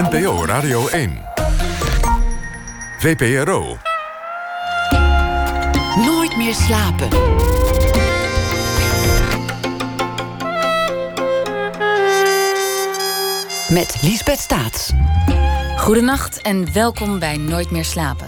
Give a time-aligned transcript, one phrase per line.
[0.00, 1.18] NPO Radio 1.
[2.98, 3.76] VPRO.
[5.96, 7.08] Nooit meer slapen.
[13.68, 14.92] Met Liesbeth Staats.
[15.76, 18.26] Goedenacht en welkom bij Nooit meer slapen.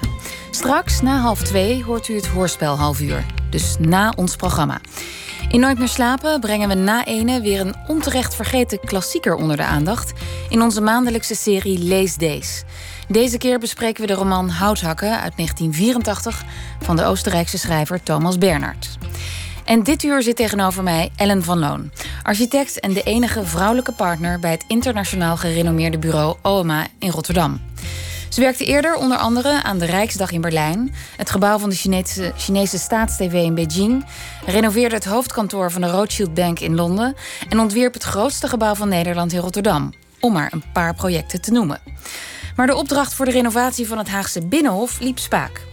[0.51, 3.27] Straks na half twee hoort u het hoorspel half uur.
[3.51, 4.81] Dus na ons programma.
[5.49, 9.65] In Nooit meer slapen brengen we na ene weer een onterecht vergeten klassieker onder de
[9.65, 10.13] aandacht
[10.53, 12.63] in onze maandelijkse serie Lees Days.
[13.09, 16.45] Deze keer bespreken we de roman Houthakken uit 1984
[16.81, 18.99] van de Oostenrijkse schrijver Thomas Bernhard.
[19.65, 21.91] En dit uur zit tegenover mij Ellen van Loon,
[22.23, 27.61] architect en de enige vrouwelijke partner bij het internationaal gerenommeerde bureau OMA in Rotterdam.
[28.29, 32.33] Ze werkte eerder onder andere aan de Rijksdag in Berlijn, het gebouw van de Chinese,
[32.37, 34.05] Chinese Staatstv in Beijing,
[34.47, 37.15] renoveerde het hoofdkantoor van de Rothschild Bank in Londen
[37.49, 41.53] en ontwierp het grootste gebouw van Nederland in Rotterdam, om maar een paar projecten te
[41.53, 41.81] noemen.
[42.57, 45.67] Maar de opdracht voor de renovatie van het Haagse Binnenhof liep spaak.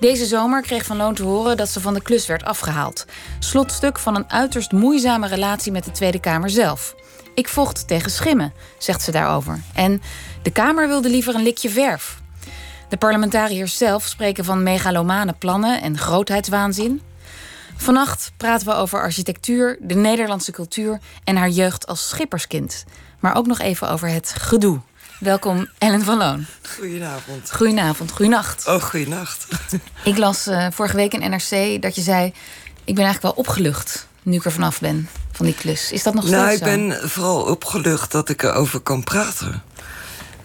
[0.00, 3.06] Deze zomer kreeg Van Loon te horen dat ze van de klus werd afgehaald.
[3.38, 6.94] Slotstuk van een uiterst moeizame relatie met de Tweede Kamer zelf.
[7.34, 9.60] Ik vocht tegen schimmen, zegt ze daarover.
[9.74, 10.02] En
[10.42, 12.22] de Kamer wilde liever een likje verf.
[12.88, 17.02] De parlementariërs zelf spreken van megalomane plannen en grootheidswaanzin.
[17.76, 22.84] Vannacht praten we over architectuur, de Nederlandse cultuur en haar jeugd als schipperskind.
[23.24, 24.80] Maar ook nog even over het gedoe.
[25.20, 26.46] Welkom, Ellen van Loon.
[26.76, 27.52] Goedenavond.
[27.52, 28.68] Goedenavond, goeienacht.
[28.68, 29.46] Oh, goeienacht.
[30.04, 32.26] Ik las uh, vorige week in NRC dat je zei...
[32.84, 35.92] ik ben eigenlijk wel opgelucht nu ik er vanaf ben, van die klus.
[35.92, 36.64] Is dat nog steeds nou, zo?
[36.64, 39.62] Nou, ik ben vooral opgelucht dat ik erover kan praten.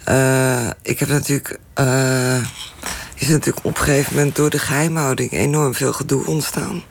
[0.08, 1.58] Uh, ik heb natuurlijk...
[1.80, 2.36] Uh,
[3.14, 5.32] is natuurlijk op een gegeven moment door de geheimhouding...
[5.32, 6.82] enorm veel gedoe ontstaan.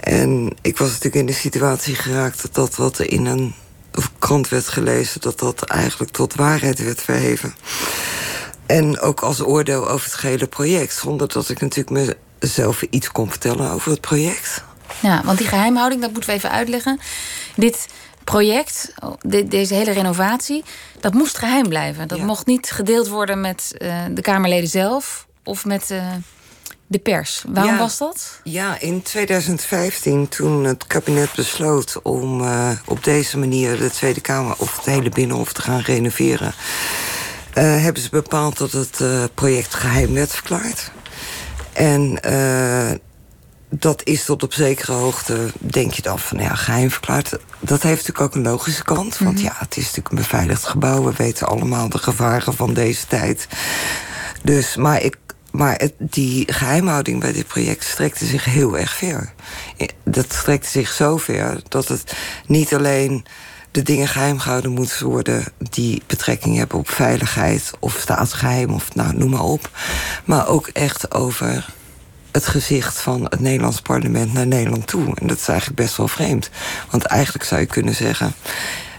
[0.00, 2.42] En ik was natuurlijk in de situatie geraakt...
[2.42, 3.54] dat dat wat in een
[4.18, 5.20] krant werd gelezen...
[5.20, 7.54] dat dat eigenlijk tot waarheid werd verheven.
[8.66, 10.94] En ook als oordeel over het gehele project.
[10.94, 14.64] Zonder dat ik natuurlijk mezelf iets kon vertellen over het project.
[15.00, 17.00] Ja, want die geheimhouding, dat moeten we even uitleggen.
[17.56, 17.86] Dit
[18.24, 20.64] project, de, deze hele renovatie,
[21.00, 22.08] dat moest geheim blijven.
[22.08, 22.24] Dat Ja.
[22.24, 26.06] mocht niet gedeeld worden met uh, de Kamerleden zelf of met uh,
[26.86, 27.44] de pers.
[27.48, 27.78] Waarom Ja.
[27.78, 28.40] was dat?
[28.42, 34.54] Ja, in 2015, toen het kabinet besloot om uh, op deze manier de Tweede Kamer
[34.58, 36.54] of het hele Binnenhof te gaan renoveren,
[37.54, 40.90] uh, hebben ze bepaald dat het uh, project geheim werd verklaard.
[41.72, 42.18] En
[43.78, 47.30] dat is tot op zekere hoogte, denk je dan van ja, geheim verklaard.
[47.60, 49.18] Dat heeft natuurlijk ook een logische kant.
[49.18, 51.04] Want ja, het is natuurlijk een beveiligd gebouw.
[51.04, 53.48] We weten allemaal de gevaren van deze tijd.
[54.42, 55.16] Dus, maar ik.
[55.54, 59.32] Maar het, die geheimhouding bij dit project strekte zich heel erg ver.
[60.04, 62.16] Dat strekte zich zo ver dat het
[62.46, 63.24] niet alleen
[63.70, 69.16] de dingen geheim gehouden moeten worden die betrekking hebben op veiligheid of staatsgeheim of nou,
[69.16, 69.70] noem maar op.
[70.24, 71.66] Maar ook echt over
[72.30, 75.16] het gezicht van het Nederlands parlement naar Nederland toe.
[75.16, 76.50] En dat is eigenlijk best wel vreemd.
[76.90, 78.34] Want eigenlijk zou je kunnen zeggen...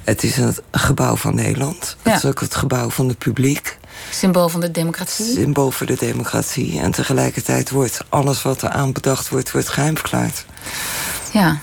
[0.03, 1.97] het is een gebouw van Nederland.
[2.03, 2.11] Ja.
[2.11, 3.77] Het is ook het gebouw van het publiek.
[4.11, 5.33] Symbool van de democratie.
[5.33, 6.79] Symbool voor de democratie.
[6.79, 9.51] En tegelijkertijd wordt alles wat er aan bedacht wordt...
[9.51, 10.45] wordt geheim verklaard.
[11.31, 11.57] Ja.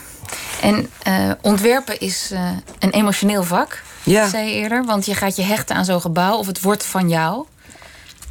[0.60, 4.28] En uh, ontwerpen is uh, een emotioneel vak, Ja.
[4.28, 4.84] zei je eerder.
[4.84, 7.46] Want je gaat je hechten aan zo'n gebouw of het wordt van jou.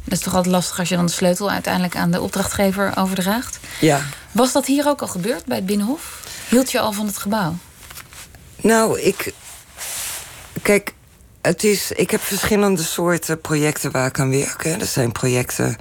[0.04, 3.58] Dat is toch altijd lastig als je dan de sleutel uiteindelijk aan de opdrachtgever overdraagt.
[3.80, 4.00] Ja.
[4.32, 6.20] Was dat hier ook al gebeurd bij het Binnenhof?
[6.48, 7.54] Hield je al van het gebouw?
[8.60, 9.32] Nou, ik...
[10.62, 10.92] Kijk,
[11.42, 14.64] het is, ik heb verschillende soorten projecten waar ik aan werk.
[14.64, 15.76] Er zijn projecten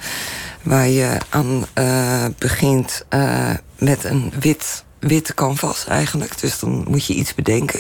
[0.62, 6.40] waar je aan uh, begint uh, met een wit, witte canvas eigenlijk.
[6.40, 7.80] Dus dan moet je iets bedenken.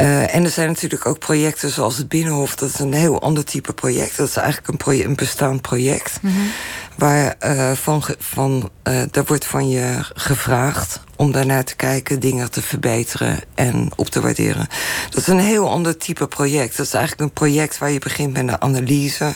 [0.00, 2.56] Uh, en er zijn natuurlijk ook projecten zoals het Binnenhof.
[2.56, 4.16] Dat is een heel ander type project.
[4.16, 6.18] Dat is eigenlijk een, bestaand project.
[6.20, 6.50] -hmm.
[6.96, 12.50] Waar uh, van, van, uh, daar wordt van je gevraagd om daarnaar te kijken, dingen
[12.50, 14.68] te verbeteren en op te waarderen.
[15.10, 16.76] Dat is een heel ander type project.
[16.76, 19.24] Dat is eigenlijk een project waar je begint met een analyse.
[19.24, 19.34] En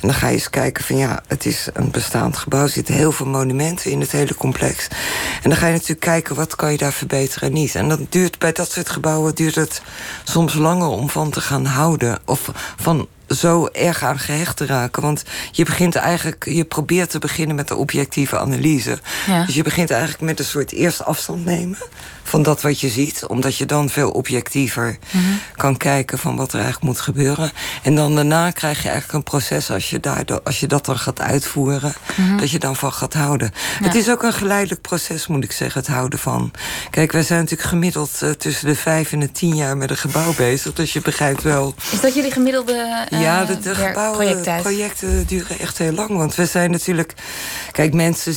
[0.00, 2.62] dan ga je eens kijken van ja, het is een bestaand gebouw.
[2.62, 4.88] Er zitten heel veel monumenten in het hele complex.
[5.42, 7.74] En dan ga je natuurlijk kijken wat kan je daar verbeteren en niet.
[7.74, 9.82] En dan duurt bij dat soort gebouwen duurt het
[10.24, 12.18] soms langer om van te gaan houden.
[12.24, 15.02] Of van zo erg aan gehecht te raken.
[15.02, 18.98] Want je begint eigenlijk, je probeert te beginnen met de objectieve analyse.
[19.26, 19.44] Ja.
[19.44, 21.78] Dus je begint eigenlijk met een soort eerst afstand nemen
[22.26, 23.26] van dat wat je ziet.
[23.26, 25.24] Omdat je dan veel objectiever Mhm.
[25.56, 27.50] kan kijken van wat er eigenlijk moet gebeuren.
[27.82, 30.98] En dan daarna krijg je eigenlijk een proces als je, daardoor, als je dat dan
[30.98, 31.94] gaat uitvoeren.
[32.16, 32.36] Mhm.
[32.36, 33.52] Dat je dan van gaat houden.
[33.82, 36.50] Het is ook een geleidelijk proces, moet ik zeggen, het houden van.
[36.90, 39.96] Kijk, wij zijn natuurlijk gemiddeld uh, tussen de vijf en de tien jaar met een
[39.96, 40.72] gebouw bezig.
[40.72, 41.74] Dus je begrijpt wel.
[41.92, 46.08] Is dat jullie gemiddelde ja, de, de gebouwen, projecten duren echt heel lang.
[46.08, 47.14] Want we zijn natuurlijk.
[47.72, 48.34] Kijk, mensen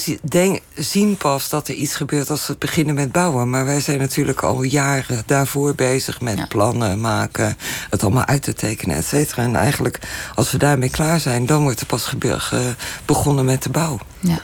[0.76, 3.50] zien pas dat er iets gebeurt als ze beginnen met bouwen.
[3.50, 7.58] Maar wij zijn natuurlijk al jaren daarvoor bezig met plannen maken,
[7.90, 9.44] het allemaal uit te tekenen, et cetera.
[9.44, 10.00] En eigenlijk,
[10.36, 12.14] als we daarmee klaar zijn, dan wordt er pas
[13.06, 14.00] begonnen met de bouw.
[14.20, 14.40] Ja.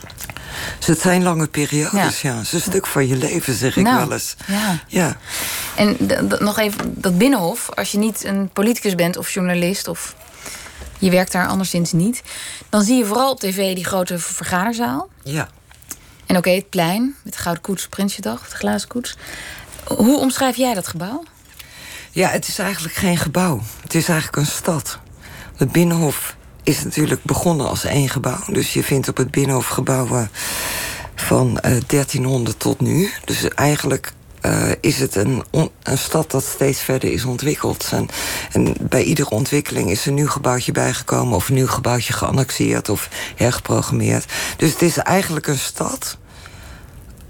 [0.78, 2.34] Dus het zijn lange periodes, ja.
[2.34, 4.36] Het is een stuk van je leven, zeg ik nou, wel eens.
[4.46, 4.78] Ja.
[4.86, 5.16] ja.
[5.76, 5.96] En
[6.38, 9.88] nog even dat Binnenhof, als je niet een politicus bent of journalist...
[9.88, 10.14] of
[10.98, 12.22] je werkt daar anderszins niet...
[12.68, 15.08] dan zie je vooral op tv die grote vergaderzaal.
[15.22, 15.48] Ja.
[16.26, 19.16] En oké, het plein met de Gouden Koets, Prinsjedag, de glazen koets.
[19.84, 21.22] Hoe omschrijf jij dat gebouw?
[22.10, 23.60] Ja, het is eigenlijk geen gebouw.
[23.82, 24.98] Het is eigenlijk een stad.
[25.56, 28.44] Het Binnenhof is natuurlijk begonnen als één gebouw.
[28.46, 30.30] Dus je vindt op het Binnenhof gebouwen
[31.14, 33.10] van uh, eh, 1300 tot nu.
[33.24, 34.12] Dus eigenlijk
[34.46, 35.42] uh, is het een,
[35.82, 37.88] een stad dat steeds verder is ontwikkeld.
[37.92, 38.08] En,
[38.52, 41.36] en, bij iedere ontwikkeling is een nieuw gebouwtje bijgekomen...
[41.36, 44.24] of een nieuw gebouwtje geannexeerd of hergeprogrammeerd.
[44.56, 46.16] Dus het is eigenlijk een stad...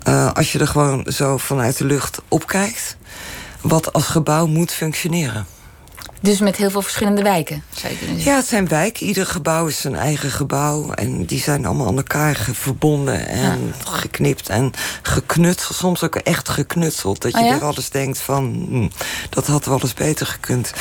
[0.09, 2.97] Uh, als je er gewoon zo vanuit de lucht op kijkt...
[3.61, 5.47] wat als gebouw moet functioneren.
[6.21, 8.33] Dus met heel veel verschillende wijken, zou je kunnen zeggen?
[8.33, 9.07] Ja, het zijn wijken.
[9.07, 10.91] Ieder gebouw is zijn eigen gebouw.
[10.93, 14.73] En die zijn allemaal aan elkaar verbonden en geknipt en
[15.03, 15.77] geknutseld.
[15.77, 17.23] Soms ook echt geknutseld.
[17.23, 18.89] Dat je oh, eens denkt van, hm,
[19.31, 20.73] dat had wel eens beter gekund.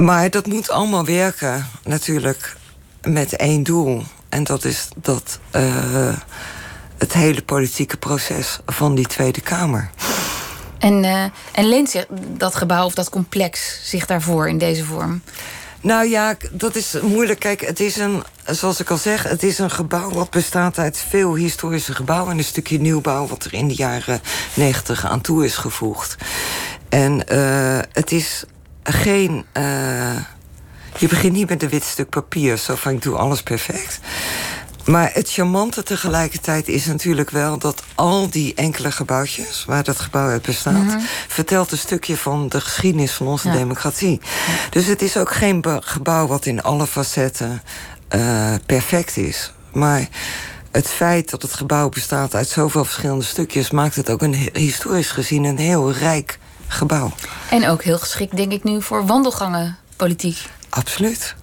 [0.00, 2.56] Maar dat moet allemaal werken, natuurlijk,
[3.02, 4.02] met één doel.
[4.28, 6.14] En dat is dat uh,
[6.98, 9.90] het hele politieke proces van die Tweede Kamer.
[10.78, 12.06] En, uh, en leent zich
[12.36, 15.22] dat gebouw of dat complex zich daarvoor in deze vorm?
[15.80, 17.38] Nou ja, dat is moeilijk.
[17.38, 21.04] Kijk, het is een, zoals ik al zeg, het is een gebouw wat bestaat uit
[21.08, 24.20] veel historische gebouwen en een stukje nieuwbouw wat er in de jaren
[24.54, 26.16] negentig aan toe is gevoegd.
[26.88, 28.44] En uh, het is
[28.82, 29.44] geen.
[29.56, 30.16] Uh,
[30.98, 34.00] je begint niet met een wit stuk papier, zo van ik doe alles perfect.
[34.86, 40.28] Maar het charmante tegelijkertijd is natuurlijk wel dat al die enkele gebouwtjes waar dat gebouw
[40.28, 40.98] uit bestaat, mhm.
[41.28, 44.20] vertelt een stukje van de geschiedenis van onze democratie.
[44.70, 47.62] Dus het is ook geen gebouw wat in alle facetten
[48.14, 49.52] uh, perfect is.
[49.72, 50.08] Maar
[50.70, 55.10] het feit dat het gebouw bestaat uit zoveel verschillende stukjes maakt het ook een historisch
[55.10, 57.12] gezien een heel rijk gebouw.
[57.50, 60.38] En ook heel geschikt, denk ik nu, voor wandelgangen politiek.
[60.76, 61.34] Absoluut.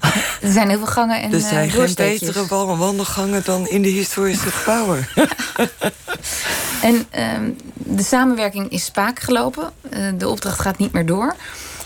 [0.42, 2.46] Er zijn heel veel gangen en Er zijn uh, geen betere
[2.78, 5.08] wandelgangen dan in de historische gebouwen.
[6.82, 9.72] en uh, de samenwerking is spaak gelopen.
[9.94, 11.36] Uh, de opdracht gaat niet meer door.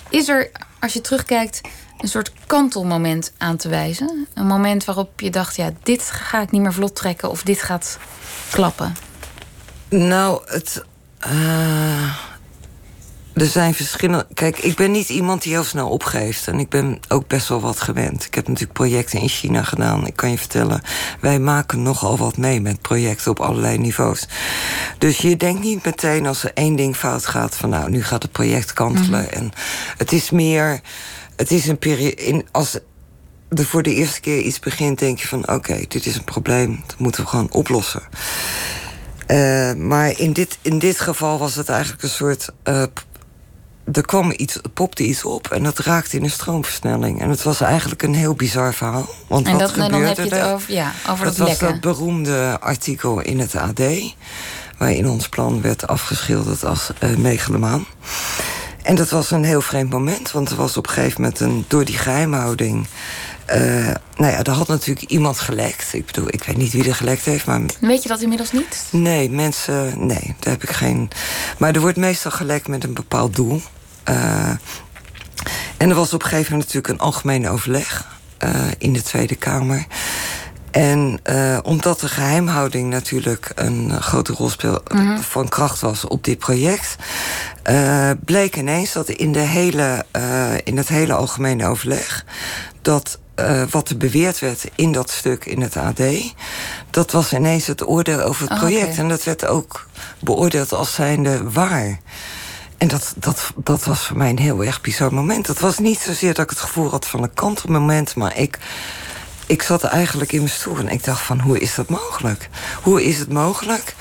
[0.09, 1.61] Is er, als je terugkijkt,
[1.97, 4.27] een soort kantelmoment aan te wijzen?
[4.33, 7.29] Een moment waarop je dacht, ja, dit ga ik niet meer vlot trekken...
[7.29, 7.97] of dit gaat
[8.51, 8.95] klappen?
[9.89, 10.83] Nou, het...
[11.27, 12.15] Uh,
[13.37, 14.27] er zijn verschillende.
[14.33, 16.47] Kijk, ik ben niet iemand die heel snel opgeeft.
[16.47, 18.25] En ik ben ook best wel wat gewend.
[18.25, 20.07] Ik heb natuurlijk projecten in China gedaan.
[20.07, 20.81] Ik kan je vertellen,
[21.19, 24.27] wij maken nogal wat mee met projecten op allerlei niveaus.
[24.97, 28.23] Dus je denkt niet meteen als er één ding fout gaat van nou, nu gaat
[28.23, 29.23] het project kantelen.
[29.23, 29.33] Mhm.
[29.33, 29.51] En
[29.97, 30.81] het is meer.
[31.35, 32.45] Het is een periode.
[32.51, 32.79] Als
[33.49, 36.83] er voor de eerste keer iets begint, denk je van oké, dit is een probleem.
[36.87, 38.01] Dat moeten we gewoon oplossen.
[39.27, 42.83] Uh, maar in dit, in dit geval was het eigenlijk een soort uh,
[43.91, 47.21] er kwam iets, popte iets op en dat raakte in een stroomversnelling.
[47.21, 49.09] En het was eigenlijk een heel bizar verhaal.
[49.27, 51.57] Want en wat dat, gebeurde dan heb je het over, ja, over dat, dat was
[51.57, 53.81] dat beroemde artikel in het AD...
[54.77, 57.85] waarin ons plan werd afgeschilderd als uh, megalomaan.
[58.83, 61.39] En dat was een heel vreemd moment, want er was op een gegeven moment...
[61.39, 62.87] Een, door die geheimhouding
[63.55, 65.93] uh, nou ja, er had natuurlijk iemand gelekt.
[65.93, 67.61] Ik bedoel, ik weet niet wie er gelekt heeft, maar...
[67.79, 68.85] Weet je dat inmiddels niet?
[68.91, 70.07] Nee, mensen...
[70.07, 71.09] Nee, daar heb ik geen...
[71.57, 73.61] Maar er wordt meestal gelekt met een bepaald doel.
[74.09, 74.49] Uh,
[75.77, 78.07] en er was op een gegeven moment natuurlijk een algemeen overleg
[78.43, 79.85] uh, in de Tweede Kamer.
[80.71, 86.23] En uh, omdat de geheimhouding natuurlijk een grote rol speel, mm van kracht was op
[86.23, 86.95] dit project,
[87.69, 92.25] uh, bleek ineens dat in, de hele, uh, in het hele algemene overleg
[92.81, 93.19] dat
[93.69, 96.01] wat er beweerd werd in dat stuk in het AD,
[96.89, 98.97] dat was ineens het oordeel over het oh, project.
[98.97, 99.87] En dat werd ook
[100.19, 101.99] beoordeeld als zijnde waar.
[102.77, 105.45] En dat, dat, dat was voor mij een heel erg bizar moment.
[105.45, 108.15] Dat was niet zozeer dat ik het gevoel had van een kantelmoment...
[108.15, 108.59] maar ik,
[109.45, 111.39] ik zat eigenlijk in mijn stoel en ik dacht van...
[111.39, 112.49] hoe is dat mogelijk?
[112.81, 113.95] Hoe is het mogelijk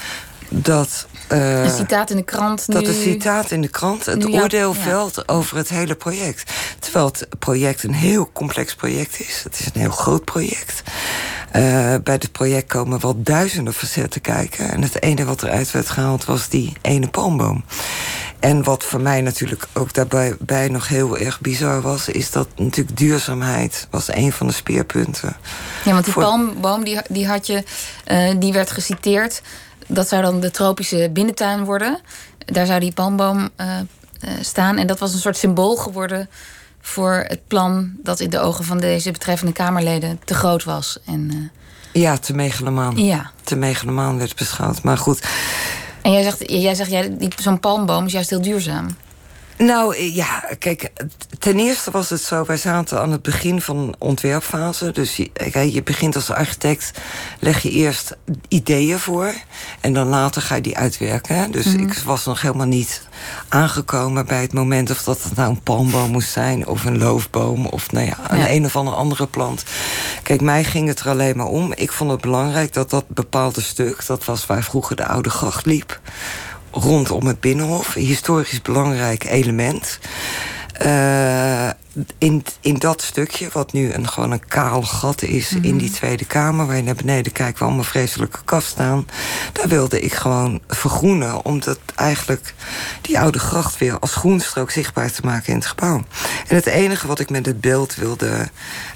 [0.49, 1.07] dat...
[1.33, 2.75] Uh, een citaat in de krant nu...
[2.75, 6.53] Dat een citaat in de krant het oordeel velt over het hele project.
[6.79, 9.41] Terwijl het project een heel complex project is.
[9.45, 10.83] Het is een heel groot project.
[11.53, 14.71] Uh, bij dit project komen wel duizenden facetten kijken.
[14.71, 17.65] En het ene wat eruit werd gehaald was die ene palmboom.
[18.41, 22.09] En wat voor mij natuurlijk ook daarbij bij nog heel erg bizar was...
[22.09, 25.37] is dat natuurlijk duurzaamheid was een van de speerpunten.
[25.85, 27.65] Ja, want die palmboom die, die, had je,
[28.07, 29.43] uh, die werd geciteerd.
[29.87, 32.01] Dat zou dan de tropische binnentuin worden.
[32.39, 33.67] Daar zou die palmboom uh,
[34.41, 34.79] staan.
[34.79, 36.29] En dat was een soort symbool geworden
[36.87, 37.93] voor het plan...
[38.03, 40.99] dat in de ogen van deze betreffende Kamerleden te groot was.
[41.07, 41.51] En,
[41.93, 42.97] ja, te megalomaan.
[43.05, 43.31] Ja.
[43.43, 44.83] Te megalomaan werd beschouwd.
[44.83, 45.27] Maar goed...
[46.03, 48.97] En jij zegt, jij zegt jij, zo'n palmboom is juist heel duurzaam.
[49.59, 50.91] Nou eh, ja, kijk,
[51.39, 54.91] ten eerste was het zo, wij zaten aan het begin van een ontwerpfase.
[54.91, 56.91] Dus je, kijk, je begint als architect,
[57.41, 58.17] leg je eerst
[58.49, 59.35] ideeën voor
[59.81, 61.51] en dan later ga je die uitwerken.
[61.51, 61.79] Dus mhm.
[61.79, 63.03] ik was nog helemaal niet
[63.49, 67.67] aangekomen bij het moment of dat het nou een palmboom moest zijn of een loofboom
[67.67, 69.65] of nou ja, een een of andere andere plant.
[70.23, 71.73] Kijk, mij ging het er alleen maar om.
[71.73, 75.67] Ik vond het belangrijk dat dat bepaalde stuk, dat was waar vroeger de oude gracht
[75.67, 76.01] liep
[76.77, 77.95] rondom het Binnenhof.
[77.95, 79.99] Historisch belangrijk element.
[80.83, 81.71] Uh,
[82.19, 85.77] in, in dat stukje, wat nu een, gewoon een kaal gat is in mhm.
[85.77, 89.07] die Tweede Kamer, waar je naar beneden kijkt, waar allemaal vreselijke kast staan,
[89.53, 92.55] daar wilde ik gewoon vergroenen, omdat eigenlijk
[93.01, 96.05] die oude gracht weer als groenstrook zichtbaar te maken in het gebouw.
[96.49, 98.49] En het enige wat ik met het beeld wilde,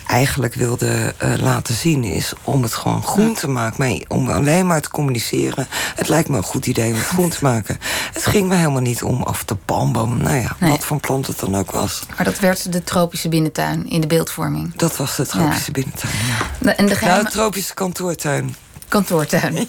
[0.06, 3.78] eigenlijk wilde uh, laten zien, is om het gewoon groen te maken.
[3.78, 7.28] Maar om alleen maar te communiceren, het lijkt me een goed idee om het groen
[7.28, 7.78] te maken.
[8.12, 11.38] Het ging me helemaal niet om of de palmboom, nou ja, wat voor plant het
[11.38, 12.02] dan ook was.
[12.16, 14.76] Maar dat werd de tropische binnentuin in de beeldvorming.
[14.76, 16.12] Dat was de tropische binnentuin,
[16.60, 16.76] ja.
[16.76, 17.22] En de geheim...
[17.22, 18.56] Nou, tropische kantoortuin.
[18.88, 19.68] Kantoortuin.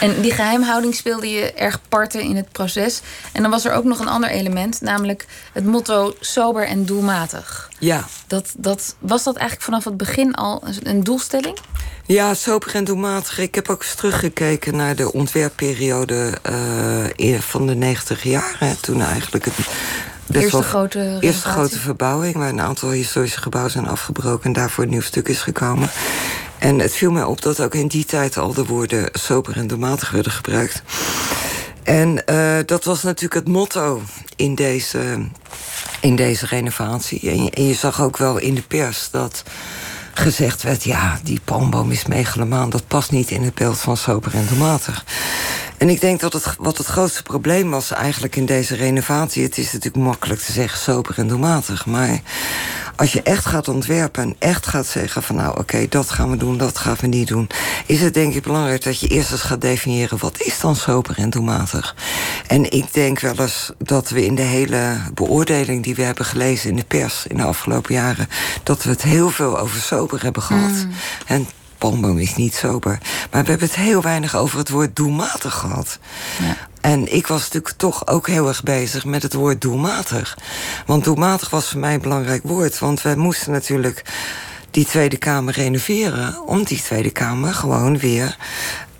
[0.00, 3.00] En die geheimhouding speelde je erg parten in het proces.
[3.32, 7.70] En dan was er ook nog een ander element, namelijk het motto sober en doelmatig.
[7.78, 8.04] Ja.
[8.26, 11.58] Dat, dat, was dat eigenlijk vanaf het begin al een doelstelling?
[12.06, 13.38] Ja, sober en doelmatig.
[13.38, 16.38] Ik heb ook eens teruggekeken naar de ontwerpperiode
[17.16, 18.80] uh, van de 90 jaren.
[18.80, 19.54] Toen eigenlijk het
[20.30, 24.44] eerste grote Eerste grote verbouwing, waar een aantal historische gebouwen zijn afgebroken...
[24.44, 25.90] en daarvoor een nieuw stuk is gekomen.
[26.58, 29.66] En het viel mij op dat ook in die tijd al de woorden sober en
[29.66, 30.82] doelmatig werden gebruikt.
[31.82, 34.02] En uh, dat was natuurlijk het motto
[34.36, 35.28] in deze,
[36.00, 37.30] in deze renovatie.
[37.30, 39.42] En je, en je zag ook wel in de pers dat
[40.14, 40.84] gezegd werd...
[40.84, 45.04] ja, die palmboom is megalomaan, dat past niet in het beeld van sober en doelmatig.
[45.78, 49.42] En ik denk dat het, wat het grootste probleem was eigenlijk in deze renovatie...
[49.42, 51.86] het is natuurlijk makkelijk te zeggen sober en doelmatig...
[51.86, 52.20] maar
[52.96, 55.36] als je echt gaat ontwerpen en echt gaat zeggen van...
[55.36, 57.48] nou oké, dat gaan we doen, dat gaan we niet doen...
[57.86, 60.18] is het denk ik belangrijk dat je eerst eens gaat definiëren...
[60.18, 61.96] wat is dan sober en doelmatig?
[62.46, 65.82] En ik denk wel eens dat we in de hele beoordeling...
[65.82, 68.28] die we hebben gelezen in de pers in de afgelopen jaren...
[68.62, 70.70] dat we het heel veel over sober hebben gehad.
[70.70, 70.90] Mm.
[71.26, 71.46] En
[71.90, 72.98] palmboom is niet sober.
[73.30, 75.98] Maar we hebben het heel weinig over het woord doelmatig gehad.
[76.40, 76.56] Ja.
[76.80, 80.38] En ik was natuurlijk toch ook heel erg bezig met het woord doelmatig.
[80.86, 82.78] Want doelmatig was voor mij een belangrijk woord.
[82.78, 84.02] Want wij moesten natuurlijk
[84.70, 86.46] die Tweede Kamer renoveren...
[86.46, 88.36] om die Tweede Kamer gewoon weer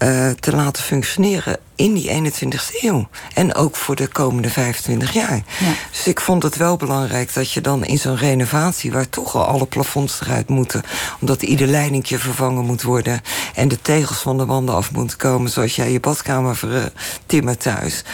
[0.05, 3.09] uh, te laten functioneren in die 21ste eeuw.
[3.35, 5.43] En ook voor de komende 25 jaar.
[5.59, 5.73] Ja.
[5.91, 8.93] Dus ik vond het wel belangrijk dat je dan in zo'n renovatie...
[8.93, 10.83] waar toch al alle plafonds eruit moeten...
[11.21, 13.21] omdat ieder leidingje vervangen moet worden...
[13.55, 15.51] en de tegels van de wanden af moeten komen...
[15.51, 18.05] zoals jij je badkamer vertimmert thuis...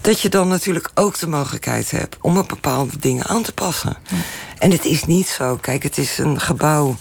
[0.00, 2.16] dat je dan natuurlijk ook de mogelijkheid hebt...
[2.20, 3.96] om op bepaalde dingen aan te passen.
[4.08, 4.16] Ja.
[4.58, 5.56] En het is niet zo.
[5.56, 6.96] Kijk, het is een gebouw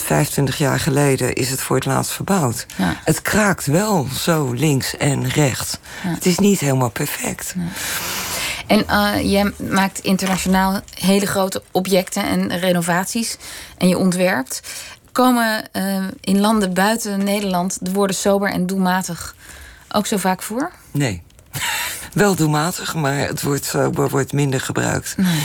[0.00, 2.66] 25 jaar geleden is het voor het laatst verbouwd.
[2.76, 3.00] Ja.
[3.04, 5.78] Het kraakt wel zo links en rechts.
[6.02, 6.08] Ja.
[6.10, 7.54] Het is niet helemaal perfect.
[8.66, 13.36] En uh, jij maakt internationaal hele grote objecten en renovaties.
[13.78, 14.60] En je ontwerpt.
[15.12, 19.34] Komen uh, in landen buiten Nederland de woorden sober en doelmatig
[19.92, 20.70] ook zo vaak voor?
[20.90, 21.22] Nee.
[22.12, 25.16] Wel doelmatig, maar het woord sober wordt minder gebruikt.
[25.16, 25.42] Nee.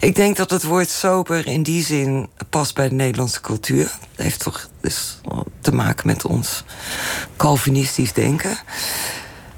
[0.00, 3.84] Ik denk dat het woord sober in die zin past bij de Nederlandse cultuur.
[3.84, 5.20] Dat heeft toch dus
[5.60, 6.64] te maken met ons
[7.36, 8.58] Calvinistisch denken.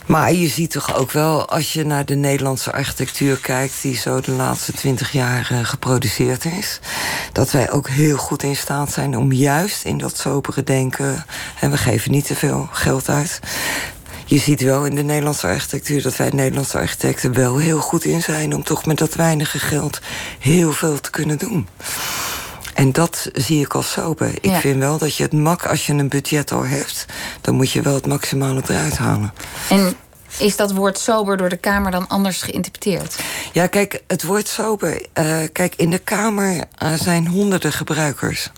[0.06, 3.82] Maar je ziet toch ook wel, als je naar de Nederlandse architectuur kijkt...
[3.82, 6.80] die zo de laatste twintig jaar uh, geproduceerd is...
[7.32, 11.24] dat wij ook heel goed in staat zijn om juist in dat sobere denken...
[11.60, 13.40] en we geven niet te veel geld uit
[14.32, 16.02] je ziet wel in de Nederlandse architectuur...
[16.02, 18.54] dat wij Nederlandse architecten wel heel goed in zijn...
[18.54, 20.00] om toch met dat weinige geld
[20.38, 21.68] heel veel te kunnen doen.
[22.74, 24.30] En dat zie ik als sober.
[24.40, 27.06] Ik vind wel dat je het mak, als je een budget al hebt...
[27.40, 29.32] dan moet je wel het maximale eruit halen.
[29.68, 29.94] En
[30.38, 33.18] is dat woord sober door de Kamer dan anders geïnterpreteerd?
[33.52, 35.06] Ja, kijk, het woord sober...
[35.18, 38.50] Uh, kijk, in de Kamer uh, zijn honderden gebruikers...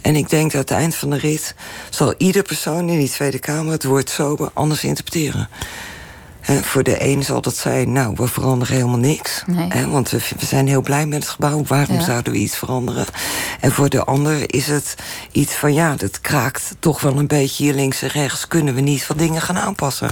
[0.00, 1.54] En ik denk dat aan het eind van de rit...
[1.90, 5.48] zal ieder persoon in die Tweede Kamer het woord sober anders interpreteren.
[6.42, 9.42] Voor de een zal dat zijn, nou, we veranderen helemaal niks.
[9.46, 9.86] Nee.
[9.86, 11.64] want we, we, zijn heel blij met het gebouw.
[11.66, 13.06] Waarom zouden we iets veranderen?
[13.60, 14.94] En voor de ander is het
[15.32, 18.48] iets van, ja, dat kraakt toch wel een beetje hier links en rechts.
[18.48, 20.10] Kunnen we niet wat dingen gaan aanpassen?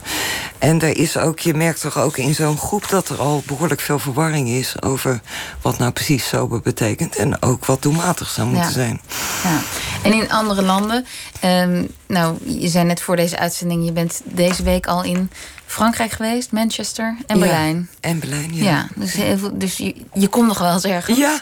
[0.58, 3.80] En er is ook, je merkt toch ook in zo'n groep dat er al behoorlijk
[3.80, 5.20] veel verwarring is over
[5.62, 7.16] wat nou precies sober betekent.
[7.16, 9.00] En ook wat doelmatig zou moeten zijn.
[9.42, 9.60] Ja.
[10.02, 11.06] En in andere landen,
[11.44, 15.30] um, nou, je zei net voor deze uitzending, je bent deze week al in
[15.70, 17.90] Frankrijk geweest, Manchester en Berlijn.
[18.00, 18.64] en Berlijn, ja.
[18.64, 19.16] ja dus
[19.52, 21.18] dus je, je komt nog wel eens ergens.
[21.18, 21.40] Ja.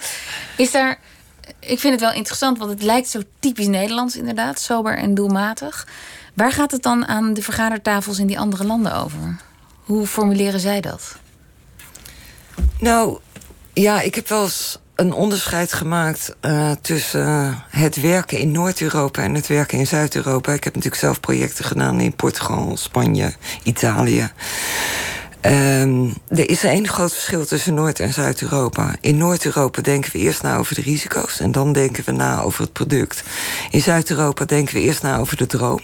[0.57, 0.99] Is daar,
[1.59, 5.87] ik vind het wel interessant, want het lijkt zo typisch Nederlands inderdaad, sober en doelmatig.
[6.35, 9.37] Waar gaat het dan aan de vergadertafels in die andere landen over?
[9.85, 11.17] Hoe formuleren zij dat?
[12.79, 13.19] Nou,
[13.73, 19.35] ja, ik heb wel eens een onderscheid gemaakt uh, tussen het werken in Noord-Europa en
[19.35, 20.53] het werken in Zuid-Europa.
[20.53, 24.31] Ik heb natuurlijk zelf projecten gedaan in Portugal, Spanje, Italië.
[25.43, 28.95] Um, er is één groot verschil tussen Noord- en Zuid-Europa.
[29.01, 32.61] In Noord-Europa denken we eerst na over de risico's en dan denken we na over
[32.63, 33.23] het product.
[33.71, 35.81] In Zuid-Europa denken we eerst na over de droom.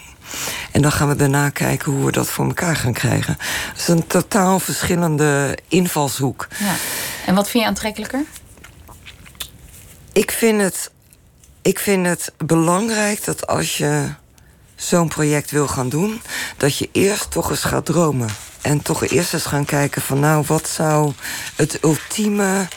[0.73, 3.37] En dan gaan we daarna kijken hoe we dat voor elkaar gaan krijgen.
[3.73, 6.49] Het is een totaal verschillende invalshoek.
[6.59, 6.75] Ja.
[7.27, 8.25] En wat vind je aantrekkelijker?
[10.15, 10.91] Ik vind het,
[11.63, 14.09] ik vind het belangrijk dat als je
[14.75, 16.21] zo'n project wil gaan doen,
[16.57, 18.29] dat je eerst toch eens gaat dromen.
[18.61, 21.13] En toch eerst eens gaan kijken van nou, wat zou
[21.57, 22.69] het ultieme,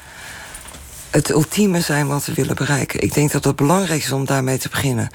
[1.10, 3.02] het ultieme zijn wat we willen bereiken.
[3.02, 5.10] Ik denk dat het belangrijk is om daarmee te beginnen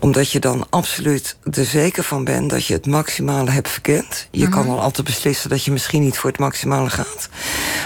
[0.00, 4.28] omdat je dan absoluut er zeker van bent dat je het maximale hebt verkend.
[4.30, 4.70] Je kan mhm.
[4.70, 7.28] al altijd beslissen dat je misschien niet voor het maximale gaat.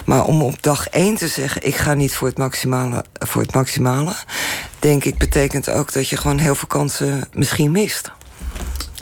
[0.04, 3.54] Maar om op dag één te zeggen, ik ga niet voor het maximale, voor het
[3.54, 4.14] maximale
[4.78, 8.10] denk ik, betekent ook dat je gewoon heel veel kansen misschien mist.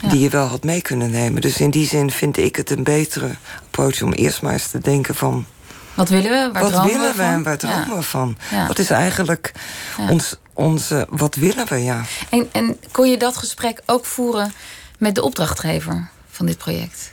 [0.09, 1.41] Die je wel had mee kunnen nemen.
[1.41, 4.79] Dus in die zin vind ik het een betere approach om eerst maar eens te
[4.79, 5.45] denken van.
[5.93, 6.51] Wat willen we?
[6.53, 8.37] Waar wat willen we, en waar dromen we van?
[8.67, 9.51] Wat is eigenlijk
[10.09, 12.01] ons onze wat willen we, ja.
[12.29, 14.53] En, en kon je dat gesprek ook voeren
[14.97, 17.11] met de opdrachtgever van dit project?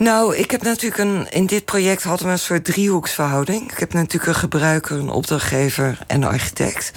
[0.00, 1.26] Nou, ik heb natuurlijk een.
[1.30, 3.72] In dit project hadden we een soort driehoeksverhouding.
[3.72, 6.92] Ik heb natuurlijk een gebruiker, een opdrachtgever en een architect.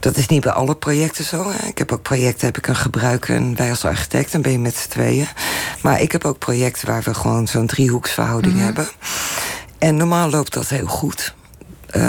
[0.00, 1.50] Dat is niet bij alle projecten zo.
[1.50, 1.66] Hè.
[1.66, 4.58] Ik heb ook projecten, heb ik een gebruiker en wij als architect, dan ben je
[4.58, 5.28] met z'n tweeën.
[5.82, 8.64] Maar ik heb ook projecten waar we gewoon zo'n driehoeksverhouding mhm.
[8.64, 8.88] hebben.
[9.82, 11.34] En normaal loopt dat heel goed.
[11.96, 12.02] Uh,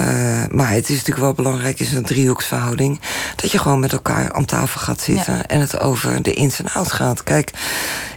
[0.50, 3.00] maar het is natuurlijk wel belangrijk in een driehoeksverhouding...
[3.36, 5.46] dat je gewoon met elkaar aan tafel gaat zitten...
[5.46, 7.24] en het over de ins en outs gaat.
[7.24, 7.52] Kijk,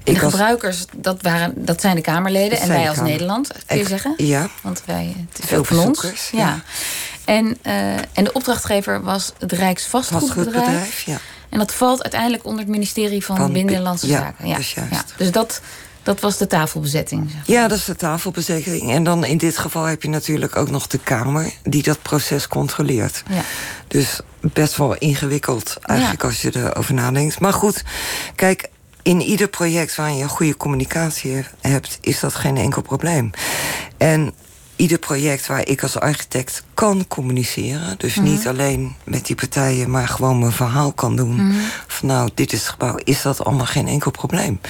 [0.04, 2.58] de gebruikers, dat, waren, dat zijn de Kamerleden...
[2.58, 4.14] en wij als Nederland, kun je zeggen?
[4.16, 4.48] Ja.
[4.62, 6.30] Want wij, het is Veel van ons.
[6.32, 6.62] Ja.
[7.24, 11.00] En, uh, en de opdrachtgever was het Rijksvastgoedbedrijf.
[11.00, 11.18] ja.
[11.48, 14.48] En dat valt uiteindelijk onder het ministerie van, van Binnenlandse Zaken.
[14.48, 15.04] Ja, ja.
[15.16, 15.60] Dus dat
[16.06, 17.30] dat was de tafelbezetting.
[17.44, 18.90] Ja, dat is de tafelbezetting.
[18.90, 22.48] En dan in dit geval heb je natuurlijk ook nog de Kamer die dat proces
[22.48, 23.22] controleert.
[23.30, 23.42] Ja.
[23.88, 27.40] Dus best wel ingewikkeld eigenlijk als je erover nadenkt.
[27.40, 27.84] Maar goed,
[28.34, 28.68] kijk,
[29.02, 33.30] in ieder project waar je goede communicatie hebt, is dat geen enkel probleem.
[33.96, 34.32] En
[34.76, 37.94] ieder project waar ik als architect kan communiceren.
[37.98, 38.24] Dus mhm.
[38.24, 41.34] niet alleen met die partijen, maar gewoon mijn verhaal kan doen.
[41.34, 41.54] Mhm.
[41.86, 42.98] Van nou, dit is het gebouw.
[43.04, 44.60] Is dat allemaal geen enkel probleem?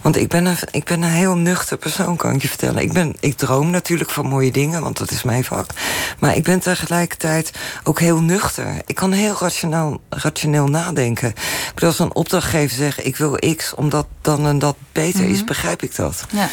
[0.00, 2.82] Want ik ben, een, ik ben een heel nuchter persoon, kan ik je vertellen.
[2.82, 5.70] Ik, ben, ik droom natuurlijk van mooie dingen, want dat is mijn vak.
[6.18, 7.50] Maar ik ben tegelijkertijd
[7.84, 8.66] ook heel nuchter.
[8.86, 11.28] Ik kan heel rationeel, rationeel nadenken.
[11.28, 15.36] Ik bedoel, als een opdrachtgever zegt, ik wil X, omdat dan en dat beter is,
[15.36, 15.46] mhm.
[15.46, 16.26] begrijp ik dat.
[16.30, 16.48] Ja.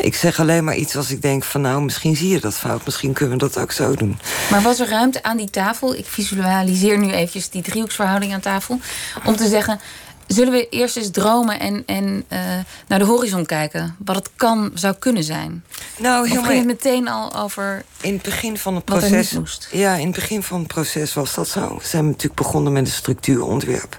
[0.00, 2.84] ik zeg alleen maar iets als ik denk van nou, misschien zie je dat fout.
[2.84, 4.18] Misschien kunnen we dat ook zo doen.
[4.50, 5.94] Maar was er ruimte aan die tafel?
[5.94, 8.80] Ik visualiseer nu eventjes die driehoeksverhouding aan tafel.
[9.24, 9.80] Om te zeggen,
[10.26, 12.38] Zullen we eerst eens dromen en, en uh,
[12.86, 13.96] naar de horizon kijken?
[14.04, 15.64] Wat het kan, zou kunnen zijn?
[15.98, 17.84] Nou, heel ging het meteen al over.
[18.00, 19.38] In het begin van het proces.
[19.70, 21.76] Ja, in het begin van het proces was dat zo.
[21.78, 23.98] We zijn natuurlijk begonnen met een structuurontwerp.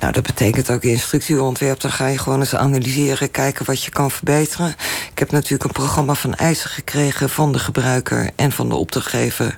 [0.00, 1.80] Nou, dat betekent ook in structuurontwerp.
[1.80, 4.74] Dan ga je gewoon eens analyseren, kijken wat je kan verbeteren.
[5.10, 9.56] Ik heb natuurlijk een programma van eisen gekregen van de gebruiker en van de opdrachtgever.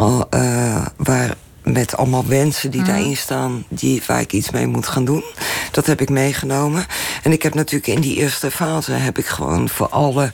[0.00, 1.34] Uh, waar
[1.72, 2.90] met allemaal wensen die mhm.
[2.90, 5.24] daarin staan, die, waar ik iets mee moet gaan doen.
[5.70, 6.86] Dat heb ik meegenomen.
[7.22, 10.32] En ik heb natuurlijk in die eerste fase heb ik gewoon voor alle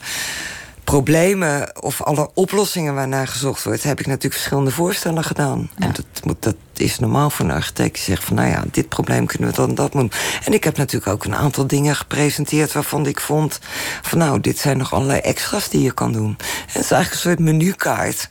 [0.83, 5.69] problemen of alle oplossingen waarnaar gezocht wordt, heb ik natuurlijk verschillende voorstellen gedaan.
[5.77, 8.89] En dat, moet, dat is normaal voor een architect die zegt van nou ja, dit
[8.89, 10.11] probleem kunnen we dan dat doen.
[10.45, 13.59] En ik heb natuurlijk ook een aantal dingen gepresenteerd waarvan ik vond
[14.01, 16.37] van nou, dit zijn nog allerlei extra's die je kan doen.
[16.67, 18.29] het is eigenlijk een soort menukaart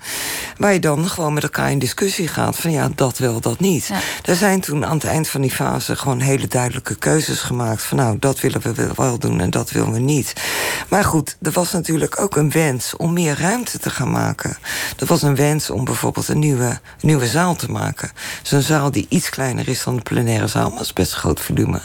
[0.57, 3.91] waar je dan gewoon met elkaar in discussie gaat van ja, dat wel, dat niet.
[4.25, 7.97] Er zijn toen aan het eind van die fase gewoon hele duidelijke keuzes gemaakt van
[7.97, 10.33] nou, dat willen we wel doen en dat willen we niet.
[10.89, 14.57] Maar goed, er was natuurlijk ook een wens om meer ruimte te gaan maken.
[14.99, 18.11] Er was een wens om bijvoorbeeld een nieuwe, nieuwe zaal te maken.
[18.43, 21.41] Zo'n zaal die iets kleiner is dan de plenaire zaal, maar is best een groot
[21.41, 21.81] volume.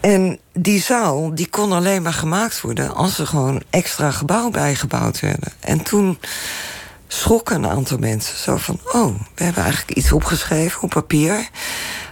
[0.00, 5.20] En die zaal die kon alleen maar gemaakt worden als er gewoon extra gebouw bijgebouwd
[5.20, 5.52] werden.
[5.60, 6.18] En toen
[7.08, 11.48] schrokken een aantal mensen zo van: oh, we hebben eigenlijk iets opgeschreven op papier.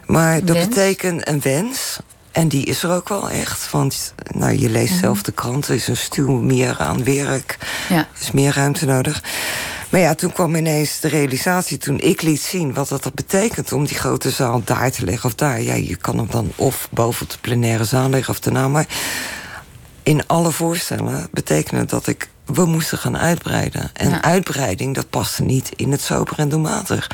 [0.07, 1.99] Maar dat betekent een wens.
[2.33, 3.71] En die is er ook wel echt.
[3.71, 5.01] Want nou, je leest mhm.
[5.01, 7.59] zelf de krant, er is een stuw meer aan werk.
[7.89, 7.97] Ja.
[7.97, 9.23] Er is meer ruimte nodig.
[9.95, 13.87] Maar ja, toen kwam ineens de realisatie, toen ik liet zien wat dat betekent om
[13.87, 15.61] die grote zaal daar te leggen of daar.
[15.61, 18.69] Ja, je kan hem dan of boven de plenaire zaal leggen of daarna.
[18.69, 18.87] Maar
[20.03, 23.91] in alle voorstellen betekende dat ik we moesten gaan uitbreiden.
[23.93, 27.11] En uitbreiding, dat paste niet in het sober en doelmatig.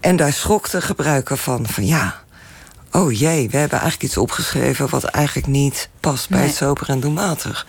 [0.00, 2.22] En daar schrok de gebruiker van, van ja,
[2.92, 7.00] oh jee, we hebben eigenlijk iets opgeschreven wat eigenlijk niet past bij het sober en
[7.00, 7.66] doelmatig.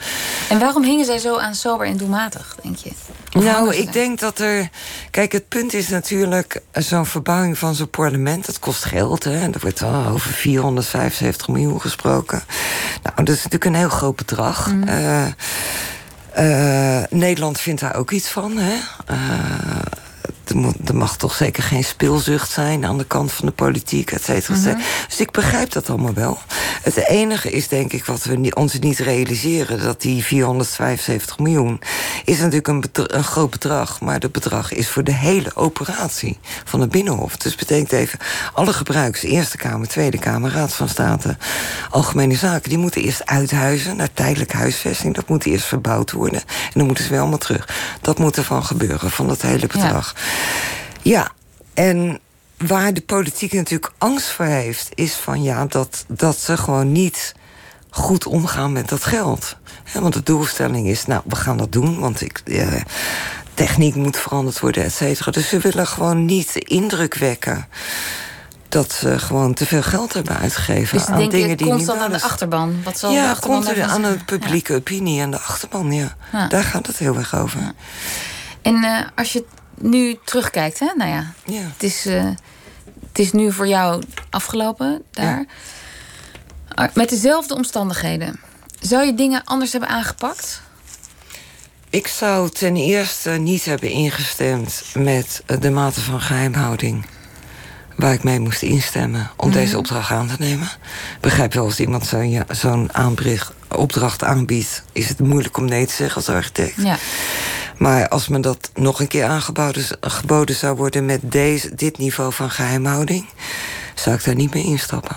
[0.50, 2.92] En waarom hingen zij zo aan sober en doelmatig, denk je?
[3.32, 4.70] nou, ik denk dat er.
[5.12, 8.46] Kijk, het punt is natuurlijk zo'n verbouwing van zo'n parlement.
[8.46, 9.50] Dat kost geld, hè?
[9.50, 12.44] Er wordt al over 475 miljoen gesproken.
[13.04, 14.72] Nou, dat is natuurlijk een heel groot bedrag.
[14.72, 14.86] Mm.
[17.10, 18.76] Nederland vindt daar ook iets van, hè?
[19.12, 19.18] Uh,
[20.86, 24.56] er, mag toch zeker geen speelzucht zijn aan de kant van de politiek, et cetera.
[24.58, 24.78] Mhm.
[25.08, 26.40] Dus ik begrijp dat allemaal wel.
[26.82, 29.82] Het enige is denk ik wat we ons niet realiseren...
[29.82, 31.82] dat die 475 miljoen
[32.26, 34.02] is natuurlijk een, een groot bedrag...
[34.02, 37.38] maar dat bedrag is voor de hele operatie van het Binnenhof.
[37.38, 38.20] Dus betekent even,
[38.54, 40.52] alle gebruikers, Eerste Kamer, Tweede Kamer...
[40.52, 41.38] Raad van State,
[41.90, 42.70] Algemene Zaken...
[42.70, 45.16] die moeten eerst uithuizen naar tijdelijke huisvesting.
[45.16, 46.40] Dat moet eerst verbouwd worden.
[46.40, 47.70] En dan moeten ze weer allemaal terug.
[48.02, 50.14] Dat moet ervan gebeuren, van dat hele bedrag.
[50.16, 50.22] Ja,
[51.78, 52.20] en
[52.58, 57.36] waar de politiek natuurlijk angst voor heeft, is van ja, dat, dat ze gewoon niet
[57.90, 59.56] goed omgaan met dat geld.
[59.94, 62.82] want de doelstelling is, nou, we gaan dat doen, want ik, eh,
[63.54, 65.32] techniek moet veranderd worden, et cetera.
[65.32, 67.68] Dus ze willen gewoon niet de indruk wekken
[68.70, 72.22] dat ze gewoon te veel geld hebben uitgegeven dus aan dingen die constant aan de
[72.22, 72.84] achterban.
[72.84, 75.94] Wat zal ja, de achterban constant aan de publieke opinie en de achterban.
[75.94, 76.48] Ja.
[76.48, 77.60] Daar gaat het heel erg over.
[78.62, 79.46] En uh, als je
[79.78, 80.90] nu terugkijkt, hè?
[80.96, 81.62] Nou ja, ja.
[81.62, 82.24] Het, is, uh,
[83.08, 85.46] het is nu voor jou afgelopen daar.
[86.68, 88.40] Ah, met dezelfde omstandigheden.
[88.80, 90.62] Zou je dingen anders hebben aangepakt?
[91.90, 97.06] Ik zou ten eerste niet hebben ingestemd met de mate van geheimhouding
[97.96, 99.78] waar ik mee moest instemmen om deze mhm.
[99.78, 100.70] opdracht aan te nemen.
[101.22, 102.92] Begrijp wel, als iemand zo'n zo'n
[103.70, 106.82] opdracht aanbiedt, is het moeilijk om nee te zeggen als architect.
[106.82, 106.98] Ja.
[107.78, 112.34] Maar als me dat nog een keer aangeboden geboden zou worden met deze, dit niveau
[112.34, 113.26] van geheimhouding,
[113.96, 115.16] zou ik daar niet mee instappen.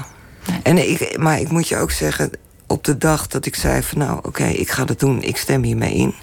[0.62, 2.31] En ik, maar ik moet je ook zeggen,
[2.66, 5.62] op de dag dat ik zei van nou oké, ik ga dat doen, ik stem
[5.62, 6.14] hiermee in,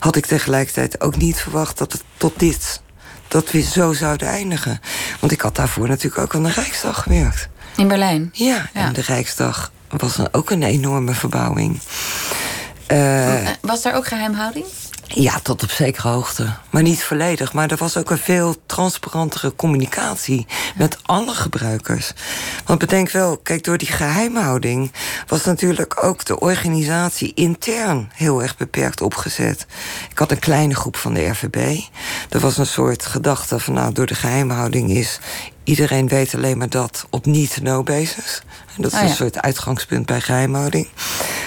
[0.00, 2.80] had ik tegelijkertijd ook niet verwacht dat het tot dit,
[3.28, 4.80] dat we zo zouden eindigen.
[5.20, 7.48] Want ik had daarvoor natuurlijk ook aan de Rijksdag gewerkt.
[7.76, 8.28] In Berlijn?
[8.32, 11.80] Ja, en de Rijksdag was ook een enorme verbouwing.
[12.92, 14.64] Uh, was daar ook geheimhouding?
[15.08, 16.54] Ja, tot op zekere hoogte.
[16.70, 17.52] Maar niet volledig.
[17.52, 22.12] Maar er was ook een veel transparantere communicatie met alle gebruikers.
[22.64, 24.92] Want bedenk wel, kijk, door die geheimhouding
[25.26, 29.66] was natuurlijk ook de organisatie intern heel erg beperkt opgezet.
[30.10, 31.80] Ik had een kleine groep van de RVB.
[32.30, 35.20] Er was een soort gedachte van, nou, door de geheimhouding is
[35.66, 38.42] iedereen weet alleen maar dat op niet-no basis.
[38.76, 40.88] Dat is oh een soort uitgangspunt bij geheimhouding.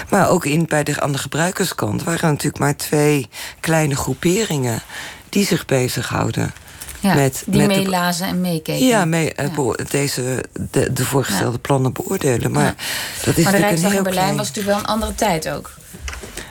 [0.08, 3.28] Maar ook in, bij de, aan de gebruikerskant waren natuurlijk maar twee
[3.60, 4.82] kleine groeperingen
[5.28, 6.52] die zich bezighouden.
[7.00, 8.86] Ja, met, die met meelazen en meekeken.
[8.86, 12.50] Ja, mee, eh, deze, de, de voorgestelde plannen beoordelen.
[12.50, 12.74] Maar,
[13.24, 15.70] dat is maar de Rijksdag in Berlijn was natuurlijk wel een andere tijd ook.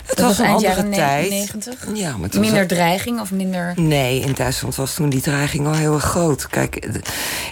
[0.05, 1.29] Het was, een andere jaren tijd.
[1.29, 1.87] 90?
[1.93, 3.73] Ja, maar minder dreiging of minder...
[3.75, 6.47] Nee, in Duitsland was toen die dreiging al heel erg groot.
[6.47, 6.89] Kijk,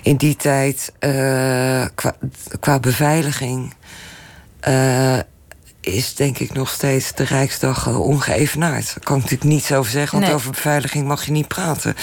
[0.03, 2.15] in die tijd, uh, qua,
[2.60, 3.73] qua beveiliging...
[4.67, 5.19] Uh,
[5.80, 8.86] is denk ik nog steeds de Rijksdag uh, ongeëvenaard.
[8.86, 11.95] Daar kan ik natuurlijk niets over zeggen, want over beveiliging mag je niet praten.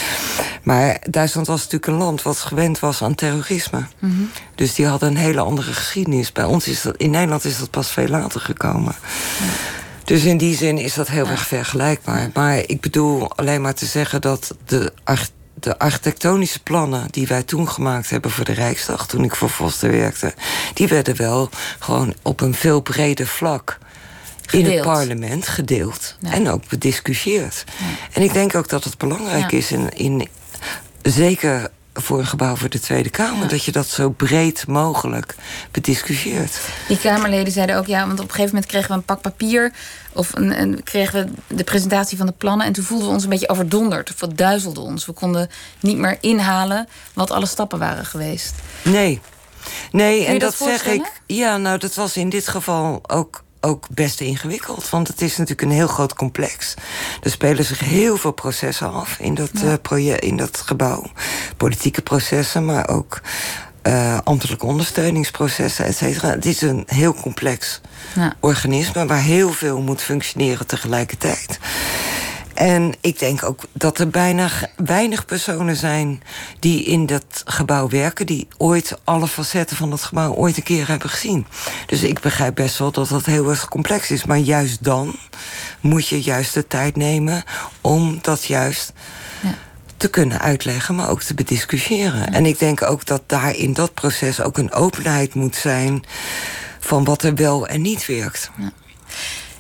[0.63, 3.79] Maar Duitsland was natuurlijk een land wat gewend was aan terrorisme.
[3.79, 4.31] Mm -hmm.
[4.55, 6.33] Dus die hadden een hele andere geschiedenis.
[6.33, 8.95] Bij ons is dat, in Nederland is dat pas veel later gekomen.
[9.39, 9.83] Ja.
[10.05, 12.31] Dus in die zin is dat heel erg vergelijkbaar.
[12.35, 14.93] Maar ik bedoel alleen maar te zeggen dat de,
[15.55, 19.91] de architectonische plannen die wij toen gemaakt hebben voor de Rijksdag, toen ik voor Foster
[19.91, 20.35] werkte,
[20.75, 23.79] die werden wel gewoon op een veel breder vlak
[24.51, 27.65] in het parlement gedeeld en ook bediscussieerd.
[28.13, 30.29] En ik denk ook dat het belangrijk is in, in
[31.03, 33.49] zeker voor een gebouw voor de Tweede Kamer.
[33.49, 35.35] Dat je dat zo breed mogelijk
[35.71, 36.61] bediscussieert.
[36.89, 39.73] Die Kamerleden zeiden ook ja, want op een gegeven moment kregen we een pak papier.
[40.13, 42.67] Of een, een, kregen we de presentatie van de plannen.
[42.67, 44.11] En toen voelden we ons een beetje overdonderd.
[44.13, 45.07] Of wat duizelde ons.
[45.07, 48.55] We konden niet meer inhalen wat alle stappen waren geweest.
[48.83, 49.21] Nee.
[49.91, 51.21] Nee, en dat, dat zeg ik.
[51.27, 54.91] Ja, nou, dat was in dit geval ook ook best ingewikkeld.
[54.91, 56.75] Want het is natuurlijk een heel groot complex.
[57.23, 59.65] Er spelen zich heel veel processen af in dat, ja.
[59.65, 61.11] uh, project, in dat gebouw.
[61.57, 63.21] Politieke processen, maar ook
[63.83, 66.29] uh, ambtelijke ondersteuningsprocessen, et cetera.
[66.29, 67.81] Het is een heel complex
[68.15, 68.35] ja.
[68.41, 71.59] organisme waar heel veel moet functioneren tegelijkertijd.
[72.55, 76.23] En ik denk ook dat er bijna weinig personen zijn
[76.59, 80.89] die in dat gebouw werken, die ooit alle facetten van dat gebouw ooit een keer
[80.89, 81.47] hebben gezien.
[81.87, 84.25] Dus ik begrijp best wel dat dat heel erg complex is.
[84.25, 85.17] Maar juist dan
[85.81, 87.45] moet je juist de tijd nemen
[87.81, 88.93] om dat juist
[89.43, 89.55] ja.
[89.97, 92.33] te kunnen uitleggen, maar ook te bediscussiëren.
[92.33, 96.05] En ik denk ook dat daar in dat proces ook een openheid moet zijn
[96.81, 98.51] van wat er wel en niet werkt.
[98.59, 98.73] Ja.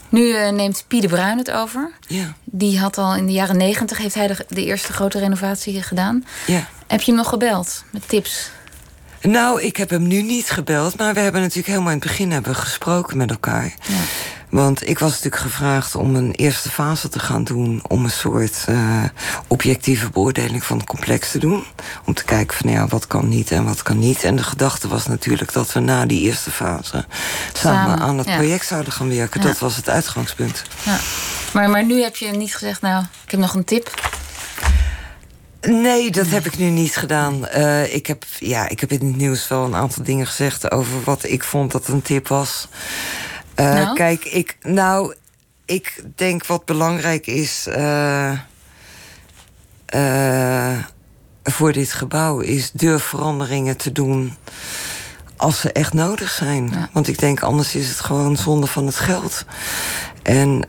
[0.09, 1.91] Nu uh, neemt Pie de Bruin het over.
[2.07, 2.35] Ja.
[2.45, 6.25] Die had al in de jaren negentig heeft hij de, de, eerste grote renovatie gedaan.
[6.47, 6.69] Ja.
[6.87, 8.51] Heb je hem nog gebeld met tips?
[9.21, 12.31] Nou, ik heb hem nu niet gebeld, maar we hebben natuurlijk helemaal in het begin
[12.31, 13.75] hebben gesproken met elkaar.
[13.89, 13.95] Ja.
[14.55, 17.83] Want ik was natuurlijk gevraagd om een eerste fase te gaan doen...
[17.89, 19.05] om een soort uh,
[19.47, 21.65] objectieve beoordeling van het complex te doen.
[22.05, 24.25] Om te kijken van ja, wat kan niet en wat kan niet.
[24.25, 27.05] En de gedachte was natuurlijk dat we na die eerste fase...
[27.53, 28.37] samen, samen aan het ja.
[28.37, 29.41] project zouden gaan werken.
[29.41, 29.47] Ja.
[29.47, 30.63] Dat was het uitgangspunt.
[30.83, 30.99] Ja.
[31.53, 34.13] Maar, maar nu heb je niet gezegd, nou, ik heb nog een tip...
[35.61, 37.49] Nee, dat heb ik nu niet gedaan.
[37.57, 41.03] Uh, ik, heb, ja, ik heb in het nieuws wel een aantal dingen gezegd over
[41.05, 42.69] wat ik vond dat een tip was.
[43.57, 43.95] Uh, nou?
[43.95, 45.15] Kijk, ik, nou,
[45.65, 48.39] ik denk wat belangrijk is uh,
[49.95, 50.79] uh,
[51.43, 54.37] voor dit gebouw, is durf veranderingen te doen
[55.37, 56.71] als ze echt nodig zijn.
[56.73, 56.89] Ja.
[56.93, 59.45] Want ik denk, anders is het gewoon zonde van het geld.
[60.25, 60.67] En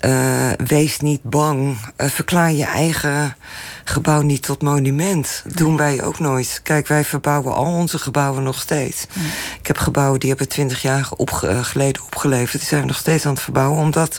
[0.66, 1.78] wees niet bang.
[1.98, 3.36] verklaar je eigen
[3.84, 5.42] gebouw niet tot monument.
[5.44, 6.60] Dat doen wij ook nooit.
[6.64, 9.06] Kijk, wij verbouwen al onze gebouwen nog steeds.
[9.14, 9.22] Ja.
[9.60, 12.60] Ik heb gebouwen die hebben twintig jaar opge geleden opgeleverd.
[12.60, 13.80] Die zijn we nog steeds aan het verbouwen.
[13.80, 14.18] Omdat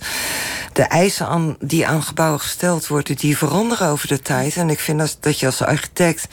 [0.73, 3.17] de eisen aan, die aan gebouwen gesteld worden...
[3.17, 4.57] die veranderen over de tijd.
[4.57, 6.29] En ik vind dat, dat je als architect...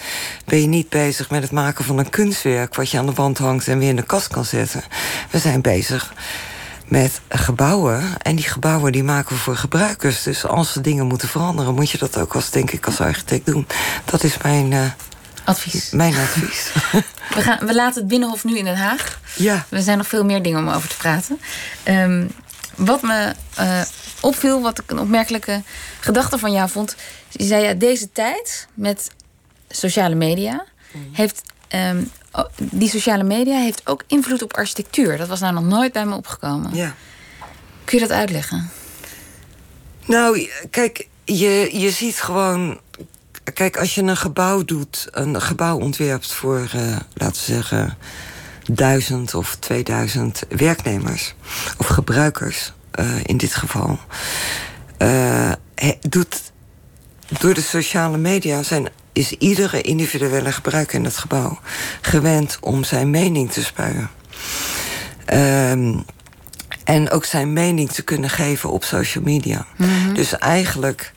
[0.45, 2.75] ben je niet bezig met het maken van een kunstwerk...
[2.75, 4.83] wat je aan de wand hangt en weer in de kast kan zetten.
[5.29, 6.13] We zijn bezig
[6.85, 8.21] met gebouwen.
[8.21, 10.23] En die gebouwen die maken we voor gebruikers.
[10.23, 13.45] Dus als ze dingen moeten veranderen, moet je dat ook als, denk ik, als architect
[13.45, 13.67] doen.
[14.05, 14.85] Dat is mijn uh,
[15.43, 15.89] advies.
[15.91, 16.71] Mijn advies.
[17.35, 19.19] we, gaan, we laten het Binnenhof nu in Den Haag.
[19.35, 19.65] Ja.
[19.69, 21.39] Er zijn nog veel meer dingen om over te praten.
[21.87, 22.31] Um,
[22.75, 23.81] wat me uh,
[24.21, 25.61] opviel, wat ik een opmerkelijke
[25.99, 26.95] gedachte van jou vond.
[27.29, 29.09] Je zei ja, deze tijd met
[29.69, 31.09] sociale media mm.
[31.11, 32.11] heeft um,
[32.57, 35.17] die sociale media heeft ook invloed op architectuur.
[35.17, 36.75] Dat was nou nog nooit bij me opgekomen.
[36.75, 36.95] Ja.
[37.83, 38.69] Kun je dat uitleggen?
[40.05, 42.79] Nou, kijk, je, je ziet gewoon.
[43.53, 47.97] Kijk, als je een gebouw doet, een gebouw ontwerpt voor, uh, laten we zeggen,
[48.71, 51.33] duizend of 2000 werknemers
[51.77, 53.99] of gebruikers uh, in dit geval,
[54.97, 55.51] uh,
[56.09, 56.41] doet
[57.39, 61.59] door de sociale media zijn is iedere individuele gebruiker in het gebouw
[62.01, 64.09] gewend om zijn mening te spuien.
[65.33, 66.05] Um,
[66.83, 69.65] en ook zijn mening te kunnen geven op social media.
[69.77, 70.13] Mm -hmm.
[70.13, 71.13] Dus eigenlijk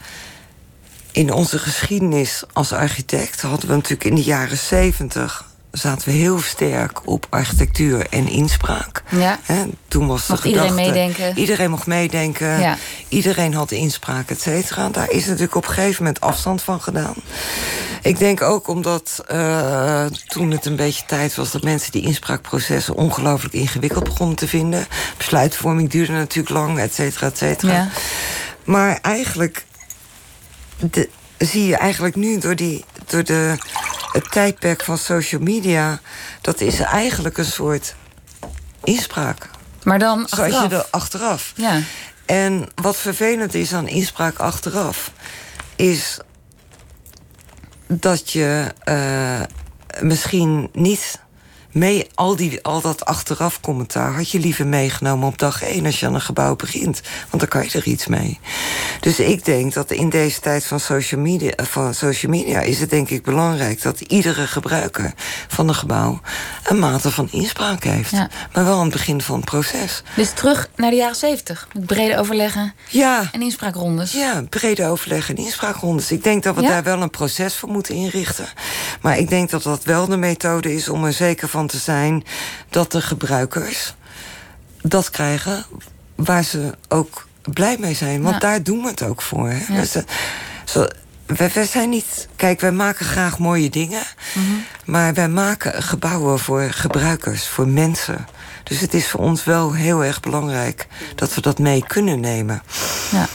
[1.12, 5.45] in onze geschiedenis als architect hadden we natuurlijk in de jaren zeventig
[5.78, 9.02] zaten we heel sterk op architectuur en inspraak.
[9.10, 9.38] Ja.
[9.42, 11.38] He, toen was mocht de gedachte, iedereen meedenken.
[11.38, 12.60] Iedereen mocht meedenken.
[12.60, 12.76] Ja.
[13.08, 14.88] Iedereen had inspraak, et cetera.
[14.88, 17.14] Daar is natuurlijk op een gegeven moment afstand van gedaan.
[18.02, 21.50] Ik denk ook omdat uh, toen het een beetje tijd was...
[21.50, 24.86] dat mensen die inspraakprocessen ongelooflijk ingewikkeld begonnen te vinden.
[25.16, 27.72] Besluitvorming duurde natuurlijk lang, et cetera, et cetera.
[27.72, 27.88] Ja.
[28.64, 29.64] Maar eigenlijk
[30.90, 31.08] de,
[31.38, 33.56] zie je eigenlijk nu door, die, door de,
[34.16, 36.00] het tijdperk van social media...
[36.40, 37.94] dat is eigenlijk een soort
[38.84, 39.50] inspraak.
[39.82, 40.70] Maar dan Zoals achteraf.
[40.70, 41.52] je er achteraf.
[41.56, 41.80] Ja.
[42.26, 45.10] En wat vervelend is aan inspraak achteraf...
[45.76, 46.18] is
[47.86, 49.40] dat je uh,
[50.00, 51.20] misschien niet
[51.76, 56.00] mee, al, die, al dat achteraf commentaar had je liever meegenomen op dag één als
[56.00, 57.00] je aan een gebouw begint.
[57.30, 58.38] Want dan kan je er iets mee.
[59.00, 62.90] Dus ik denk dat in deze tijd van social media, van social media is het
[62.90, 65.12] denk ik belangrijk dat iedere gebruiker
[65.48, 66.20] van een gebouw
[66.64, 68.10] een mate van inspraak heeft.
[68.10, 68.28] Ja.
[68.52, 70.02] Maar wel aan het begin van het proces.
[70.16, 71.68] Dus terug naar de jaren zeventig.
[71.72, 73.28] Met brede overleggen Ja.
[73.32, 74.12] en inspraakrondes.
[74.12, 76.10] Ja, brede overleg en inspraakrondes.
[76.12, 76.68] Ik denk dat we Ja?
[76.68, 78.46] daar wel een proces voor moeten inrichten.
[79.00, 82.24] Maar ik denk dat dat wel de methode is om er zeker van te zijn
[82.70, 83.94] dat de gebruikers
[84.82, 85.64] dat krijgen
[86.14, 88.22] waar ze ook blij mee zijn.
[88.22, 88.40] Want Ja.
[88.40, 89.48] daar doen we het ook voor.
[89.48, 89.74] Hè?
[89.74, 89.80] Ja.
[89.80, 90.02] Dus, eh,
[90.64, 90.86] zo,
[91.26, 92.28] wij, wij zijn niet.
[92.36, 94.02] Kijk, wij maken graag mooie dingen.
[94.34, 94.44] Mhm.
[94.84, 98.26] Maar wij maken gebouwen voor gebruikers, voor mensen.
[98.62, 102.62] Dus het is voor ons wel heel erg belangrijk dat we dat mee kunnen nemen.
[103.10, 103.26] Ja.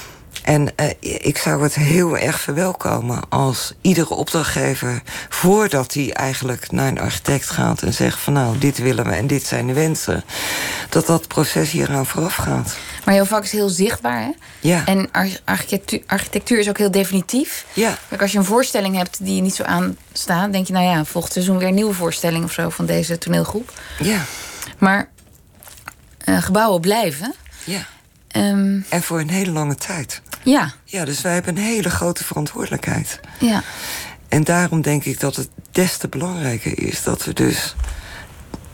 [0.43, 6.87] En eh, ik zou het heel erg verwelkomen als iedere opdrachtgever, voordat hij eigenlijk naar
[6.87, 10.23] een architect gaat en zegt van nou, dit willen we en dit zijn de wensen,
[10.89, 12.75] dat dat proces hieraan vooraf gaat.
[13.05, 14.29] Maar jouw vak is heel zichtbaar, hè?
[14.59, 14.85] Ja.
[14.85, 17.65] En ar- architectuur, architectuur is ook heel definitief.
[17.73, 17.97] Ja.
[18.09, 20.51] Kijk, als je een voorstelling hebt die je niet zo aanstaat...
[20.51, 22.69] denk je, nou ja, volgend seizoen weer een nieuwe voorstelling of zo...
[22.69, 23.73] van deze toneelgroep.
[23.99, 24.25] Ja,
[24.77, 25.09] Maar
[26.17, 27.33] eh, gebouwen blijven.
[27.63, 27.87] ja.
[28.27, 30.21] Ehm, En voor een hele lange tijd.
[30.43, 33.19] Ja, Ja, dus wij hebben een hele grote verantwoordelijkheid.
[33.39, 33.63] ja.
[34.29, 37.75] En daarom denk ik dat het des te belangrijker is dat we dus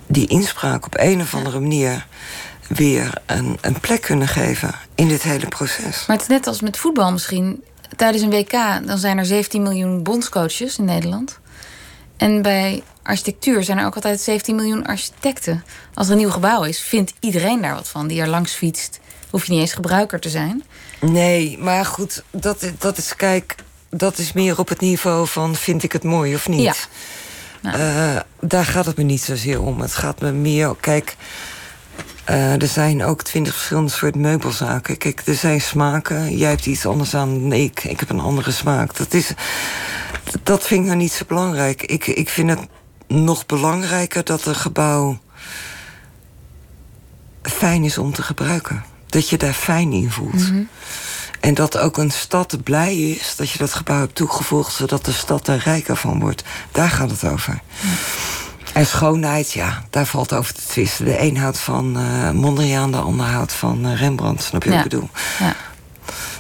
[0.08, 2.08] die inspraak op een of andere manier
[2.68, 6.06] weer een, een plek kunnen geven in dit hele proces.
[6.06, 7.64] Maar het is net als met voetbal misschien.
[7.96, 8.52] Tijdens een WK
[8.88, 11.40] dan zijn er 17 miljoen bondscoaches in Nederland.
[12.18, 15.64] En bij architectuur zijn er ook altijd 17 miljoen architecten.
[15.94, 18.08] Als er een nieuw gebouw is, vindt iedereen daar wat van.
[18.08, 19.00] Die er langs fietst.
[19.30, 20.64] Hoef je niet eens gebruiker te zijn.
[21.02, 23.56] Nee, maar goed, dat, dat is, kijk,
[23.90, 26.62] dat is meer op het niveau van vind ik het mooi of niet.
[26.62, 26.74] Ja.
[27.62, 28.24] Nou.
[28.40, 29.82] Daar gaat het me niet zozeer om.
[29.82, 31.16] Het gaat me meer, kijk,
[32.24, 34.98] eh, er zijn ook twintig verschillende soorten meubelzaken.
[34.98, 36.38] Kijk, er zijn smaken.
[36.38, 37.84] Jij hebt iets anders aan dan ik.
[37.84, 38.96] Ik heb een andere smaak.
[38.98, 39.34] Dat, is,
[40.44, 41.82] dat vind ik nou niet zo belangrijk.
[41.82, 42.68] Ik, ik vind het
[43.08, 45.20] nog belangrijker dat een gebouw
[47.42, 48.84] fijn is om te gebruiken.
[49.10, 50.52] Dat je daar fijn in voelt.
[51.40, 54.74] En dat ook een stad blij is dat je dat gebouw hebt toegevoegd...
[54.74, 56.44] zodat de stad er rijker van wordt.
[56.72, 57.60] Daar gaat het over.
[58.74, 61.06] En schoonheid, ja, daar valt over te twisten.
[61.06, 64.44] De een houdt van eh Mondriaan, de ander houdt van eh, Rembrandt.
[64.44, 64.76] Snap je Ja.
[64.76, 65.10] wat ik bedoel?
[65.40, 65.56] Ja.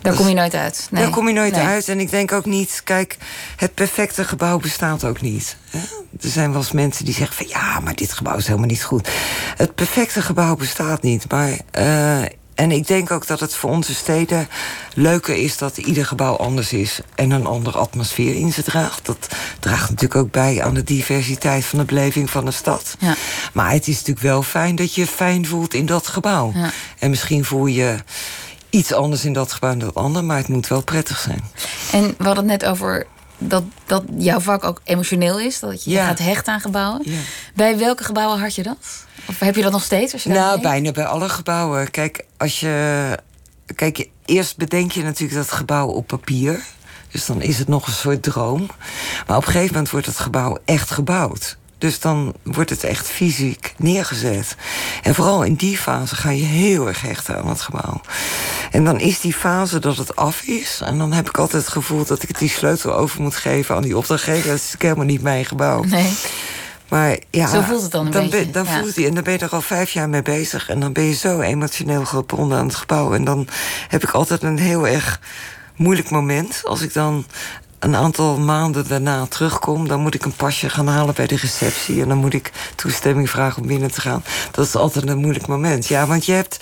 [0.01, 0.87] Daar kom je nooit uit.
[0.91, 1.03] Nee.
[1.03, 1.65] Daar kom je nooit Nee.
[1.65, 1.87] uit.
[1.89, 3.17] En ik denk ook niet, kijk,
[3.55, 5.57] het perfecte gebouw bestaat ook niet.
[5.69, 5.79] Hè?
[6.21, 8.83] Er zijn wel eens mensen die zeggen van ja, maar dit gebouw is helemaal niet
[8.83, 9.09] goed.
[9.57, 11.31] Het perfecte gebouw bestaat niet.
[11.31, 12.21] Maar, eh,
[12.57, 14.47] en ik denk ook dat het voor onze steden
[14.93, 19.05] leuker is dat ieder gebouw anders is en een andere atmosfeer in zich draagt.
[19.05, 19.27] Dat
[19.59, 22.95] draagt natuurlijk ook bij aan de diversiteit van de beleving van de stad.
[22.99, 23.15] Ja.
[23.53, 26.51] Maar het is natuurlijk wel fijn dat je je fijn voelt in dat gebouw.
[26.55, 26.69] Ja.
[26.99, 27.97] En misschien voel je
[28.69, 31.43] iets anders in dat gebouw dan dat andere, maar het moet wel prettig zijn.
[31.91, 35.59] En we hadden het net over dat, dat jouw vak ook emotioneel is.
[35.59, 36.05] Dat je Ja.
[36.05, 37.01] gaat hechten aan gebouwen.
[37.03, 37.19] Ja.
[37.55, 39.05] Bij welke gebouwen had je dat?
[39.27, 40.13] Of heb je dat nog steeds?
[40.13, 41.91] Als je Nou, bijna bij alle gebouwen.
[41.91, 43.17] Kijk, als je.
[43.75, 46.63] Kijk, eerst bedenk je natuurlijk dat gebouw op papier.
[47.11, 48.67] Dus dan is het nog een soort droom.
[49.27, 51.57] Maar op een gegeven moment wordt het gebouw echt gebouwd.
[51.77, 54.55] Dus dan wordt het echt fysiek neergezet.
[55.03, 58.01] En vooral in die fase ga je heel erg hechten aan het gebouw.
[58.71, 60.81] En dan is die fase dat het af is.
[60.83, 63.81] En dan heb ik altijd het gevoel dat ik die sleutel over moet geven aan
[63.81, 64.49] die opdrachtgever.
[64.49, 65.83] Dat is helemaal niet mijn gebouw.
[65.83, 66.13] Nee.
[66.87, 68.79] Maar ja, Zo voelt het dan een dan beetje, dan ja.
[68.79, 70.69] voelt hij, en dan ben je er al vijf jaar mee bezig.
[70.69, 73.13] En dan ben je zo emotioneel gebonden aan het gebouw.
[73.13, 73.47] En dan
[73.87, 75.19] heb ik altijd een heel erg
[75.75, 76.61] moeilijk moment.
[76.63, 77.25] Als ik dan
[77.79, 79.87] een aantal maanden daarna terugkom...
[79.87, 82.01] dan moet ik een pasje gaan halen bij de receptie.
[82.01, 84.23] En dan moet ik toestemming vragen om binnen te gaan.
[84.51, 85.87] Dat is altijd een moeilijk moment.
[85.87, 86.59] Ja, want je hebt...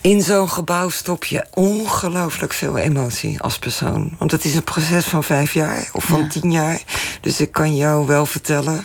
[0.00, 4.14] In zo'n gebouw stop je ongelooflijk veel emotie als persoon.
[4.18, 6.28] Want het is een proces van vijf jaar of van Ja.
[6.28, 6.82] tien jaar.
[7.20, 8.84] Dus ik kan jou wel vertellen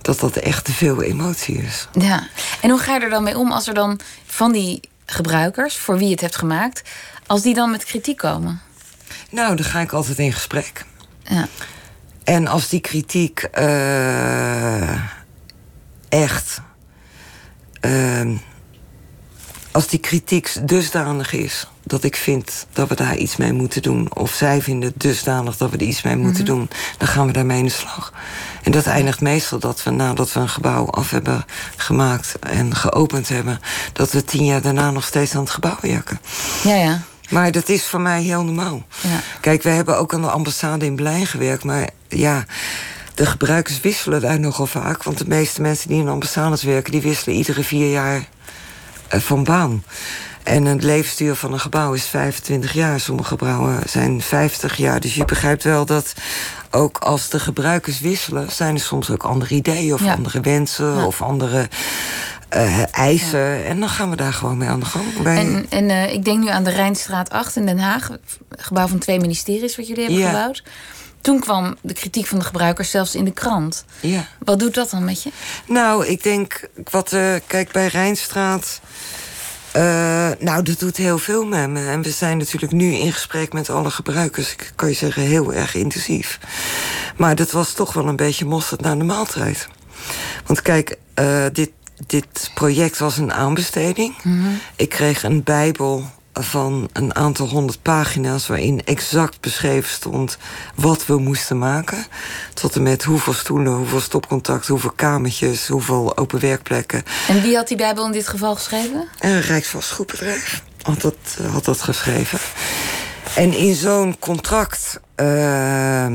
[0.00, 1.88] dat dat echt te veel emotie is.
[1.92, 2.26] Ja.
[2.60, 5.96] En hoe ga je er dan mee om als er dan van die gebruikers, voor
[5.96, 6.82] wie je het hebt gemaakt,
[7.26, 8.60] als die dan met kritiek komen?
[9.32, 10.84] Nou, dan ga ik altijd in gesprek.
[11.22, 11.48] Ja.
[12.24, 14.90] En als die kritiek eh,
[16.08, 16.60] echt.
[17.80, 18.36] ehm,
[19.70, 24.14] als die kritiek dusdanig is dat ik vind dat we daar iets mee moeten doen,
[24.14, 26.68] of zij vinden het dusdanig dat we er iets mee moeten doen,
[26.98, 28.12] dan gaan we daarmee in de slag.
[28.62, 31.44] En dat eindigt meestal dat we nadat we een gebouw af hebben
[31.76, 33.60] gemaakt en geopend hebben,
[33.92, 36.20] dat we tien jaar daarna nog steeds aan het gebouw werken.
[36.64, 37.00] Ja, ja.
[37.32, 38.82] Maar dat is voor mij heel normaal.
[39.00, 39.20] Ja.
[39.40, 42.44] Kijk, we hebben ook aan de ambassade in Berlijn gewerkt, maar ja.
[43.14, 45.02] de gebruikers wisselen daar nogal vaak.
[45.02, 46.92] Want de meeste mensen die in ambassades werken...
[46.92, 48.28] die wisselen iedere vier jaar
[49.14, 49.84] uh, van baan.
[50.42, 53.00] En het levensduur van een gebouw is 25 jaar.
[53.00, 55.00] Sommige gebouwen zijn 50 jaar.
[55.00, 56.14] Dus je begrijpt wel dat
[56.70, 58.50] ook als de gebruikers wisselen...
[58.50, 61.04] zijn er soms ook andere ideeën of andere wensen...
[61.04, 61.68] of andere
[62.56, 63.64] uh, eisen.
[63.64, 65.22] En dan gaan we daar gewoon mee aan de gang.
[65.22, 65.36] Bij...
[65.36, 68.08] En, en uh, ik denk nu aan de Rijnstraat 8 in Den Haag.
[68.08, 70.28] Het gebouw van twee ministeries wat jullie hebben ja.
[70.28, 70.62] gebouwd.
[71.20, 73.84] Toen kwam de kritiek van de gebruikers zelfs in de krant.
[74.00, 74.26] Ja.
[74.38, 75.30] Wat doet dat dan met je?
[75.66, 78.80] Nou, ik denk, wat, uh, kijk, bij Rijnstraat...
[79.76, 81.86] Uh, nou, dat doet heel veel met me.
[81.86, 84.52] En we zijn natuurlijk nu in gesprek met alle gebruikers.
[84.52, 86.38] Ik kan je zeggen, heel erg intensief.
[87.16, 89.68] Maar dat was toch wel een beetje mosterd naar de maaltijd.
[90.46, 91.70] Want kijk, uh, dit,
[92.06, 94.14] dit project was een aanbesteding.
[94.22, 94.58] Mm -hmm.
[94.76, 98.46] Ik kreeg een bijbel van een aantal honderd pagina's...
[98.46, 100.38] waarin exact beschreven stond
[100.74, 102.06] wat we moesten maken.
[102.54, 104.66] Tot en met hoeveel stoelen, hoeveel stopcontact...
[104.66, 107.02] hoeveel kamertjes, hoeveel open werkplekken.
[107.28, 109.08] En wie had die bijbel in dit geval geschreven?
[109.18, 112.38] Een Rijksvastgoedbedrijf had dat, had dat geschreven.
[113.34, 115.00] En in zo'n contract...
[115.16, 116.06] Uh,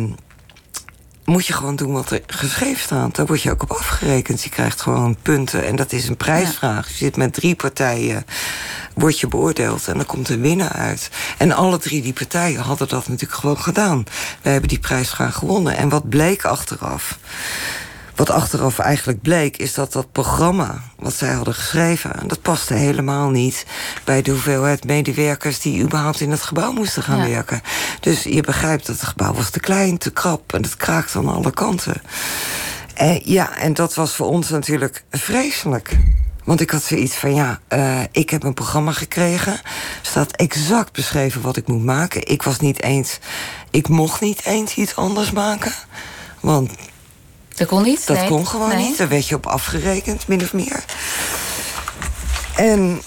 [1.27, 3.15] moet je gewoon doen wat er geschreven staat.
[3.15, 4.43] Daar word je ook op afgerekend.
[4.43, 6.87] Je krijgt gewoon punten en dat is een prijsvraag.
[6.89, 8.25] Je zit met drie partijen,
[8.93, 11.09] word je beoordeeld en dan komt een winnaar uit.
[11.37, 14.03] En alle drie die partijen hadden dat natuurlijk gewoon gedaan.
[14.41, 15.77] We hebben die prijsvraag gewonnen.
[15.77, 17.17] En wat bleek achteraf?
[18.17, 22.27] Wat achteraf eigenlijk bleek, is dat dat programma wat zij hadden geschreven...
[22.27, 23.65] dat paste helemaal niet
[24.03, 25.59] bij de hoeveelheid medewerkers...
[25.59, 27.27] die überhaupt in het gebouw moesten gaan ja.
[27.27, 27.61] werken.
[27.99, 30.53] Dus je begrijpt dat het gebouw was te klein, te krap...
[30.53, 32.01] en het kraakte aan alle kanten.
[32.93, 35.97] En, ja, en dat was voor ons natuurlijk vreselijk.
[36.43, 39.59] Want ik had zoiets van, ja, uh, ik heb een programma gekregen.
[40.01, 42.27] Staat exact beschreven wat ik moet maken.
[42.27, 43.19] Ik was niet eens...
[43.71, 45.73] Ik mocht niet eens iets anders maken.
[46.39, 46.71] Want
[47.57, 48.07] dat kon niet?
[48.07, 48.27] Dat nee.
[48.27, 48.87] kon gewoon nee.
[48.87, 48.97] niet.
[48.97, 50.83] Daar werd je op afgerekend, min of meer.
[52.55, 53.01] En...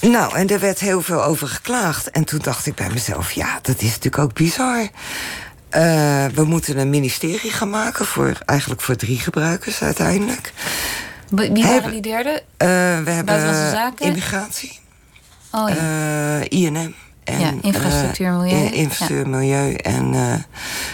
[0.00, 2.10] Nou, en er werd heel veel over geklaagd.
[2.10, 4.80] En toen dacht ik bij mezelf, ja, dat is natuurlijk ook bizar.
[4.80, 4.88] Uh,
[6.34, 10.52] we moeten een ministerie gaan maken, voor, eigenlijk voor drie gebruikers uiteindelijk.
[11.28, 12.30] Wie waren die derde?
[12.30, 12.68] Uh,
[13.04, 14.06] we hebben zaken?
[14.06, 14.78] immigratie,
[15.50, 16.40] oh, ja.
[16.40, 16.94] uh, INM.
[17.24, 18.70] En, ja, infrastructuur, milieu.
[18.72, 20.14] infrastructuur, milieu en...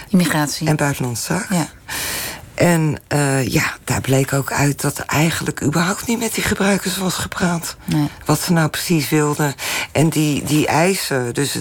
[0.09, 0.68] Immigratie.
[0.68, 1.57] En buitenlandse zaken.
[1.57, 1.68] Ja.
[2.61, 6.97] En uh, ja, daar bleek ook uit dat er eigenlijk überhaupt niet met die gebruikers
[6.97, 7.77] was gepraat.
[7.85, 8.09] Nee.
[8.25, 9.55] Wat ze nou precies wilden.
[9.93, 11.55] En die, die eisen, dus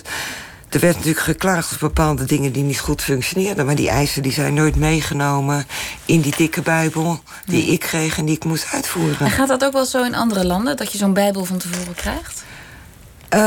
[0.70, 3.66] er werd natuurlijk geklaagd over bepaalde dingen die niet goed functioneerden.
[3.66, 5.68] Maar die eisen die zijn nooit meegenomen
[6.06, 7.74] in die dikke bijbel die nee.
[7.74, 9.26] ik kreeg en die ik moest uitvoeren.
[9.26, 11.96] En gaat dat ook wel zo in andere landen, dat je zo'n bijbel van tevoren
[11.96, 12.44] krijgt?
[13.34, 13.40] Uh,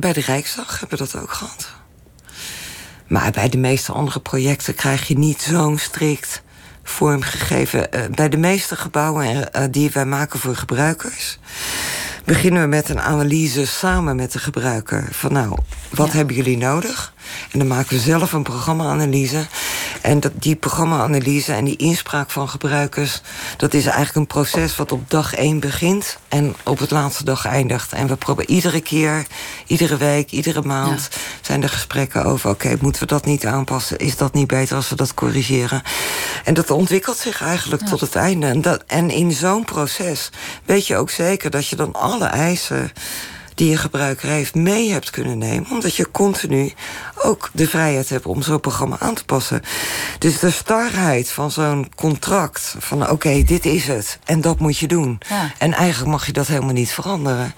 [0.00, 1.68] bij de Rijksdag hebben we dat ook gehad.
[3.08, 6.42] Maar bij de meeste andere projecten krijg je niet zo'n strikt
[6.82, 7.88] vormgegeven.
[7.94, 11.38] Uh, bij de meeste gebouwen uh, die wij maken voor gebruikers
[12.26, 15.08] beginnen we met een analyse samen met de gebruiker.
[15.10, 15.58] Van nou,
[15.90, 16.16] wat ja.
[16.16, 17.14] hebben jullie nodig?
[17.50, 19.46] En dan maken we zelf een programma-analyse.
[20.00, 23.20] En dat, die programma-analyse en die inspraak van gebruikers...
[23.56, 26.18] dat is eigenlijk een proces wat op dag één begint...
[26.28, 27.92] en op het laatste dag eindigt.
[27.92, 29.26] En we proberen iedere keer,
[29.66, 31.08] iedere week, iedere maand...
[31.10, 31.18] Ja.
[31.40, 32.50] zijn er gesprekken over...
[32.50, 33.98] oké, okay, moeten we dat niet aanpassen?
[33.98, 35.82] Is dat niet beter als we dat corrigeren?
[36.44, 37.88] En dat ontwikkelt zich eigenlijk ja.
[37.88, 38.46] tot het einde.
[38.46, 40.30] En, dat, en in zo'n proces
[40.64, 41.50] weet je ook zeker...
[41.50, 42.92] dat je dan alle eisen
[43.56, 45.70] die je gebruiker heeft mee hebt kunnen nemen.
[45.70, 46.72] Omdat je continu
[47.14, 49.62] ook de vrijheid hebt om zo'n programma aan te passen.
[50.18, 54.78] Dus de starheid van zo'n contract, van oké, okay, dit is het en dat moet
[54.78, 55.18] je doen.
[55.28, 55.52] Ja.
[55.58, 57.54] En eigenlijk mag je dat helemaal niet veranderen.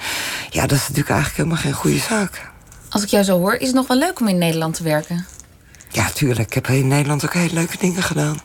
[0.50, 2.50] Ja, dat is natuurlijk eigenlijk helemaal geen goede zaak.
[2.88, 5.26] Als ik jou zo hoor, is het nog wel leuk om in Nederland te werken?
[5.90, 6.48] Ja, tuurlijk.
[6.48, 8.40] Ik heb in Nederland ook hele leuke dingen gedaan.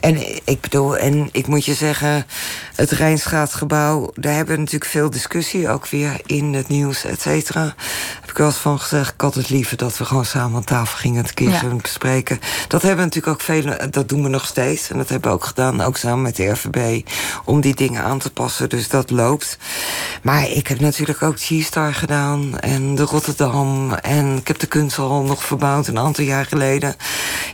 [0.00, 2.26] En ik bedoel, en ik moet je zeggen,
[2.74, 7.74] het Rijnstraatgebouw, daar hebben we natuurlijk veel discussie, ook weer in het nieuws, et cetera.
[8.20, 10.64] Heb ik wel eens van gezegd, ik had het liever dat we gewoon samen aan
[10.64, 11.74] tafel gingen het keer ja.
[11.82, 12.40] bespreken.
[12.68, 14.90] Dat hebben we natuurlijk ook veel, dat doen we nog steeds.
[14.90, 17.08] En dat hebben we ook gedaan, ook samen met de RVB,
[17.44, 18.68] om die dingen aan te passen.
[18.68, 19.58] Dus dat loopt.
[20.22, 23.92] Maar ik heb natuurlijk ook G-Star gedaan en de Rotterdam.
[23.92, 26.71] En ik heb de kunsthal nog verbouwd een aantal jaar geleden.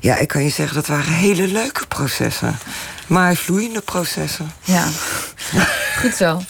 [0.00, 2.58] Ja, ik kan je zeggen, dat waren hele leuke processen.
[3.06, 4.52] Maar vloeiende processen.
[4.64, 4.88] Ja,
[6.00, 6.42] goed zo.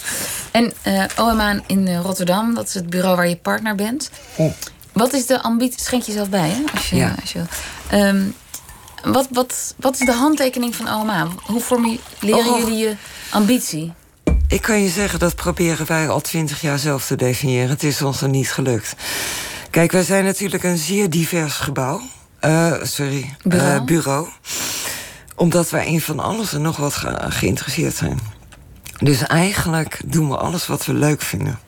[0.51, 4.11] En uh, OMA in Rotterdam, dat is het bureau waar je partner bent.
[4.35, 4.53] Oh.
[4.93, 5.81] Wat is de ambitie?
[5.81, 6.63] Schenk jezelf bij, hè?
[6.75, 7.15] Als je, ja.
[7.21, 7.43] als je,
[7.93, 8.35] um,
[9.03, 11.27] wat, wat, wat is de handtekening van OMA?
[11.43, 12.59] Hoe formuleren oh.
[12.59, 12.95] jullie je
[13.31, 13.93] ambitie?
[14.49, 17.69] Ik kan je zeggen, dat proberen wij al twintig jaar zelf te definiëren.
[17.69, 18.95] Het is ons er niet gelukt.
[19.71, 22.01] Kijk, wij zijn natuurlijk een zeer divers gebouw.
[22.41, 23.85] Uh, sorry, bureau.
[23.85, 24.29] bureau.
[25.35, 26.95] Omdat wij in van alles en nog wat
[27.29, 28.21] geïnteresseerd zijn.
[28.99, 31.59] Dus eigenlijk doen we alles wat we leuk vinden.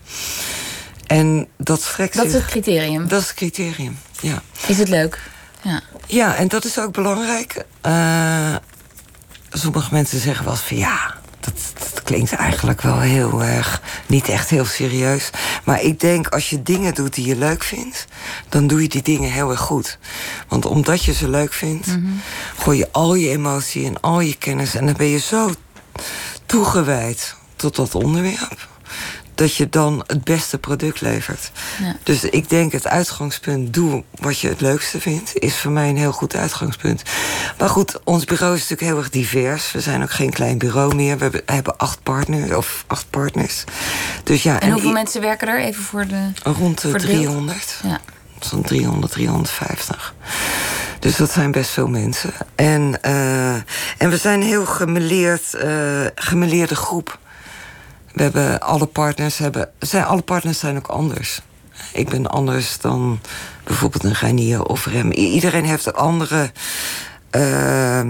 [1.06, 3.08] En dat strekt Dat is het criterium?
[3.08, 4.42] Dat is het criterium, ja.
[4.66, 5.30] Is het leuk?
[5.62, 7.64] Ja, ja en dat is ook belangrijk.
[7.86, 8.56] Uh,
[9.50, 14.28] sommige mensen zeggen wel eens van ja, dat, dat, klinkt eigenlijk wel heel erg, niet
[14.28, 15.30] echt heel serieus.
[15.64, 18.07] Maar ik denk als je dingen doet die je leuk vindt,
[18.49, 19.99] dan doe je die dingen heel erg goed.
[20.49, 22.07] Want omdat je ze leuk vindt, mhm.
[22.59, 25.51] gooi je al je emotie en al je kennis en dan ben je zo
[26.47, 28.68] toegewijd tot dat onderwerp
[29.41, 31.51] dat je dan het beste product levert.
[31.82, 31.97] Ja.
[32.03, 35.97] Dus ik denk het uitgangspunt, doe wat je het leukste vindt, is voor mij een
[35.97, 37.03] heel goed uitgangspunt.
[37.59, 39.72] Maar goed, ons bureau is natuurlijk heel erg divers.
[39.72, 41.18] We zijn ook geen klein bureau meer.
[41.18, 43.64] We hebben, acht partners of acht partners.
[44.24, 46.30] Dus ja, en, hoeveel mensen werken er even voor de.
[46.43, 47.80] Rond de 300.
[47.82, 48.01] Ja.
[48.41, 50.14] Zo'n 300, 350.
[50.99, 52.32] Dus dat zijn best veel mensen.
[52.55, 53.55] En, uh,
[53.99, 57.18] en we zijn een heel gemeleerd, uh, gemeleerde groep.
[58.12, 59.70] We hebben alle partners hebben.
[59.78, 61.40] Zijn, alle partners zijn ook anders.
[61.92, 63.20] Ik ben anders dan
[63.64, 65.12] bijvoorbeeld een Reinier of Rem.
[65.12, 66.50] Iedereen heeft andere.
[67.36, 68.00] Uh,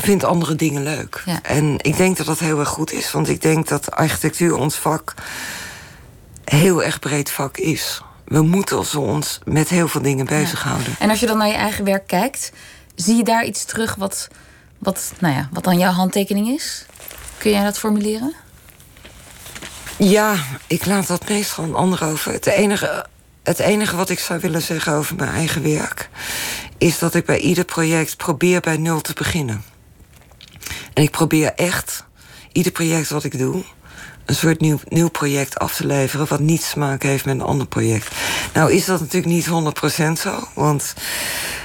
[0.00, 1.24] vindt andere dingen leuk.
[1.42, 3.10] En ik denk dat dat heel erg goed is.
[3.10, 5.14] Want ik denk dat architectuur ons vak.
[6.44, 8.02] heel erg breed vak is.
[8.24, 10.90] We moeten ons met heel veel dingen bezighouden.
[10.90, 10.98] Ja.
[10.98, 12.52] En als je dan naar je eigen werk kijkt,
[12.94, 14.28] zie je daar iets terug wat,
[14.78, 16.86] wat, nou ja, wat dan jouw handtekening is?
[17.38, 18.34] Kun jij dat formuleren?
[19.98, 20.36] Ja,
[20.66, 22.32] ik laat dat meestal aan anderen over.
[22.32, 23.06] Het enige,
[23.42, 26.08] het enige wat ik zou willen zeggen over mijn eigen werk...
[26.78, 29.64] is dat ik bij ieder project probeer bij nul te beginnen.
[30.94, 32.04] En ik probeer echt,
[32.52, 33.64] ieder project wat ik doe...
[34.24, 36.26] een soort nieuw, nieuw project af te leveren...
[36.28, 38.14] wat niets te maken heeft met een ander project.
[38.52, 39.46] Nou is dat natuurlijk niet
[40.16, 40.94] 100% zo, want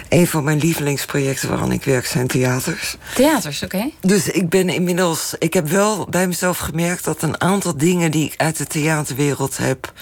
[0.10, 2.97] een van mijn lievelingsprojecten waaraan ik werk zijn theaters.
[3.16, 3.89] Theaters, oké.
[4.01, 5.36] Dus ik ben inmiddels.
[5.39, 9.57] Ik heb wel bij mezelf gemerkt dat een aantal dingen die ik uit de theaterwereld
[9.57, 9.93] heb.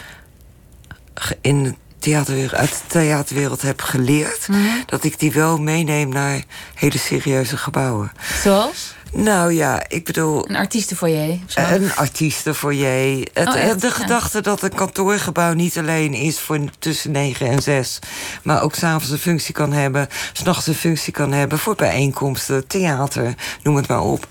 [1.41, 4.59] in de theaterwereld, uit de theaterwereld heb geleerd, mhm.
[4.85, 6.43] dat ik die wel meeneem naar
[6.73, 8.11] hele serieuze gebouwen.
[8.43, 8.95] Zoals?
[9.17, 10.49] Nou ja, ik bedoel...
[10.49, 11.39] Een artiestenfoyer?
[11.55, 13.27] Een artiestenfoyer.
[13.33, 17.99] Het, oh, de gedachte dat een kantoorgebouw niet alleen is voor tussen 9 en 6...
[18.43, 21.59] maar ook s'avonds een functie kan hebben, s'nachts een functie kan hebben...
[21.59, 24.27] voor bijeenkomsten, theater, noem het maar op.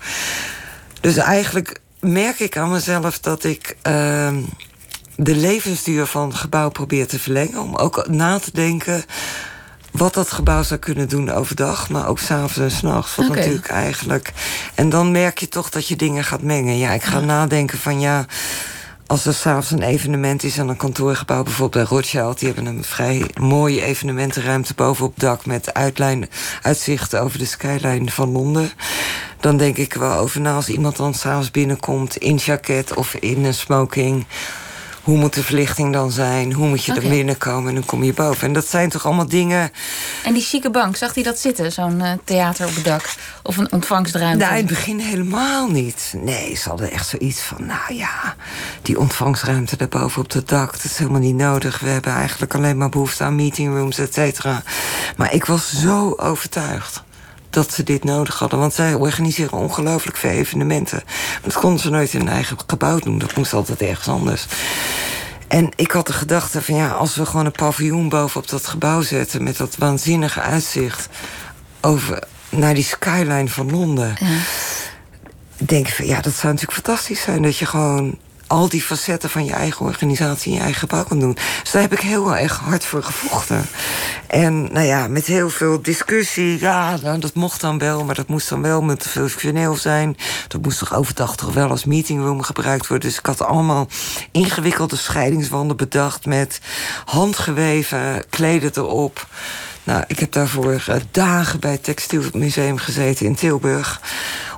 [1.01, 3.77] Dus eigenlijk merk ik aan mezelf dat ik...
[3.87, 4.29] Uh,
[5.15, 7.61] de levensduur van het gebouw probeer te verlengen.
[7.61, 9.03] Om ook na te denken
[9.97, 13.15] wat dat gebouw zou kunnen doen overdag, maar ook s'avonds en s'nachts.
[13.15, 14.33] Wat natuurlijk eigenlijk.
[14.75, 16.77] En dan merk je toch dat je dingen gaat mengen.
[16.77, 18.25] Ja, ik ga nadenken van ja.
[19.07, 22.83] Als er s'avonds een evenement is aan een kantoorgebouw, bijvoorbeeld bij Rothschild, die hebben een
[22.83, 26.29] vrij mooie evenementenruimte bovenop het dak met uitlijn,
[26.61, 28.71] uitzichten over de skyline van Londen.
[29.39, 33.45] Dan denk ik wel over na als iemand dan s'avonds binnenkomt in jacket of in
[33.45, 34.25] een smoking
[35.07, 36.53] hoe moet de verlichting dan zijn?
[36.53, 37.69] Hoe moet je er binnenkomen?
[37.69, 38.47] En dan kom je boven.
[38.47, 39.71] En dat zijn toch allemaal dingen...
[40.23, 41.71] En die chique bank, zag hij dat zitten?
[41.71, 43.13] Zo'n uh, theater op het dak?
[43.43, 44.37] Of een ontvangstruimte?
[44.37, 46.13] Nou, in het begin helemaal niet.
[46.17, 47.65] Nee, ze hadden echt zoiets van...
[47.65, 48.35] nou ja,
[48.81, 50.71] die ontvangstruimte daarboven op het dak...
[50.71, 51.79] dat is helemaal niet nodig.
[51.79, 54.63] We hebben eigenlijk alleen maar behoefte aan meetingrooms, et cetera.
[55.17, 57.03] Maar ik was zo overtuigd
[57.57, 58.59] dat ze dit nodig hadden.
[58.59, 61.01] Want zij organiseren ongelooflijk veel evenementen.
[61.05, 63.17] Maar dat konden ze nooit in hun eigen gebouw doen.
[63.17, 64.45] Dat moest altijd ergens anders.
[65.47, 69.01] En ik had de gedachte van ja, als we gewoon een paviljoen bovenop dat gebouw
[69.01, 69.43] zetten...
[69.43, 71.09] met dat waanzinnige uitzicht
[71.81, 74.15] over, naar die skyline van Londen...
[74.19, 74.37] Ja.
[75.57, 77.41] denk ik van ja, dat zou natuurlijk fantastisch zijn...
[77.41, 81.19] dat je gewoon al die facetten van je eigen organisatie in je eigen gebouw kan
[81.19, 81.37] doen.
[81.61, 83.65] Dus daar heb ik heel erg hard voor gevochten.
[84.27, 86.59] En nou ja, met heel veel discussie.
[86.59, 90.17] Ja, nou, dat mocht dan wel, maar dat moest dan wel met functioneel zijn.
[90.47, 93.09] Dat moest toch overdag toch wel als meetingroom gebruikt worden.
[93.09, 93.87] Dus ik had allemaal
[94.31, 96.59] ingewikkelde scheidingswanden bedacht met
[97.05, 99.27] handgeweven kleden erop.
[99.87, 104.01] Nou, ik heb daarvoor eh, dagen bij het Textielmuseum gezeten in Tilburg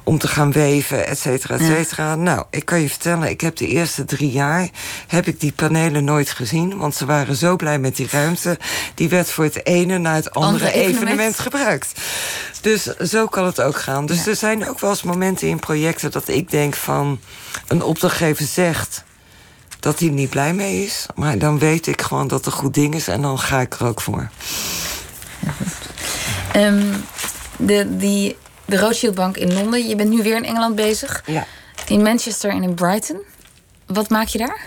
[0.04, 2.16] om te gaan weven, et cetera, et cetera.
[2.16, 4.70] Nou, ik kan je vertellen, ik heb de eerste drie jaar...
[5.08, 8.58] heb ik die panelen nooit gezien, want ze waren zo blij met die ruimte.
[8.96, 11.40] Die werd voor het ene naar het andere, evenement.
[11.40, 11.92] gebruikt.
[12.62, 14.06] Dus zo kan het ook gaan.
[14.06, 17.20] Dus er zijn ook wel eens momenten in projecten dat ik denk van...
[17.68, 19.04] een opdrachtgever zegt
[19.80, 21.06] dat hij niet blij mee is.
[21.16, 23.86] Maar dan weet ik gewoon dat het goed ding is en dan ga ik er
[23.86, 24.30] ook voor.
[26.56, 27.04] Um,
[27.58, 28.38] de, die
[28.70, 29.88] de Rothschild Bank in Londen.
[29.88, 31.24] Je bent nu weer in Engeland bezig.
[31.26, 31.46] Ja.
[31.88, 33.22] In Manchester en in Brighton.
[33.86, 34.60] Wat maak je daar?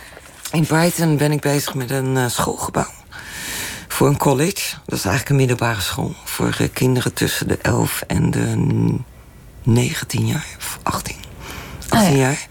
[0.53, 2.91] In Brighton ben ik bezig met een uh, schoolgebouw.
[3.89, 4.75] voor een college.
[4.87, 6.15] Dat is eigenlijk een middelbare school.
[6.25, 8.55] Voor eh, kinderen tussen de 11 en de
[9.63, 10.47] 19 jaar.
[10.59, 11.17] Of 18.
[11.89, 12.47] 18 jaar.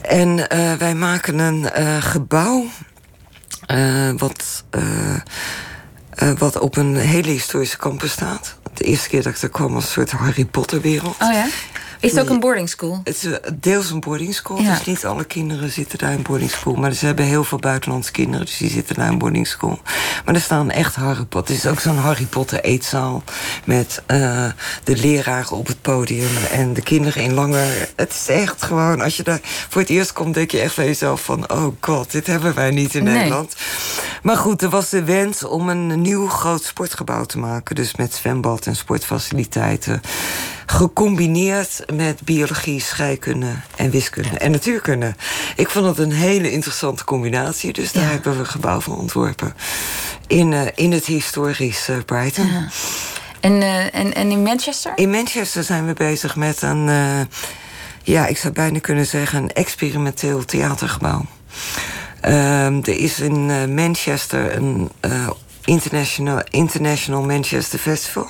[0.00, 2.64] En uh, wij maken een gebouw.
[4.16, 4.64] wat,
[6.38, 8.54] wat op een hele historische campus staat.
[8.74, 11.16] De eerste keer dat ik er kwam was een soort Harry Potter wereld.
[11.20, 11.46] Oh ja?
[12.02, 13.00] Is het ook een boarding school?
[13.04, 14.56] Het is deels een boarding school.
[14.56, 16.74] Dus niet alle kinderen zitten daar in boarding school.
[16.74, 18.46] Maar ze hebben heel veel buitenlandse kinderen.
[18.46, 19.78] Dus die zitten daar in boarding school.
[20.24, 21.54] Maar er staan echt Harry Potter.
[21.54, 23.22] Het is ook zo'n Harry Potter eetzaal.
[23.64, 24.46] Met uh,
[24.84, 26.30] de leraren op het podium.
[26.52, 27.88] En de kinderen in lange...
[27.96, 29.00] Het is echt gewoon...
[29.00, 31.52] Als je daar voor het eerst komt, denk je echt van jezelf van...
[31.52, 33.56] Oh god, dit hebben wij niet in Nederland.
[34.22, 37.74] Maar goed, er was de wens om een nieuw groot sportgebouw te maken.
[37.74, 40.00] Dus met zwembad en sportfaciliteiten
[40.72, 45.14] gecombineerd met biologie, scheikunde en wiskunde en natuurkunde.
[45.56, 49.54] Ik vond het een hele interessante combinatie, dus daar hebben we een gebouw van ontworpen.
[50.26, 52.46] In, uh, in het historisch uh, Brighton.
[52.46, 52.68] Ja.
[53.40, 54.92] En, uh, en, en in Manchester?
[54.96, 56.88] In Manchester zijn we bezig met een,
[58.02, 61.24] ja, ik zou bijna kunnen zeggen, een experimenteel theatergebouw.
[62.20, 64.90] Ehm, er is in Manchester een
[65.64, 68.28] International, International Manchester Festival.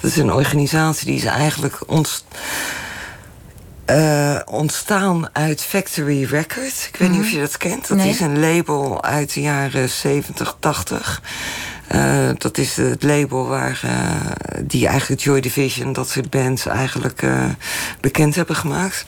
[0.00, 1.78] Dat is een organisatie die is eigenlijk
[3.90, 6.88] uh, ontstaan uit Factory Records.
[6.88, 7.34] Ik weet niet of mhm.
[7.34, 7.88] je dat kent.
[7.88, 11.22] Dat is een label uit de jaren 70, 80.
[11.94, 13.90] Uh, dat is het label waar uh,
[14.62, 17.22] die eigenlijk Joy Division, dat soort bands, eigenlijk
[18.00, 19.06] bekend hebben gemaakt.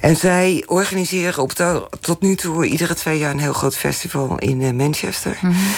[0.00, 4.38] En zij organiseren op to tot nu toe iedere twee jaar een heel groot festival
[4.38, 5.38] in Manchester.
[5.40, 5.74] Mm -hmm.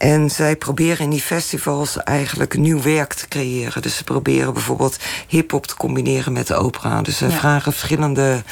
[0.00, 3.82] En zij proberen in die festivals eigenlijk nieuw werk te creëren.
[3.82, 4.98] Dus ze proberen bijvoorbeeld
[5.28, 7.02] hip-hop te combineren met de opera.
[7.02, 7.32] Dus ze ja.
[7.32, 8.42] vragen verschillende.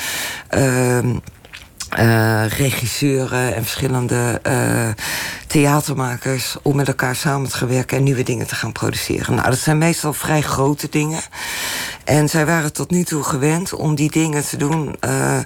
[0.51, 0.99] Uh,
[1.99, 4.89] uh, regisseuren en verschillende uh,
[5.47, 9.35] theatermakers om met elkaar samen te werken en nieuwe dingen te gaan produceren.
[9.35, 11.21] Nou, dat zijn meestal vrij grote dingen.
[12.05, 14.97] En zij waren tot nu toe gewend om die dingen te doen.
[15.05, 15.39] Uh,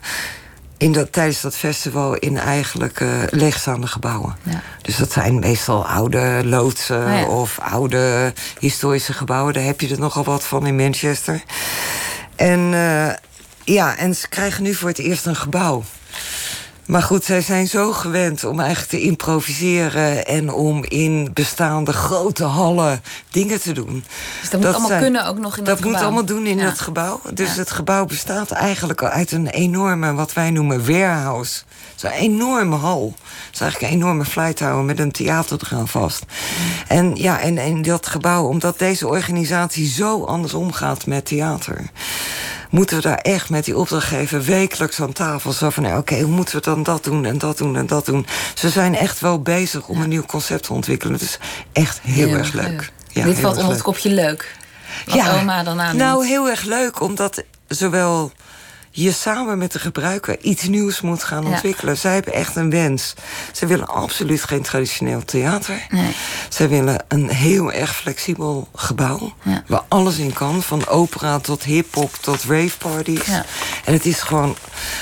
[0.83, 4.37] in dat, tijdens dat festival in eigenlijk uh, leegstaande gebouwen.
[4.43, 4.63] Ja.
[4.83, 7.27] Dus dat zijn meestal oude loodsen oh ja.
[7.27, 9.55] of oude historische gebouwen.
[9.55, 11.43] Daar heb je er nogal wat van in Manchester.
[12.37, 13.11] En uh,
[13.65, 15.83] ja, en ze krijgen nu voor het eerst een gebouw.
[16.87, 22.45] Maar goed, zij zijn zo gewend om eigenlijk te improviseren en om in bestaande grote
[22.45, 24.05] hallen dingen te doen.
[24.41, 26.59] Dus dat, moet allemaal zij, kunnen ook nog in dat, dat moet allemaal doen in
[26.59, 26.65] ja.
[26.65, 27.21] het gebouw.
[27.35, 27.59] Dus ja.
[27.61, 31.63] het gebouw bestaat eigenlijk uit een enorme, wat wij noemen, warehouse.
[31.95, 33.15] Zo'n enorme hal.
[33.47, 36.25] Het is eigenlijk een enorme flighttower met een theater eraan vast.
[36.87, 41.91] En ja, en in dat gebouw, omdat deze organisatie zo anders omgaat met theater
[42.73, 45.53] moeten we daar echt met die opdrachtgever wekelijks aan tafel.
[45.53, 47.87] Zo van, nou, oké, okay, hoe moeten we dan dat doen en dat doen en
[47.87, 48.27] dat doen.
[48.55, 51.13] Ze zijn echt wel bezig om een nieuw concept te ontwikkelen.
[51.13, 51.39] Het is
[51.73, 52.69] echt heel, heel erg leuk.
[52.69, 52.93] leuk.
[53.09, 54.57] Ja, Dit valt onder het kopje leuk.
[55.07, 58.33] Wat ja, oma dan aan Nou, heel erg leuk, omdat zowel
[58.95, 61.95] je samen met de gebruiker iets nieuws moet gaan ontwikkelen.
[61.95, 62.01] Ja.
[62.01, 63.15] Zij hebben echt een wens.
[63.53, 65.87] Ze willen absoluut geen traditioneel theater.
[65.91, 66.15] Nee.
[66.49, 69.35] Zij willen een heel erg flexibel gebouw.
[69.43, 69.63] Ja.
[69.67, 70.63] Waar alles in kan.
[70.63, 73.27] Van opera tot hip-hop tot rave parties.
[73.27, 73.45] Ja.
[73.85, 74.57] En het is gewoon.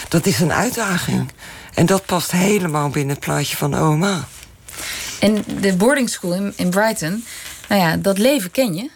[0.09, 1.33] Dat is een uitdaging.
[1.75, 4.25] En dat past helemaal binnen het plaatje van oma.
[5.21, 7.25] En de boarding school in, in Brighton.
[7.69, 8.91] Nou ja, dat leven ken je.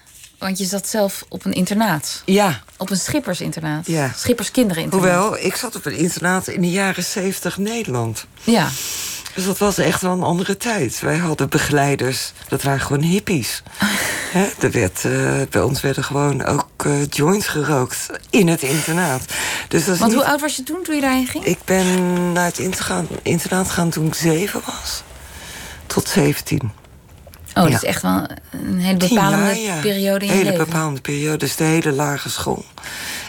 [0.45, 2.23] Want je zat zelf op een internaat.
[2.25, 2.61] Ja.
[2.77, 3.87] Op een schippersinternaat.
[3.87, 4.13] Ja.
[4.17, 5.11] Schipperskindereninternaat.
[5.11, 8.27] Hoewel, ik zat op een internaat in de jaren 70 Nederland.
[8.43, 8.69] Ja.
[9.35, 11.01] Dus dat was echt wel een andere tijd.
[11.01, 13.63] Wij hadden begeleiders, dat waren gewoon hippies.
[14.37, 19.25] He, er werd, uh, bij ons werden gewoon ook uh, joints gerookt in het internaat.
[19.69, 20.21] Dus dat Want niet...
[20.21, 21.45] hoe oud was je toen, toen je daarheen ging?
[21.45, 22.59] Ik ben naar het
[23.23, 25.03] internaat gegaan toen ik zeven was.
[25.87, 26.84] Tot zeventien.
[27.55, 29.81] Oh, dat is echt wel een hele bepalende jaar, ja.
[29.81, 30.65] periode in je hele leven.
[30.65, 31.37] bepaalde periode.
[31.37, 32.65] Dus de hele lage school.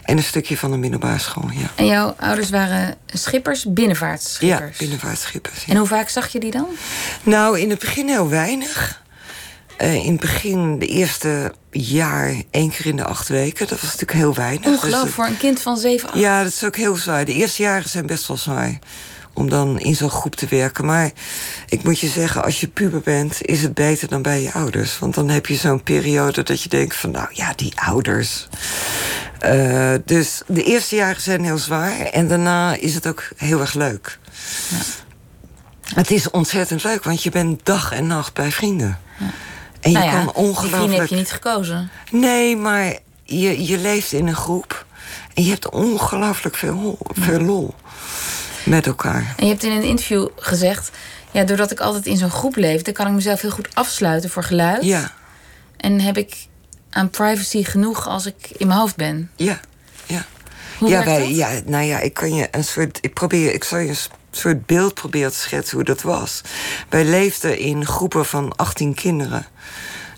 [0.03, 1.69] En een stukje van de middelbare school, ja.
[1.75, 4.71] En jouw ouders waren schippers, binnenvaartschippers?
[4.71, 5.65] Ja, binnenvaartschippers.
[5.65, 5.71] Ja.
[5.71, 6.67] En hoe vaak zag je die dan?
[7.23, 9.03] Nou, in het begin heel weinig.
[9.81, 13.67] Uh, in het begin, de eerste jaar, één keer in de acht weken.
[13.67, 14.65] Dat was natuurlijk heel weinig.
[14.65, 16.19] Ongelooflijk, dus voor een kind van zeven, acht?
[16.19, 17.25] Ja, dat is ook heel zwaar.
[17.25, 18.79] De eerste jaren zijn best wel zwaar
[19.35, 20.85] om dan in zo'n groep te werken.
[20.85, 21.11] Maar
[21.69, 24.99] ik moet je zeggen, als je puber bent, is het beter dan bij je ouders.
[24.99, 28.47] Want dan heb je zo'n periode dat je denkt van, nou ja, die ouders.
[29.45, 33.73] Uh, dus de eerste jaren zijn heel zwaar en daarna is het ook heel erg
[33.73, 34.19] leuk.
[34.69, 34.77] Ja.
[35.95, 38.99] Het is ontzettend leuk, want je bent dag en nacht bij vrienden.
[39.19, 39.25] Ja.
[39.79, 40.75] En je nou ja, kan ongelooflijk.
[40.75, 41.89] Vrienden heb je niet gekozen.
[42.11, 44.85] Nee, maar je, je leeft in een groep
[45.33, 47.73] en je hebt ongelooflijk veel, veel lol
[48.65, 49.33] met elkaar.
[49.37, 50.91] En je hebt in een interview gezegd...
[51.31, 54.43] ja, doordat ik altijd in zo'n groep leefde, kan ik mezelf heel goed afsluiten voor
[54.43, 54.83] geluid.
[54.83, 55.11] Ja,
[55.77, 56.35] En heb ik
[56.89, 59.31] aan privacy genoeg als ik in mijn hoofd ben.
[59.35, 59.59] ja,
[60.05, 60.25] ja.
[60.77, 61.27] Hoe ja, dat?
[61.35, 62.97] ja, nou ja, ik kan je een soort.
[63.01, 63.95] Ik probeer, ik zal je een
[64.31, 66.41] soort beeld proberen te schetsen hoe dat was.
[66.89, 69.45] Wij leefden in groepen van 18 kinderen.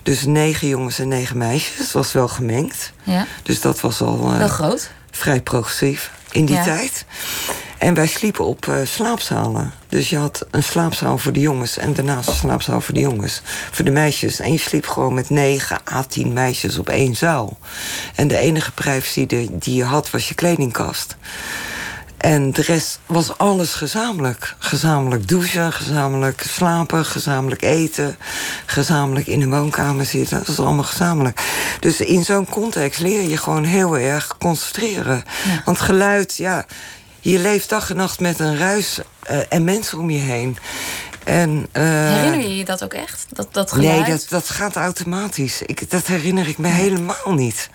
[0.04, 1.78] Dus negen jongens en negen meisjes.
[1.78, 2.92] Dat was wel gemengd.
[3.04, 4.90] Ja, Dus dat was al eh, wel groot.
[5.12, 6.64] vrij progressief in die Ja.
[6.64, 7.06] tijd.
[7.78, 9.72] En wij sliepen op eh, slaapzalen.
[9.90, 13.42] Dus je had een slaapzaal voor de jongens en daarnaast een slaapzaal voor de jongens.
[13.72, 14.40] Voor de meisjes.
[14.40, 17.58] En je sliep gewoon met 9 à 10 meisjes op één zaal.
[18.16, 21.16] En de enige privacy die, die je had was je kledingkast.
[22.18, 24.56] En de rest was alles gezamenlijk.
[24.58, 28.18] Gezamenlijk douchen, gezamenlijk slapen, gezamenlijk eten,
[28.66, 30.38] gezamenlijk in een woonkamer zitten.
[30.38, 31.42] Dat is allemaal gezamenlijk.
[31.80, 35.24] Dus in zo'n context leer je gewoon heel erg concentreren.
[35.46, 35.62] Ja.
[35.66, 36.66] Want geluid, ja,
[37.32, 40.58] je leeft dag en nacht met een ruis eh, en mensen om je heen.
[41.24, 43.26] En, eh, Herinner je je dat ook echt?
[43.30, 44.00] Dat, dat geluid?
[44.00, 45.62] Nee, dat, dat gaat automatisch.
[45.62, 47.70] Ik, dat herinner ik me helemaal niet.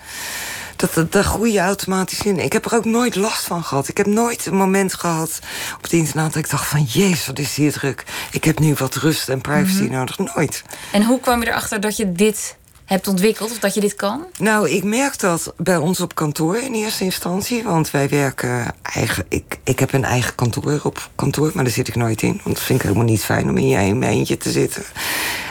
[0.75, 2.39] Dat, dat, daar groei je automatisch in.
[2.39, 3.87] Ik heb er ook nooit last van gehad.
[3.87, 5.39] Ik heb nooit een moment gehad
[5.75, 6.83] op het internaat dat ik dacht van...
[6.83, 8.03] jezus, wat is hier druk.
[8.31, 9.91] Ik heb nu wat rust en privacy Mhm.
[9.91, 10.17] nodig.
[10.17, 10.63] Nooit.
[10.91, 12.55] En hoe kwam je erachter dat je dit
[12.85, 13.51] hebt ontwikkeld?
[13.51, 14.25] Of dat je dit kan?
[14.39, 17.63] Nou, ik merk dat bij ons op kantoor in eerste instantie.
[17.63, 19.25] Want wij werken eigen.
[19.29, 22.39] Ik, ik heb een eigen kantoor op kantoor, maar daar zit ik nooit in.
[22.43, 24.83] Want dat vind ik helemaal niet fijn om in je mijn eentje te zitten.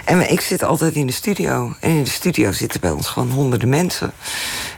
[0.05, 1.74] En ik zit altijd in de studio.
[1.80, 4.12] En in de studio zitten bij ons gewoon honderden mensen.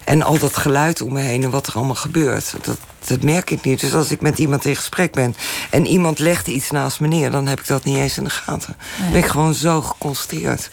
[0.05, 2.55] En al dat geluid om me heen en wat er allemaal gebeurt.
[2.63, 2.79] Dat,
[3.09, 3.81] dat merk ik niet.
[3.81, 5.35] Dus als ik met iemand in gesprek ben
[5.71, 8.31] en iemand legt iets naast me neer, dan heb ik dat niet eens in de
[8.31, 8.77] gaten.
[8.99, 10.71] Dan ben ik gewoon zo geconcentreerd.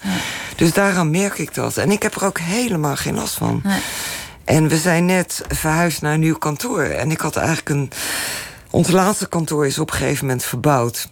[0.55, 1.77] Dus daaraan merk ik dat.
[1.77, 3.63] En ik heb er ook helemaal geen last van.
[4.45, 6.83] En we zijn net verhuisd naar een nieuw kantoor.
[6.83, 7.91] En ik had eigenlijk een.
[8.69, 11.09] Ons laatste kantoor is op een gegeven moment verbouwd.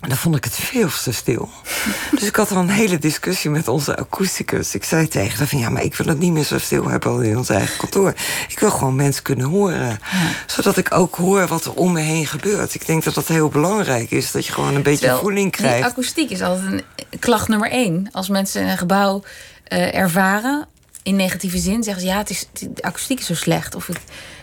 [0.00, 1.48] En dan vond ik het veel te stil.
[2.18, 4.74] Dus ik had al een hele discussie met onze akoesticus.
[4.74, 7.22] Ik zei tegen haar van ja, maar ik wil het niet meer zo stil hebben
[7.22, 8.14] in ons eigen kantoor.
[8.48, 9.98] Ik wil gewoon mensen kunnen horen.
[10.46, 12.74] Zodat ik ook hoor wat er om me heen gebeurt.
[12.74, 14.30] Ik denk dat dat heel belangrijk is.
[14.30, 15.88] Dat je gewoon een beetje Terwijl voeling krijgt.
[15.88, 18.08] akoestiek is altijd een klacht nummer één.
[18.12, 19.22] Als mensen een gebouw
[19.64, 20.66] eh, ervaren
[21.02, 23.74] in negatieve zin, zeggen ze ja, het is, de akoestiek is zo slecht.
[23.74, 23.98] Of ik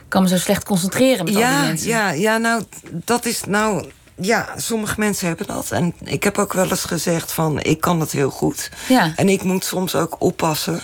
[0.07, 1.87] kan me zo slecht concentreren met al die Ja, mensen.
[1.87, 3.85] ja, ja, nou, dat is nou.
[4.21, 5.71] Ja, sommige mensen hebben dat.
[5.71, 8.69] En ik heb ook wel eens gezegd van, ik kan het heel goed.
[8.87, 9.13] Ja.
[9.15, 10.81] En ik moet soms ook oppassen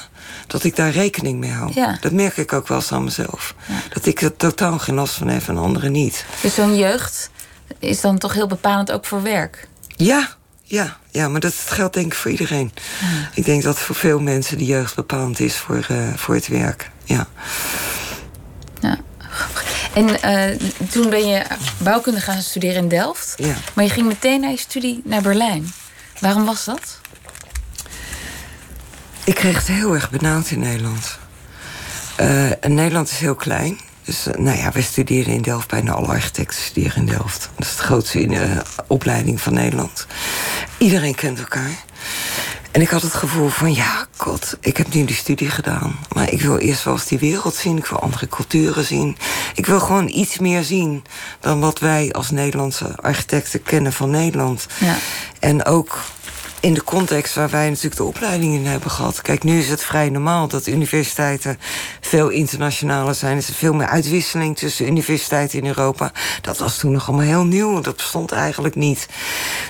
[0.48, 1.72] dat ik daar rekening mee hou.
[1.74, 1.98] Ja.
[2.02, 3.56] Dat merk ik ook wel eens aan mezelf.
[3.94, 6.26] Dat ik er totaal geen last van heb en anderen niet.
[6.42, 7.30] Dus zo'n jeugd
[7.80, 9.68] is dan toch heel bepalend ook voor werk.
[9.88, 10.30] Ja,
[10.64, 12.72] ja, ja, maar dat geldt denk ik voor iedereen.
[13.34, 16.92] Ik denk dat voor veel mensen de jeugd bepalend is voor, eh, voor het werk.
[17.04, 17.28] Ja.
[18.80, 18.98] Ja.
[19.94, 20.60] En eh,
[20.92, 21.44] toen ben je
[21.78, 23.34] bouwkunde gaan studeren in Delft.
[23.38, 23.56] Ja.
[23.74, 25.74] Maar je ging meteen na je studie naar Berlijn.
[26.20, 27.00] Waarom was dat?
[29.24, 31.20] Ik kreeg het heel erg benauwd in Nederland.
[32.16, 33.80] Eh, Nederland is heel klein.
[34.04, 35.68] Dus eh, nou ja, wij studeren in Delft.
[35.68, 37.50] Bijna alle architecten studeren in Delft.
[37.56, 38.58] Dat is de grootste eh,
[38.88, 40.08] opleiding van Nederland.
[40.78, 41.84] Iedereen kent elkaar.
[42.72, 46.00] En ik had het gevoel van, ja, god, ik heb nu die studie gedaan.
[46.14, 47.78] Maar ik wil eerst wel eens die wereld zien.
[47.78, 49.18] Ik wil andere culturen zien.
[49.56, 51.04] Ik wil gewoon iets meer zien
[51.40, 54.68] dan wat wij als Nederlandse architecten kennen van Nederland.
[54.80, 54.96] Ja.
[55.40, 55.98] En ook
[56.60, 59.22] in de context waar wij natuurlijk de opleiding in hebben gehad.
[59.22, 61.60] Kijk, nu is het vrij normaal dat universiteiten
[62.02, 63.32] veel internationaler zijn.
[63.32, 66.12] Er is veel meer uitwisseling tussen universiteiten in Europa.
[66.42, 67.82] Dat was toen nog allemaal heel nieuw.
[67.82, 69.08] Dat bestond eigenlijk niet.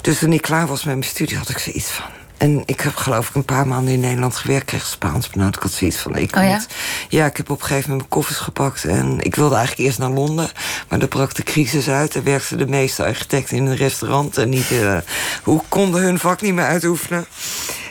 [0.01, 2.20] Dus toen ik klaar was met mijn studie had ik zoiets van...
[2.41, 5.55] En ik heb geloof ik een paar maanden in Nederland gewerkt, kreeg Spaans benauwd.
[5.55, 6.49] Ik had zoiets van, ik Oh ja?
[6.51, 6.67] moet...
[7.09, 8.83] Ja, ik heb op een gegeven moment mijn koffers gepakt.
[8.83, 10.49] En ik wilde eigenlijk eerst naar Londen.
[10.89, 12.15] Maar daar brak de crisis uit.
[12.15, 14.37] Er werkten de meeste architecten in een restaurant.
[14.37, 14.97] En niet, eh,
[15.43, 17.25] hoe konden hun vak niet meer uitoefenen.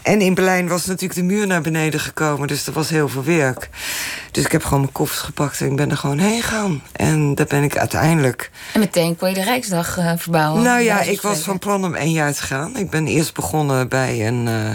[0.03, 2.48] En in Berlijn was natuurlijk de muur naar beneden gekomen.
[2.48, 3.68] Dus er was heel veel werk.
[4.30, 6.82] Dus ik heb gewoon mijn koffers gepakt en ik ben er gewoon heen gegaan.
[6.92, 8.51] En daar ben ik uiteindelijk...
[8.72, 10.62] En meteen kon je de Rijksdag eh, verbouwen.
[10.62, 12.76] Nou ja, ik was van plan om één jaar te gaan.
[12.76, 14.70] Ik ben eerst begonnen bij een, eh,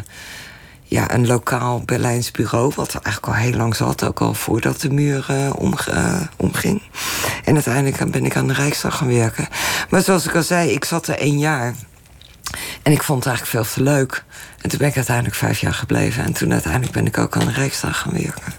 [0.83, 2.71] ja, een lokaal Berlijns bureau...
[2.75, 6.81] wat er eigenlijk al heel lang zat, ook al voordat de muur eh, omging.
[7.43, 9.47] En uiteindelijk ben ik aan de Rijksdag gaan werken.
[9.89, 11.73] Maar zoals ik al zei, ik zat er één jaar...
[12.83, 14.23] En ik vond het eigenlijk veel te leuk.
[14.61, 16.23] En toen ben ik uiteindelijk vijf jaar gebleven.
[16.23, 18.53] En toen uiteindelijk ben ik ook aan de Rijksdag gaan werken.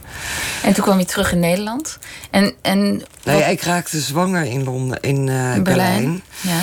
[0.63, 1.99] En toen kwam je terug in Nederland.
[2.31, 2.89] En, en
[3.25, 5.63] Nee, wat- ik raakte zwanger in Londen, in, eh, in Berlijn.
[5.63, 6.23] Berlijn.
[6.41, 6.61] Ja.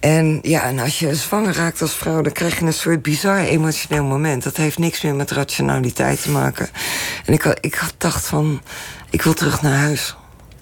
[0.00, 3.38] En ja, en als je zwanger raakt als vrouw, dan krijg je een soort bizar
[3.38, 4.42] emotioneel moment.
[4.42, 6.68] Dat heeft niks meer met rationaliteit te maken.
[7.24, 8.62] En ik, had- ik had dacht van,
[9.10, 10.16] ik wil terug naar huis.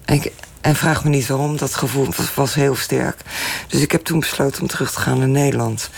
[0.05, 0.31] En ik,
[0.65, 3.21] En vraag me niet waarom, dat gevoel was, was heel sterk.
[3.67, 5.89] Dus ik heb toen besloten om terug te gaan naar Nederland.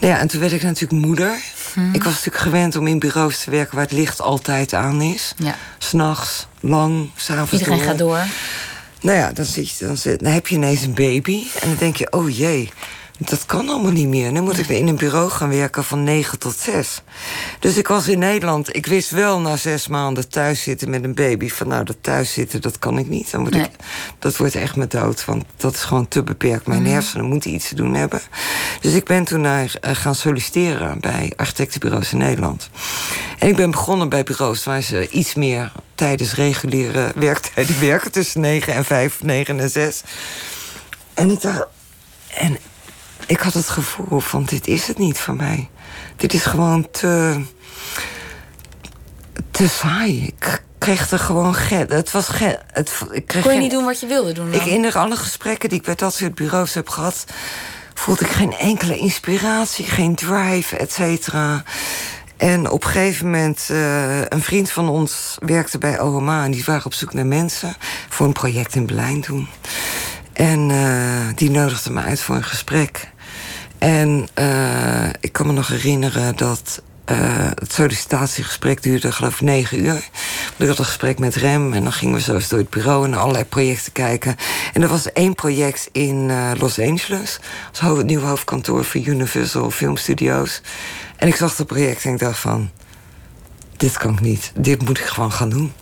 [0.00, 1.40] Nou ja, en toen werd ik natuurlijk moeder.
[1.74, 1.94] Mhm.
[1.94, 5.34] Ik was natuurlijk gewend om in bureaus te werken waar het licht altijd aan is.
[5.36, 5.54] Ja.
[5.78, 7.86] S'nachts, lang, s'avonds Iedereen door.
[7.86, 8.24] gaat door.
[9.00, 11.46] Nou ja, dan, zit je, dan, zit, dan heb je ineens een baby.
[11.60, 12.70] En dan denk je, oh jee,
[13.28, 14.32] dat kan allemaal niet meer.
[14.32, 17.02] Nu moet ik weer in een bureau gaan werken van 9 tot 6.
[17.58, 18.76] Dus ik was in Nederland.
[18.76, 21.48] Ik wist wel na zes maanden thuis zitten met een baby...
[21.48, 23.30] van nou, dat thuis zitten, dat kan ik niet.
[23.30, 23.62] Dan moet Nee.
[23.64, 23.70] ik,
[24.18, 26.66] dat wordt echt mijn dood, want dat is gewoon te beperkt.
[26.66, 26.90] Mijn Mhm.
[26.92, 28.20] hersenen moeten iets te doen hebben.
[28.80, 32.70] Dus ik ben toen naar, eh, gaan solliciteren bij architectenbureaus in Nederland.
[33.38, 38.12] En ik ben begonnen bij bureaus waar ze iets meer tijdens reguliere werktijden werken.
[38.12, 40.00] Tussen 9 en 5, 9 en 6.
[41.14, 41.66] En ik dacht.
[42.34, 42.58] En
[43.30, 45.68] ik had het gevoel van: dit is het niet voor mij.
[46.16, 47.40] Dit is gewoon te.
[49.50, 50.26] te saai.
[50.26, 51.54] Ik kreeg er gewoon.
[51.54, 52.28] Ge het was.
[52.28, 54.60] Ge het, ik kreeg Kon je niet doen wat je wilde doen dan?
[54.60, 57.24] ik in alle gesprekken die ik bij dat soort bureaus heb gehad,
[57.94, 61.62] voelde ik geen enkele inspiratie, geen drive, et cetera.
[62.36, 66.64] En op een gegeven moment, eh, een vriend van ons werkte bij OMA en die
[66.66, 67.74] waren op zoek naar mensen
[68.08, 69.48] voor een project in Berlijn toen.
[70.32, 73.10] En eh, die nodigde me uit voor een gesprek.
[73.80, 79.84] En eh, ik kan me nog herinneren dat eh, het sollicitatiegesprek duurde geloof ik negen
[79.84, 80.08] uur.
[80.56, 83.04] Ik had een gesprek met Rem en dan gingen we zo eens door het bureau...
[83.04, 84.36] en allerlei projecten kijken.
[84.72, 87.40] En er was één project in eh, Los Angeles.
[87.72, 90.62] Dat was het nieuwe hoofdkantoor voor Universal Film Studios.
[91.16, 92.70] En ik zag dat project en ik dacht van...
[93.76, 95.72] dit kan ik niet, dit moet ik gewoon gaan doen.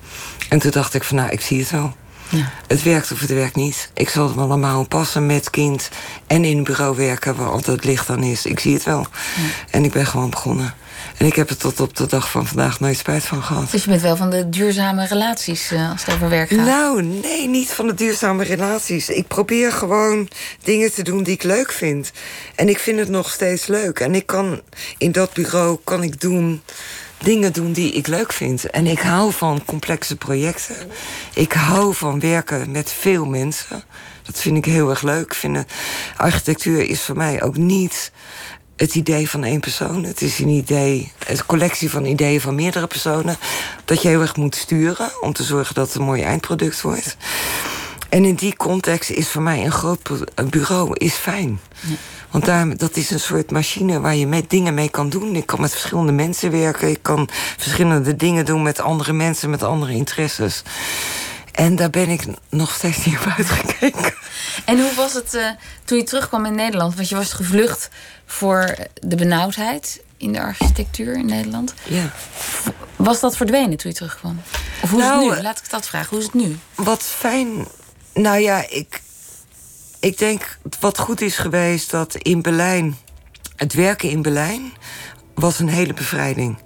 [0.49, 1.97] En toen dacht ik van, nou, ik zie het wel.
[2.29, 2.53] Ja.
[2.67, 3.91] Het werkt of het werkt niet.
[3.95, 5.89] Ik zal het me allemaal passen met kind
[6.27, 8.47] en in een bureau werken waar altijd licht aan is.
[8.47, 9.07] Ik zie het wel.
[9.71, 10.75] En ik ben gewoon begonnen.
[11.19, 13.71] En ik heb er tot op de dag van vandaag nooit spijt van gehad.
[13.71, 16.67] Dus je bent wel van de duurzame relaties eh, als het over werk gaat.
[16.67, 19.09] Nou, nee, niet van de duurzame relaties.
[19.09, 20.29] Ik probeer gewoon
[20.63, 22.13] dingen te doen die ik leuk vind.
[22.55, 24.01] En ik vind het nog steeds leuk.
[24.01, 24.61] En ik kan
[24.99, 26.63] in dat bureau kan ik doen
[27.23, 28.71] dingen doen die ik leuk vind.
[28.71, 30.77] En ik hou van complexe projecten.
[31.35, 33.85] Ik hou van werken met veel mensen.
[34.23, 35.25] Dat vind ik heel erg leuk.
[35.25, 35.73] Ik vind het-
[36.17, 38.13] architectuur is voor mij ook niet
[38.77, 40.05] het idee van één persoon.
[40.05, 43.37] Het is een idee, een collectie van ideeën van meerdere personen.
[43.85, 47.17] Dat je heel erg moet sturen om te zorgen dat het een mooi eindproduct wordt.
[48.09, 50.01] En in die context is voor mij een groot
[50.51, 51.61] bureau is fijn.
[52.31, 55.37] Want daar, dat is een soort machine waar je met dingen mee kan doen.
[55.37, 56.89] Ik kan met verschillende mensen werken.
[56.91, 60.63] Ik kan verschillende dingen doen met andere mensen, met andere interesses.
[61.53, 64.15] En daar ben ik nog steeds niet op uitgekeken.
[64.65, 65.47] En hoe was het eh,
[65.85, 66.95] toen je terugkwam in Nederland?
[66.95, 67.89] Want je was gevlucht
[68.27, 71.75] voor de benauwdheid in de architectuur in Nederland.
[71.85, 72.11] Ja.
[72.97, 74.41] Was dat verdwenen toen je terugkwam?
[74.83, 75.37] Of hoe is Nou, het nu?
[75.37, 76.09] eh, Laat ik dat vragen.
[76.09, 76.59] Hoe is het nu?
[76.75, 77.67] Wat fijn.
[78.19, 79.03] Nou ja, ik,
[80.01, 82.97] ik denk wat goed is geweest dat in Berlijn.
[83.57, 84.73] Het werken in Berlijn
[85.35, 86.59] was een hele bevrijding.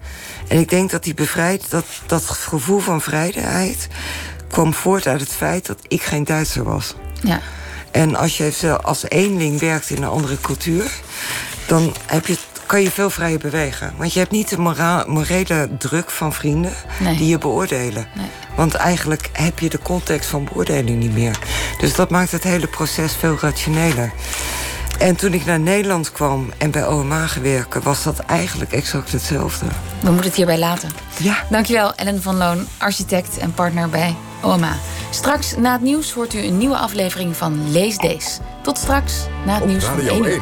[0.48, 3.88] En ik denk dat die bevrijd, dat, dat gevoel van vrijheid
[4.48, 6.94] kwam voort uit het feit dat ik geen Duitser was.
[7.22, 7.40] Ja.
[7.90, 10.92] En als je als eenling werkt in een andere cultuur,
[11.66, 12.36] dan heb je,
[12.72, 13.92] kan je veel vrijer bewegen.
[13.96, 17.16] Want je hebt niet de mora- morele druk van vrienden Nee.
[17.16, 18.06] die je beoordelen.
[18.14, 18.26] Nee.
[18.56, 21.38] Want eigenlijk heb je de context van beoordeling niet meer.
[21.78, 24.12] Dus dat maakt het hele proces veel rationeler.
[24.98, 29.66] En toen ik naar Nederland kwam en bij OMA gewerkt, was dat eigenlijk exact hetzelfde.
[30.00, 30.90] We moeten het hierbij laten.
[31.16, 31.36] Ja.
[31.50, 34.76] Dankjewel, Ellen van Loon, architect en partner bij OMA.
[35.10, 38.40] Straks na het nieuws hoort u een nieuwe aflevering van Lees Deze.
[38.62, 39.12] Tot straks
[39.46, 40.30] na het Op nieuws van Radio 1 uur.
[40.30, 40.40] 1.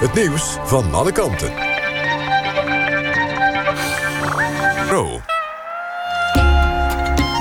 [0.00, 1.69] Het nieuws van alle kanten.
[5.00, 5.20] Pro.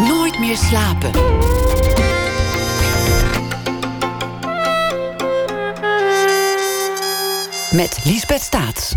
[0.07, 1.11] Nooit meer slapen.
[7.71, 8.95] Met Liesbeth Staats.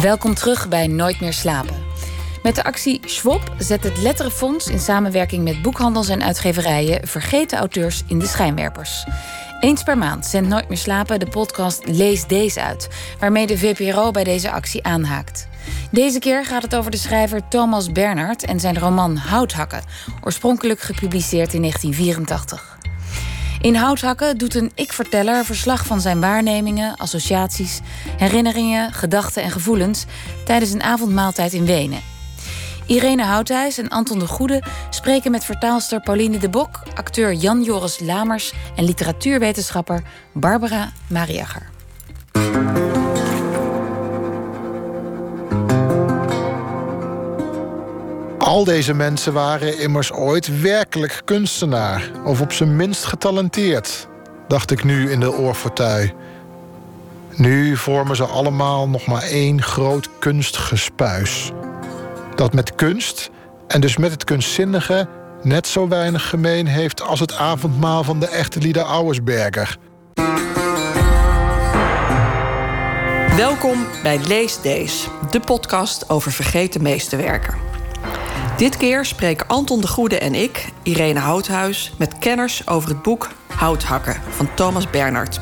[0.00, 1.74] Welkom terug bij Nooit meer slapen.
[2.42, 8.02] Met de actie Schwab zet het Letterenfonds in samenwerking met boekhandels en uitgeverijen vergeten auteurs
[8.06, 9.04] in de schijnwerpers.
[9.60, 14.10] Eens per maand zendt Nooit meer slapen de podcast Lees Deze uit, waarmee de VPRO
[14.10, 15.50] bij deze actie aanhaakt.
[15.90, 19.82] Deze keer gaat het over de schrijver Thomas Bernhard en zijn roman Houthakken,
[20.20, 22.78] oorspronkelijk gepubliceerd in 1984.
[23.60, 27.80] In Houthakken doet een ik-verteller verslag van zijn waarnemingen, associaties,
[28.16, 30.04] herinneringen, gedachten en gevoelens
[30.44, 32.00] tijdens een avondmaaltijd in Wenen.
[32.86, 38.52] Irene Houthuis en Anton de Goede spreken met vertaalster Pauline de Bok, acteur Jan-Joris Lamers
[38.76, 40.02] en literatuurwetenschapper
[40.32, 41.70] Barbara Mariager.
[48.52, 54.08] Al deze mensen waren immers ooit werkelijk kunstenaar, of op zijn minst getalenteerd,
[54.48, 56.12] dacht ik nu in de oorfortuin.
[57.36, 61.50] Nu vormen ze allemaal nog maar één groot kunstgespuis.
[62.34, 63.30] Dat met kunst,
[63.66, 65.08] en dus met het kunstzinnige,
[65.42, 69.76] net zo weinig gemeen heeft als het avondmaal van de echte Lieder Auersberger.
[73.36, 77.71] Welkom bij Lees Days, de podcast over vergeten meesterwerken.
[78.62, 83.30] Dit keer spreken Anton de Goede en ik, Irene Houthuis, met kenners over het boek
[83.56, 85.40] Houthakken van Thomas Bernhard.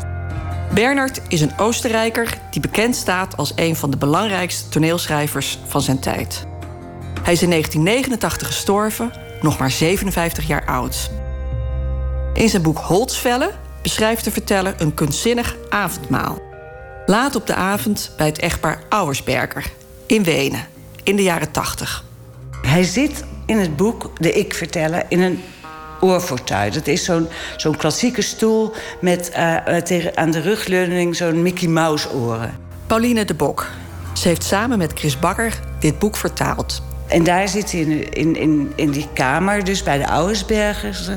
[0.74, 5.98] Bernhard is een Oostenrijker die bekend staat als een van de belangrijkste toneelschrijvers van zijn
[5.98, 6.46] tijd.
[7.22, 11.10] Hij is in 1989 gestorven, nog maar 57 jaar oud.
[12.34, 13.50] In zijn boek Holtzvellen
[13.82, 16.38] beschrijft de verteller een kunstzinnig avondmaal.
[17.06, 19.72] Laat op de avond bij het echtpaar Auersberger
[20.06, 20.66] in Wenen
[21.02, 22.08] in de jaren 80.
[22.62, 25.42] Hij zit in het boek De Ik Vertellen in een
[26.00, 26.72] oorfortuin.
[26.72, 32.12] Dat is zo'n zo'n klassieke stoel met uh, tegen, aan de rugleuning zo'n Mickey Mouse
[32.12, 32.58] oren.
[32.86, 33.66] Pauline de Bok.
[34.12, 36.82] Ze heeft samen met Chris Bakker dit boek vertaald.
[37.10, 41.08] En daar zit hij in, in, in, in die kamer, dus bij de Ouwersbergers.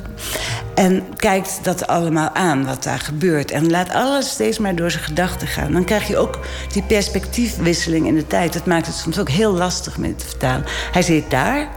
[0.75, 3.51] En kijkt dat allemaal aan, wat daar gebeurt.
[3.51, 5.71] En laat alles steeds maar door zijn gedachten gaan.
[5.71, 6.39] Dan krijg je ook
[6.71, 8.53] die perspectiefwisseling in de tijd.
[8.53, 10.65] Dat maakt het soms ook heel lastig met te vertalen.
[10.91, 11.67] Hij zit daar.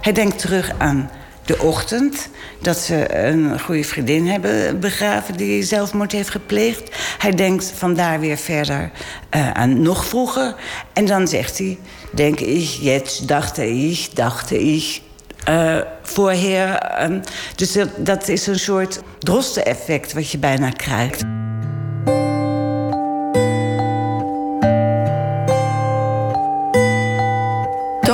[0.00, 1.10] Hij denkt terug aan
[1.44, 2.28] de ochtend
[2.60, 6.96] dat ze een goede vriendin hebben begraven die zelfmoord heeft gepleegd.
[7.18, 8.90] Hij denkt vandaar weer verder
[9.36, 10.54] uh, aan nog vroeger.
[10.92, 11.78] En dan zegt hij:
[12.12, 15.00] Denk ik, jetzt dachte ik, dachte ik.
[15.48, 16.92] Uh, voorheer.
[17.10, 17.18] Uh,
[17.56, 21.24] dus dat, dat is een soort drosten-effect wat je bijna krijgt.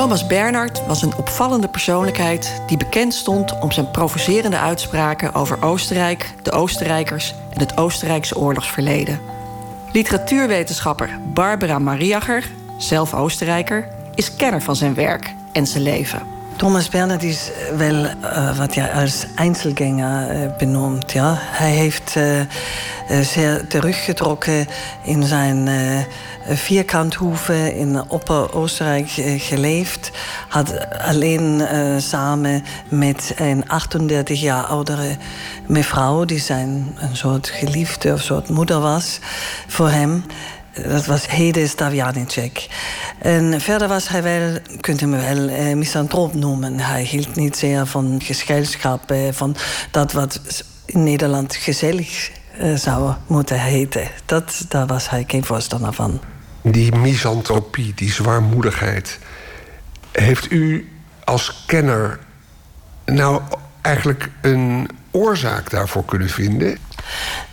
[0.05, 6.35] Thomas Bernhard was een opvallende persoonlijkheid die bekend stond om zijn provocerende uitspraken over Oostenrijk,
[6.43, 9.21] de Oostenrijkers en het Oostenrijkse oorlogsverleden.
[9.93, 12.45] Literatuurwetenschapper Barbara Mariacher,
[12.77, 16.35] zelf Oostenrijker, is kenner van zijn werk en zijn leven.
[16.57, 21.13] Thomas Bernhard is wel uh, wat je als Einzelgänger uh, benoemt.
[21.13, 21.37] Ja?
[21.39, 22.41] Hij heeft uh,
[23.23, 24.67] zeer teruggetrokken
[25.03, 25.69] in zijn
[26.49, 29.09] vierkanthoeve in Opper-Oostenrijk
[29.39, 30.11] geleefd.
[30.49, 31.63] Had alleen
[31.99, 35.17] samen met een 38 jaar oudere
[35.67, 39.19] mevrouw, die zijn een soort geliefde of soort moeder was
[39.67, 40.25] voor hem.
[40.83, 42.67] Dat was Hede Stavjanicek.
[43.19, 46.79] En verder was hij wel, kunt u me wel, eh, misantroop noemen.
[46.79, 49.57] Hij hield niet zeer van gezelschap, eh, van
[49.91, 50.41] dat wat
[50.85, 54.09] in Nederland gezellig eh, zou moeten heten.
[54.25, 56.21] Dat, daar was hij geen voorstander van.
[56.63, 59.19] Die misantropie, die zwaarmoedigheid.
[60.13, 60.93] Heeft u
[61.25, 62.19] als kenner
[63.05, 63.43] nou
[63.81, 66.79] eigenlijk een oorzaak daarvoor kunnen vinden?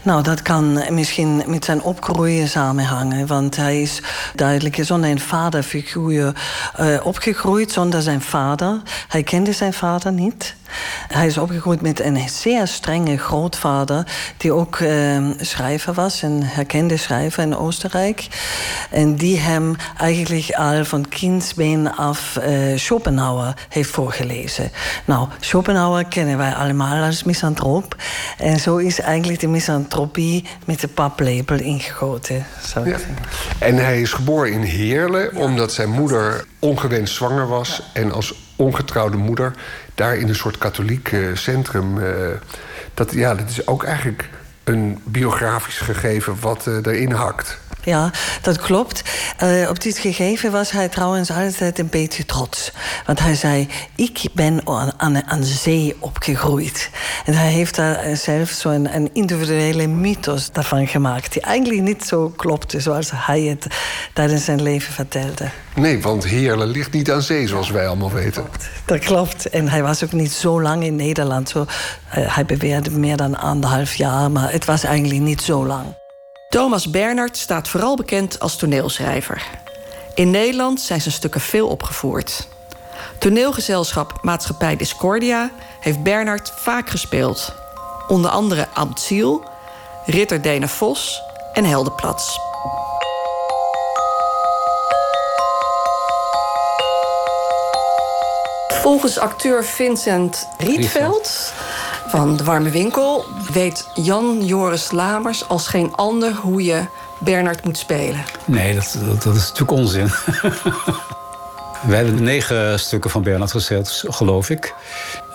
[0.04, 3.28] Nou, dat kan misschien met zijn opgroeien samenhangen.
[3.28, 4.02] Want hij is
[4.36, 6.34] duidelijk zonder een vaderfiguur
[6.80, 8.82] uh, opgegroeid, zonder zijn vader.
[9.08, 10.56] Hij kende zijn vader niet.
[11.08, 16.97] Hij is opgegroeid met een zeer strenge grootvader, die ook uh, schrijver was, een herkende
[16.97, 18.28] schrijver in Oostenrijk.
[18.89, 24.72] En die hem eigenlijk al van kindsbeen af uh, Schopenhauer heeft voorgelezen.
[25.06, 27.95] Nou, Schopenhauer kennen wij allemaal als misantroop.
[28.38, 29.47] En zo is eigenlijk de
[29.92, 32.46] misantropie met de paplepel ingegoten.
[32.62, 33.04] Zou ik ja.
[33.60, 37.82] En hij is geboren in Heerlen, omdat zijn moeder ongewenst zwanger was.
[37.94, 39.54] En als ongetrouwde moeder
[39.96, 41.98] daar in een soort katholiek uh, centrum.
[41.98, 42.06] Uh,
[42.94, 44.30] dat, ja, dat is ook eigenlijk
[44.64, 47.61] een biografisch gegeven wat uh, erin hakt.
[47.84, 48.11] Ja,
[48.41, 49.01] dat klopt.
[49.43, 52.71] Uh, op dit gegeven was hij trouwens altijd een beetje trots.
[53.05, 56.89] Want hij zei, ik ben aan, aan, aan zee opgegroeid.
[57.25, 61.34] En hij heeft daar zelf zo'n een individuele mythos daarvan gemaakt...
[61.34, 63.67] die eigenlijk niet zo klopte zoals hij het
[64.13, 65.49] tijdens zijn leven vertelde.
[65.75, 68.45] Nee, want Heerlen ligt niet aan zee, zoals wij allemaal weten.
[68.86, 69.49] Dat klopt.
[69.49, 71.49] En hij was ook niet zo lang in Nederland.
[71.49, 71.65] Zo, uh,
[72.36, 75.86] hij beweerde meer dan anderhalf jaar, maar het was eigenlijk niet zo lang.
[76.52, 79.43] Thomas Bernhard staat vooral bekend als toneelschrijver.
[80.14, 82.47] In Nederland zijn zijn stukken veel opgevoerd.
[83.18, 87.54] Toneelgezelschap Maatschappij Discordia heeft Bernhard vaak gespeeld.
[88.08, 89.43] Onder andere Amtsiel,
[90.06, 91.22] Ritter Dene Vos
[91.54, 92.39] en Heldenplats.
[98.68, 101.54] Volgens acteur Vincent Rietveld
[102.12, 106.86] van De Warme Winkel weet Jan Joris Lamers als geen ander hoe je
[107.20, 108.24] Bernard moet spelen.
[108.45, 110.07] Nee, dat, dat, dat is natuurlijk onzin.
[111.88, 114.74] We hebben negen stukken van Bernhard geschreven, geloof ik.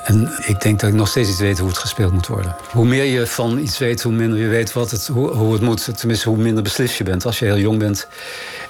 [0.05, 2.57] En ik denk dat ik nog steeds niet weet hoe het gespeeld moet worden.
[2.73, 5.63] Hoe meer je van iets weet, hoe minder je weet wat het, hoe, hoe het
[5.63, 5.99] moet.
[5.99, 7.25] Tenminste, hoe minder beslist je bent.
[7.25, 8.09] Als je heel jong bent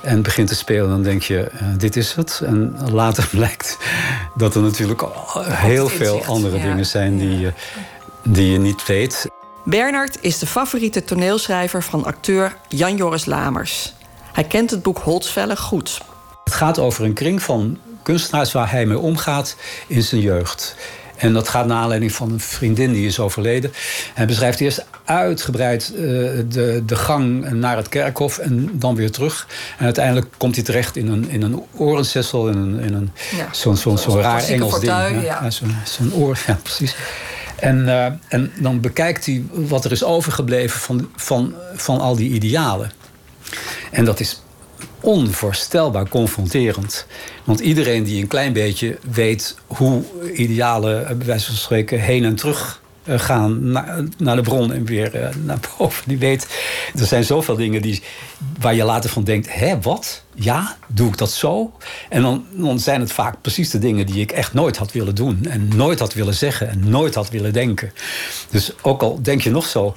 [0.00, 2.40] en begint te spelen, dan denk je: uh, dit is het.
[2.44, 3.78] En later blijkt
[4.34, 5.02] dat er natuurlijk
[5.42, 7.52] heel veel andere dingen zijn die,
[8.28, 9.28] die je niet weet.
[9.64, 13.94] Bernard is de favoriete toneelschrijver van acteur Jan Joris Lamers.
[14.32, 16.00] Hij kent het boek Holtzvellen goed.
[16.44, 19.56] Het gaat over een kring van kunstenaars waar hij mee omgaat
[19.86, 20.76] in zijn jeugd.
[21.16, 23.72] En dat gaat naar aanleiding van een vriendin die is overleden.
[24.14, 29.46] Hij beschrijft eerst uitgebreid uh, de, de gang naar het kerkhof en dan weer terug.
[29.78, 33.48] En uiteindelijk komt hij terecht in een, in een orenzessel, in een, in een ja,
[33.52, 35.24] zo'n zo, zo, zo raar Engels fortuin, ding.
[35.24, 35.38] Ja.
[35.42, 36.96] Ja, zo'n zo'n oor, ja, precies.
[37.57, 42.30] En, uh, en dan bekijkt hij wat er is overgebleven van, van, van al die
[42.30, 42.92] idealen.
[43.90, 44.42] En dat is
[45.00, 47.07] onvoorstelbaar confronterend.
[47.44, 50.02] Want iedereen die een klein beetje weet hoe
[50.34, 55.14] idealen, bij wijze van spreken, heen en terug gaan naar, naar de bron en weer
[55.14, 56.02] uh, naar boven.
[56.07, 56.48] Die weet,
[56.98, 58.02] er zijn zoveel dingen die,
[58.61, 60.22] waar je later van denkt: hè, wat?
[60.34, 61.72] Ja, doe ik dat zo?
[62.09, 65.14] En dan, dan zijn het vaak precies de dingen die ik echt nooit had willen
[65.14, 65.46] doen.
[65.48, 67.92] En nooit had willen zeggen en nooit had willen denken.
[68.50, 69.94] Dus ook al denk je nog zo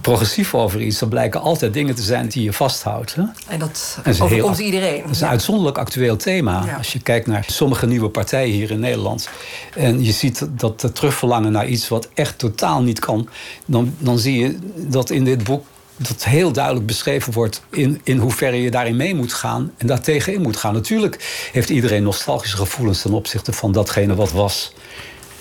[0.00, 3.14] progressief over iets, dan blijken altijd dingen te zijn die je vasthoudt.
[3.14, 3.22] Hè?
[3.48, 5.02] En dat, dat overkomt iedereen.
[5.02, 6.64] Dat is een uitzonderlijk actueel thema.
[6.66, 6.76] Ja.
[6.76, 9.28] Als je kijkt naar sommige nieuwe partijen hier in Nederland.
[9.74, 13.28] en je ziet dat het terugverlangen naar iets wat echt totaal niet kan.
[13.66, 15.64] dan, dan zie je dat in dit boek
[15.96, 20.00] dat heel duidelijk beschreven wordt in, in hoeverre je daarin mee moet gaan en daar
[20.00, 20.74] tegenin moet gaan.
[20.74, 24.72] Natuurlijk heeft iedereen nostalgische gevoelens ten opzichte van datgene wat was.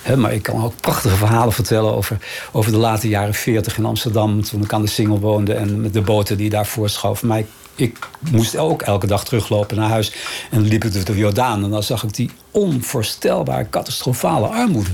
[0.03, 2.17] He, maar ik kan ook prachtige verhalen vertellen over,
[2.51, 4.43] over de late jaren 40 in Amsterdam.
[4.43, 7.23] Toen ik aan de Singel woonde en met de boten die daarvoor schoof.
[7.23, 7.97] Maar ik, ik,
[8.31, 10.13] moest ook elke dag teruglopen naar huis.
[10.51, 11.63] En dan liep ik door de Jordaan.
[11.63, 14.89] En dan zag ik die onvoorstelbaar catastrofale armoede.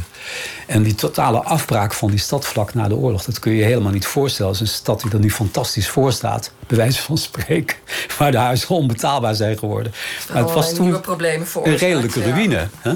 [0.67, 3.23] En die totale afbraak van die stad vlak na de oorlog.
[3.23, 4.51] Dat kun je je helemaal niet voorstellen.
[4.51, 6.51] Het is een stad die er nu fantastisch voor staat.
[6.67, 7.77] Bij wijze van spreken.
[8.17, 9.93] Waar de huizen onbetaalbaar zijn geworden.
[10.33, 11.01] Maar het was toen
[11.63, 12.67] een redelijke ruïne.
[12.79, 12.93] Hè?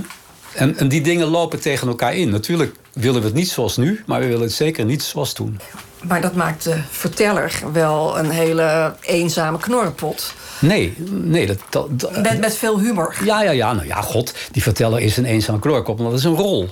[0.55, 2.29] En, en, die dingen lopen tegen elkaar in.
[2.29, 5.59] Natuurlijk willen we het niet zoals nu, maar we willen het zeker niet zoals toen.
[6.01, 10.33] Maar dat maakt de verteller wel een hele eenzame knorrenpot.
[10.59, 11.47] Nee, nee.
[11.47, 13.15] Dat, dat, dat, met, met veel humor.
[13.23, 13.73] Ja, ja, ja.
[13.73, 16.69] Nou ja, god, die verteller is een eenzame knorrenpot, maar dat is een rol.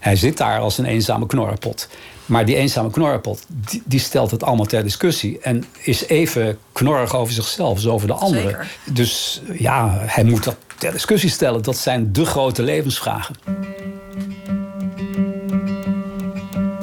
[0.00, 1.88] Hij zit daar als een eenzame knorrenpot.
[2.26, 5.38] Maar die eenzame knorrenpot, die, die, stelt het allemaal ter discussie.
[5.42, 8.66] En is even knorrig over zichzelf, dus over de anderen.
[8.84, 11.62] Dus ja, hij moet dat ter discussie stellen.
[11.62, 13.34] Dat zijn de grote levensvragen.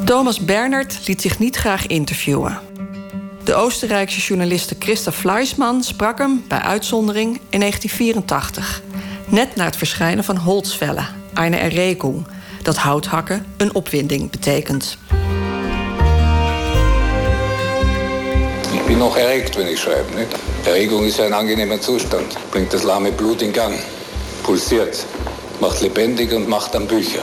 [0.06, 2.60] Thomas Bernhard liet zich niet graag interviewen.
[3.44, 8.82] De Oostenrijkse journaliste Christa Fleischmann sprak hem bij uitzondering in 1984.
[9.26, 12.28] Net na het verschijnen van Holzwelle, Eine Erregung,
[12.62, 14.98] dat houthakken een opwinding betekent.
[18.96, 20.10] Bin noch erregt, wenn ich schreibe.
[20.16, 20.30] Nicht?
[20.66, 23.78] Erregung ist ein angenehmer Zustand, bringt das lahme Blut in Gang,
[24.44, 25.06] pulsiert,
[25.60, 27.20] macht lebendig und macht dann Bücher.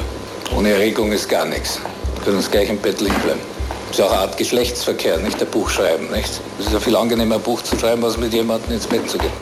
[0.55, 1.81] Ohne Erregung ist gar nichts.
[2.15, 3.41] Wir können uns gleich im Bett liegen bleiben.
[3.89, 6.11] Das ist auch eine Art Geschlechtsverkehr, nicht der Buchschreiben.
[6.11, 6.43] Nicht?
[6.61, 9.17] Es ist ein viel angenehmer, ein Buch zu schreiben, als mit jemandem ins Bett zu
[9.17, 9.33] gehen.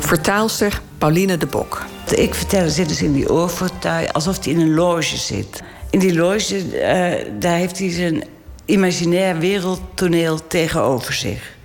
[0.00, 1.86] Vertaalster Pauline de Bok.
[2.10, 5.62] Ik vertel zit dus in die oorfortuin alsof hij in een loge zit.
[5.90, 8.24] In die loge, uh, daar heeft hij zijn
[8.70, 11.58] imaginair wereldtoneel tegenover zich.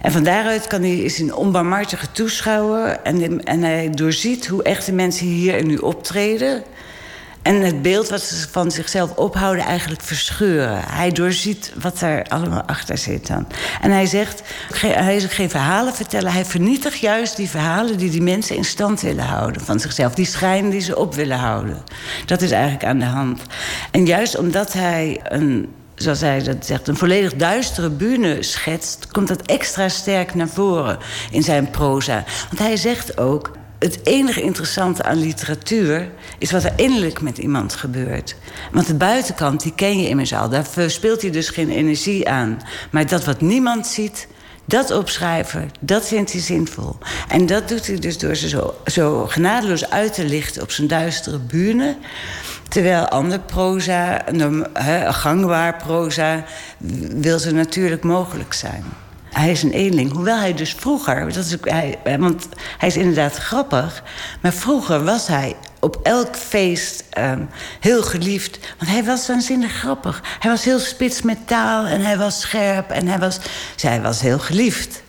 [0.00, 3.00] En van daaruit kan hij, is een onbarmhartige toeschouwer...
[3.02, 6.62] En, en hij doorziet hoe echte mensen hier en nu optreden...
[7.42, 10.80] en het beeld wat ze van zichzelf ophouden eigenlijk verscheuren.
[10.84, 13.46] Hij doorziet wat er allemaal achter zit dan.
[13.80, 14.42] En hij zegt,
[14.74, 16.32] hij is geen verhalen vertellen...
[16.32, 19.64] hij vernietigt juist die verhalen die die mensen in stand willen houden...
[19.64, 21.82] van zichzelf, die schijn die ze op willen houden.
[22.26, 23.42] Dat is eigenlijk aan de hand.
[23.90, 29.06] En juist omdat hij een zoals hij dat zegt, een volledig duistere bühne schetst...
[29.12, 30.98] komt dat extra sterk naar voren
[31.30, 32.24] in zijn proza.
[32.46, 33.50] Want hij zegt ook...
[33.78, 36.10] het enige interessante aan literatuur...
[36.38, 38.36] is wat er innerlijk met iemand gebeurt.
[38.72, 40.48] Want de buitenkant, die ken je immers al.
[40.48, 42.58] Daar speelt hij dus geen energie aan.
[42.90, 44.28] Maar dat wat niemand ziet...
[44.68, 46.96] Dat opschrijven, dat vindt hij zinvol.
[47.28, 50.86] En dat doet hij dus door ze zo, zo genadeloos uit te lichten op zijn
[50.86, 51.96] duistere bühne.
[52.68, 54.24] Terwijl ander proza,
[54.72, 56.44] he, gangbaar proza,
[57.14, 58.84] wil zo natuurlijk mogelijk zijn.
[59.30, 61.56] Hij is een eenling, hoewel hij dus vroeger, dat is
[62.18, 64.02] want hij is inderdaad grappig,
[64.40, 67.48] maar vroeger was hij op elk feest um,
[67.80, 68.58] heel geliefd.
[68.78, 70.22] Want hij was waanzinnig grappig.
[70.38, 73.38] Hij was heel spits met taal en hij was scherp en hij was,
[73.80, 75.02] hij was heel geliefd.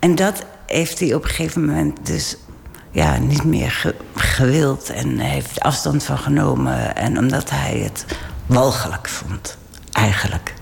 [0.00, 2.36] En dat heeft hij op een gegeven moment dus
[2.96, 6.96] ja, niet meer gewild en heeft afstand van genomen.
[6.96, 8.04] En omdat hij het
[8.46, 9.56] walgelijk vond,
[9.92, 10.54] eigenlijk.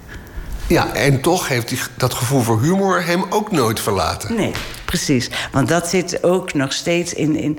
[0.66, 4.34] Ja, en toch heeft hij dat gevoel voor humor hem ook nooit verlaten.
[4.34, 4.52] Nee,
[4.84, 5.30] precies.
[5.52, 7.36] Want dat zit ook nog steeds in.
[7.36, 7.58] in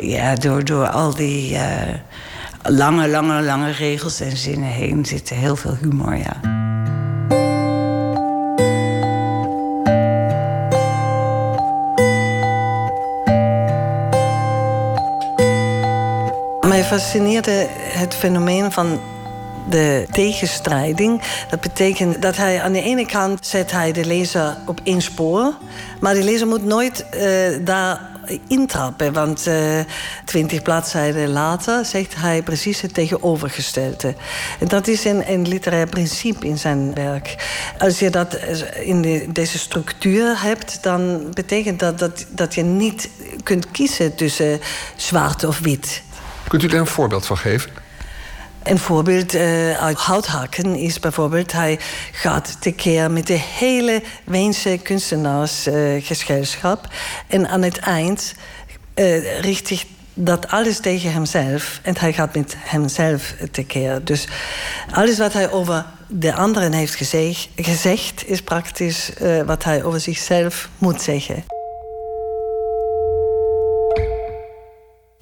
[0.00, 1.62] ja, door, door al die uh,
[2.62, 6.40] lange, lange, lange regels en zinnen heen zit heel veel humor, ja.
[16.70, 19.00] Mij fascineerde het fenomeen van
[19.68, 21.22] de tegenstrijding.
[21.48, 25.54] Dat betekent dat hij aan de ene kant zet hij de lezer op één spoor,
[26.00, 27.22] maar de lezer moet nooit uh,
[27.64, 28.00] daar
[28.48, 29.12] intrappen.
[29.12, 29.80] Want uh,
[30.24, 34.14] twintig bladzijden later zegt hij precies het tegenovergestelde.
[34.60, 37.34] En dat is een, een literair principe in zijn werk.
[37.78, 38.34] Als je dat
[38.82, 43.08] in de, deze structuur hebt, dan betekent dat, dat dat je niet
[43.42, 44.60] kunt kiezen tussen
[44.96, 46.02] zwart of wit.
[46.50, 47.70] Kunt u daar een voorbeeld van geven?
[48.62, 51.52] Een voorbeeld uh, uit Houthakken is bijvoorbeeld...
[51.52, 51.78] hij
[52.12, 56.86] gaat tekeer met de hele Weense kunstenaarsgezelschap.
[56.86, 56.92] Uh,
[57.28, 58.34] en aan het eind
[58.94, 61.80] uh, richt zich dat alles tegen hemzelf.
[61.82, 64.04] En hij gaat met hemzelf tekeer.
[64.04, 64.28] Dus
[64.90, 66.94] alles wat hij over de anderen heeft
[67.56, 69.12] gezegd is praktisch
[69.46, 71.44] wat hij over zichzelf moet zeggen.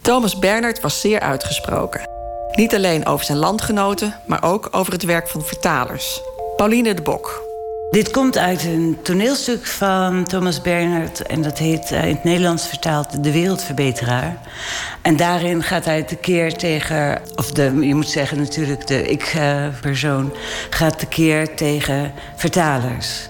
[0.08, 2.00] Thomas Bernhard was zeer uitgesproken.
[2.52, 6.20] Niet alleen over zijn landgenoten, maar ook over het werk van vertalers.
[6.56, 7.42] Pauline de Bok.
[7.90, 11.22] Dit komt uit een toneelstuk van Thomas Bernhard...
[11.22, 14.36] en dat heet uh, in het Nederlands vertaald De Wereldverbeteraar.
[15.02, 17.22] En daarin gaat hij tekeer tegen...
[17.34, 20.32] of de, je moet zeggen natuurlijk de ik-persoon...
[20.70, 23.28] gaat tekeer tegen vertalers.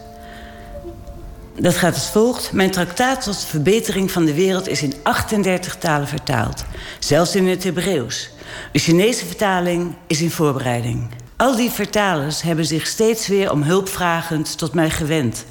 [1.60, 2.52] Dat gaat als volgt.
[2.52, 6.64] Mijn traktaat tot verbetering van de wereld is in 38 talen vertaald.
[6.98, 8.30] Zelfs in het Hebreeuws.
[8.72, 11.08] De Chinese vertaling is in voorbereiding.
[11.36, 15.44] Al die vertalers hebben zich steeds weer om hulp vragend tot mij gewend.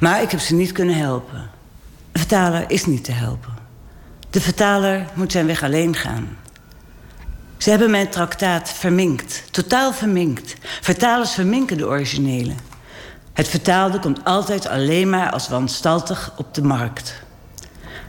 [0.00, 1.50] Maar ik heb ze niet kunnen helpen.
[2.12, 3.54] De vertaler is niet te helpen.
[4.30, 6.36] De vertaler moet zijn weg alleen gaan.
[7.56, 10.54] Ze hebben mijn traktaat verminkt, totaal verminkt.
[10.80, 12.52] Vertalers verminken de originele.
[13.36, 17.14] Het vertaalde komt altijd alleen maar als wanstaltig op de markt.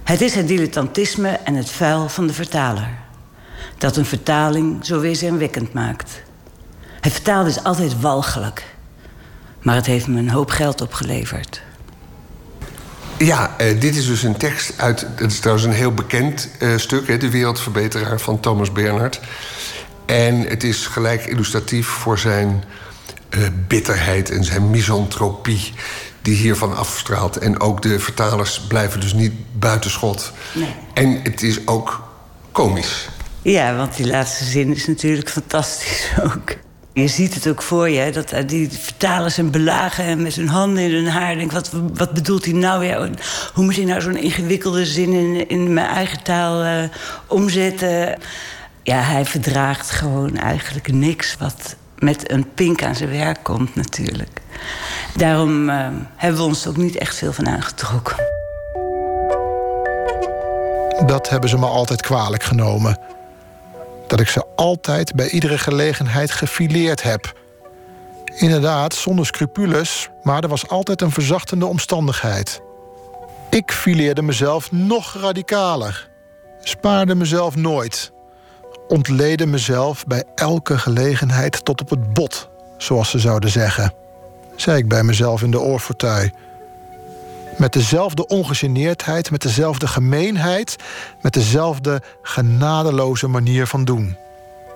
[0.04, 2.90] Het is het dilettantisme en het vuil van de vertaler
[3.78, 6.22] dat een vertaling zo weerzinwekkend maakt.
[7.00, 8.66] Het vertalen is altijd walgelijk.
[9.62, 11.62] Maar het heeft me een hoop geld opgeleverd.
[13.18, 15.08] Ja, uh, dit is dus een tekst uit.
[15.16, 19.20] Het is trouwens een heel bekend uh, stuk, hè, De Wereldverbeteraar van Thomas Bernhard.
[20.06, 22.64] En het is gelijk illustratief voor zijn
[23.30, 25.74] uh, bitterheid en zijn misantropie
[26.22, 27.38] die hiervan afstraalt.
[27.38, 30.32] En ook de vertalers blijven dus niet buitenschot.
[30.54, 30.76] Nee.
[30.94, 32.04] En het is ook
[32.52, 33.08] komisch.
[33.42, 36.56] Ja, want die laatste zin is natuurlijk fantastisch ook.
[36.94, 40.48] Je ziet het ook voor je, dat eh, die vertalers en belagen en met hun
[40.48, 41.36] handen in hun haar.
[41.36, 43.10] Denk, wat, wat bedoelt hij nou weer?
[43.54, 46.84] Hoe moet hij nou zo'n ingewikkelde zin in, in mijn eigen taal uh,
[47.28, 48.20] omzetten?
[48.84, 54.42] Ja, hij verdraagt gewoon eigenlijk niks wat met een pink aan zijn werk komt natuurlijk.
[55.16, 58.16] Daarom uh, hebben we ons ook niet echt veel van aangetrokken.
[61.06, 63.00] Dat hebben ze me altijd kwalijk genomen
[64.08, 67.34] dat ik ze altijd bij iedere gelegenheid gefileerd heb.
[68.36, 72.62] Inderdaad, zonder scrupules, maar er was altijd een verzachtende omstandigheid.
[73.50, 76.10] Ik fileerde mezelf nog radicaler,
[76.60, 78.12] spaarde mezelf nooit,
[78.88, 83.94] ontleedde mezelf bij elke gelegenheid tot op het bot, zoals ze zouden zeggen,
[84.56, 86.34] zei ik bij mezelf in de oorfortuin
[87.58, 90.76] met dezelfde ongegeneerdheid, met dezelfde gemeenheid,
[91.22, 94.18] met dezelfde genadeloze manier van doen.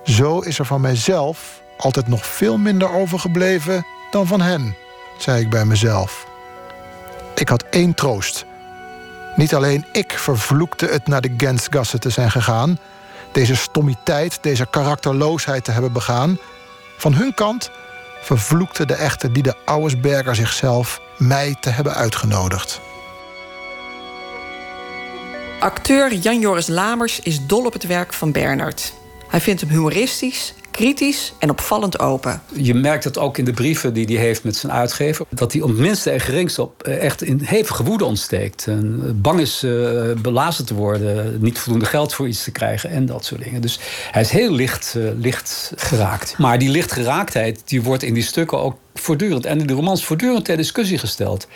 [0.03, 4.75] Zo is er van mijzelf altijd nog veel minder overgebleven dan van hen,
[5.17, 6.27] zei ik bij mezelf.
[7.35, 8.45] Ik had één troost.
[9.35, 12.79] Niet alleen ik vervloekte het naar de Gensgasse te zijn gegaan,
[13.31, 16.37] deze stommiteit, deze karakterloosheid te hebben begaan.
[16.97, 17.71] Van hun kant
[18.21, 22.81] vervloekte de echte die de Auersberger zichzelf mij te hebben uitgenodigd.
[25.59, 28.93] Acteur Jan-Joris Lamers is dol op het werk van Bernard.
[29.27, 32.41] Hij vindt hem humoristisch, kritisch en opvallend open.
[32.53, 35.25] Je merkt het ook in de brieven die hij heeft met zijn uitgever...
[35.29, 38.67] dat hij het minste en geringste op eh, echt in hevige woede ontsteekt.
[38.67, 42.89] En bang is uh, belazen te worden, niet voldoende geld voor iets te krijgen...
[42.89, 43.61] en dat soort dingen.
[43.61, 43.79] Dus
[44.11, 46.37] hij is heel licht, uh, licht geraakt.
[46.37, 49.45] Maar die lichtgeraaktheid die wordt in die stukken ook voortdurend...
[49.45, 51.47] en in de romans voortdurend ter discussie gesteld.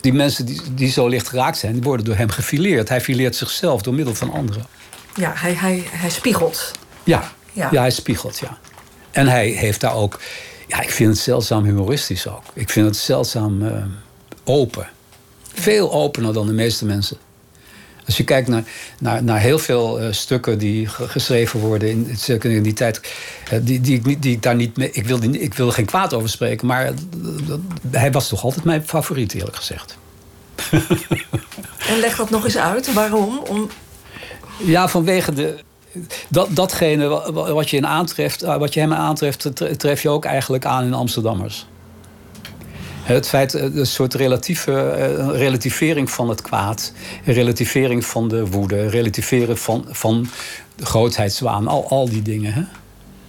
[0.00, 2.88] Die mensen die, die zo licht geraakt zijn, die worden door hem gefileerd.
[2.88, 4.66] Hij fileert zichzelf door middel van anderen.
[5.14, 6.70] Ja, hij, hij, hij spiegelt.
[7.04, 7.68] Ja, Ja.
[7.72, 7.80] ja.
[7.80, 8.58] hij spiegelt, ja.
[9.10, 10.20] En hij heeft daar ook...
[10.66, 12.42] Ja, ik vind het zeldzaam humoristisch ook.
[12.52, 13.84] Ik vind het zeldzaam eh,
[14.44, 14.88] open.
[15.54, 17.16] Veel opener dan de meeste mensen.
[18.06, 18.62] Als je kijkt naar,
[18.98, 23.00] naar, naar heel veel eh, stukken die ge- geschreven worden in, in die tijd,
[23.50, 24.90] eh, die, die, ik niet- die ik daar niet mee.
[24.92, 26.92] Ik wil, die, ik wil er geen kwaad over spreken, maar
[27.90, 29.96] hij was toch altijd mijn favoriet, eerlijk gezegd.
[31.88, 32.92] En leg dat nog eens uit.
[32.92, 33.38] Waarom?
[33.38, 33.70] Om,
[34.58, 35.58] Ja, vanwege de.
[36.28, 40.02] Dat, datgene wa- wa- wat je, in aantreft, eh, wat je hem aantreft, tre- tref
[40.02, 41.66] je ook eigenlijk aan in Amsterdammers.
[43.02, 46.92] Het feit, eh, een soort relatieve, eh, relativering van het kwaad,
[47.24, 50.28] relativering van de woede, relativeren van, van
[50.76, 52.52] de grootheidswaan, al, al die dingen.
[52.52, 52.62] Hè?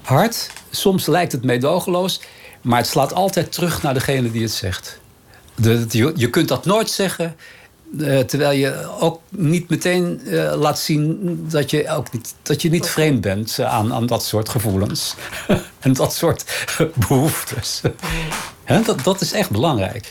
[0.01, 2.21] Hard, soms lijkt het meedogenloos,
[2.61, 4.99] maar het slaat altijd terug naar degene die het zegt.
[5.55, 5.85] De,
[6.15, 7.35] je kunt dat nooit zeggen.
[7.99, 11.19] Eh, terwijl je ook niet meteen eh, laat zien
[11.49, 15.15] dat je, ook niet, dat je niet vreemd bent eh, aan, aan dat soort gevoelens.
[15.79, 16.65] en dat soort
[17.07, 17.81] behoeftes.
[18.85, 20.09] Dat, dat is echt belangrijk.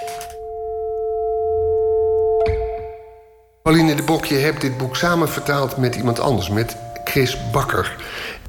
[3.63, 7.97] Pauline de Bok, je hebt dit boek samen vertaald met iemand anders, met Chris Bakker.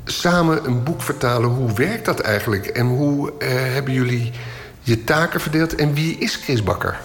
[0.06, 2.68] Samen een boek vertalen, hoe werkt dat eigenlijk?
[2.68, 4.32] En hoe eh, hebben jullie
[4.82, 5.76] je taken verdeeld?
[5.76, 7.00] En wie is Chris Bakker?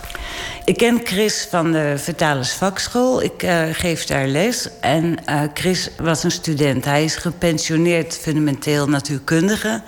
[0.67, 3.23] Ik ken Chris van de Vertalersvakschool.
[3.23, 4.69] Ik eh, geef daar les.
[4.81, 6.85] En eh, Chris was een student.
[6.85, 9.83] Hij is gepensioneerd fundamenteel natuurkundige.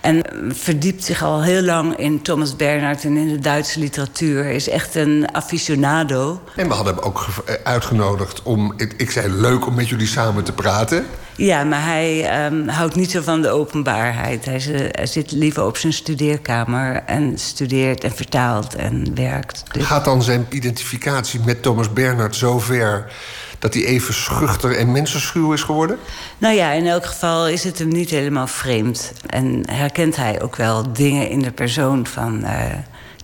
[0.00, 4.44] En verdiept zich al heel lang in Thomas Bernhard en in de Duitse literatuur.
[4.44, 6.40] Is echt een aficionado.
[6.56, 8.74] En we hadden hem ook eh, uitgenodigd om...
[8.76, 11.06] Ik, ik zei leuk om met jullie samen te praten.
[11.36, 14.44] Ja, maar hij ehm, houdt niet zo van de openbaarheid.
[14.44, 19.62] Hij, ze- hij zit liever op zijn studeerkamer en studeert en vertaalt en werkt.
[19.72, 23.12] Dus- Gaat dan zijn identificatie met Thomas Bernhard zo ver...
[23.58, 25.98] dat hij even schuchter en mensenschuw is geworden?
[26.38, 29.12] Nou ja, in elk geval is het hem niet helemaal vreemd.
[29.26, 32.64] En herkent hij ook wel dingen in de persoon van eh,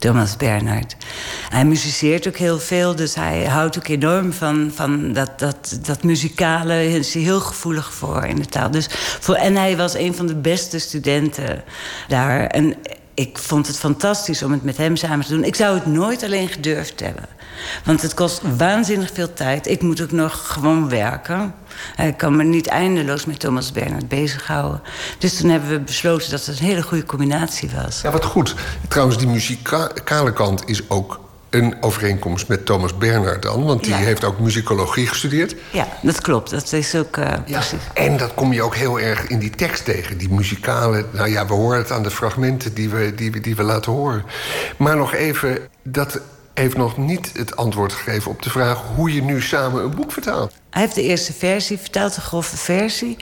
[0.01, 0.97] Thomas Bernhard.
[1.48, 6.02] Hij muziceert ook heel veel, dus hij houdt ook enorm van, van dat, dat, dat
[6.02, 6.68] muzikale.
[6.68, 8.70] Daar is hij heel gevoelig voor in de taal.
[8.70, 8.86] Dus
[9.20, 11.64] voor, en hij was een van de beste studenten
[12.09, 12.47] daar.
[12.47, 12.74] En
[13.14, 15.44] ik vond het fantastisch om het met hem samen te doen.
[15.44, 17.28] Ik zou het nooit alleen gedurfd hebben.
[17.84, 19.66] Want het kost waanzinnig veel tijd.
[19.66, 21.54] Ik moet ook nog gewoon werken.
[21.96, 24.82] Ik kan me niet eindeloos met Thomas Bernhard bezighouden.
[25.18, 28.00] Dus toen hebben we besloten dat het een hele goede combinatie was.
[28.00, 28.54] Ja, wat goed.
[28.88, 31.20] Trouwens, die muzikale kant is ook
[31.51, 33.64] een overeenkomst met Thomas Bernhard dan.
[33.64, 33.97] Want die Ja.
[33.98, 35.55] heeft ook muzikologie gestudeerd.
[35.72, 36.51] Ja, dat klopt.
[36.51, 37.78] Dat is ook eh, precies.
[37.94, 40.18] En dat kom je ook heel erg in die tekst tegen.
[40.18, 41.05] Die muzikale...
[41.10, 43.93] Nou ja, we horen het aan de fragmenten die we, die, we- die we laten
[43.93, 44.24] horen.
[44.78, 46.20] Maar nog even, dat
[46.55, 48.78] heeft nog niet het antwoord gegeven op de vraag...
[48.94, 50.52] hoe je nu samen een boek vertaalt.
[50.70, 53.16] Hij heeft de eerste versie vertaald, de grove versie.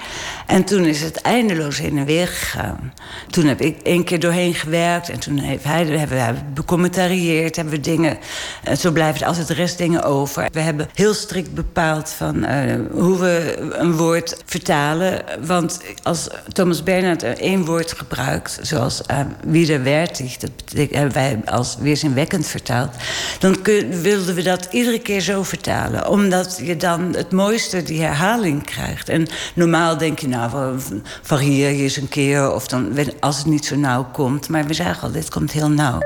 [0.46, 2.92] En toen is het eindeloos heen en weer gegaan.
[3.30, 5.08] Toen heb ik één keer doorheen gewerkt.
[5.08, 7.56] En toen heeft hij, hebben we becommentarieerd.
[7.56, 8.18] Hebben we dingen.
[8.62, 10.48] En zo blijven altijd de rest dingen over.
[10.52, 15.22] We hebben heel strikt bepaald van eh, hoe we een woord vertalen.
[15.46, 20.50] Want als Thomas Bernhard er één woord gebruikt, zoals uh, widerwärtig, dat
[20.90, 22.94] hebben wij als weerzinwekkend vertaald.
[23.38, 23.56] Dan
[24.02, 26.08] wilden we dat iedere keer zo vertalen.
[26.08, 29.08] Omdat je dan het mooiste die herhaling krijgt.
[29.08, 30.74] En normaal denk je, nou, va-
[31.22, 32.52] varieer je eens een keer.
[32.52, 34.48] Of dan, als het niet zo nauw komt.
[34.48, 35.98] Maar we zagen al, dit komt heel nauw.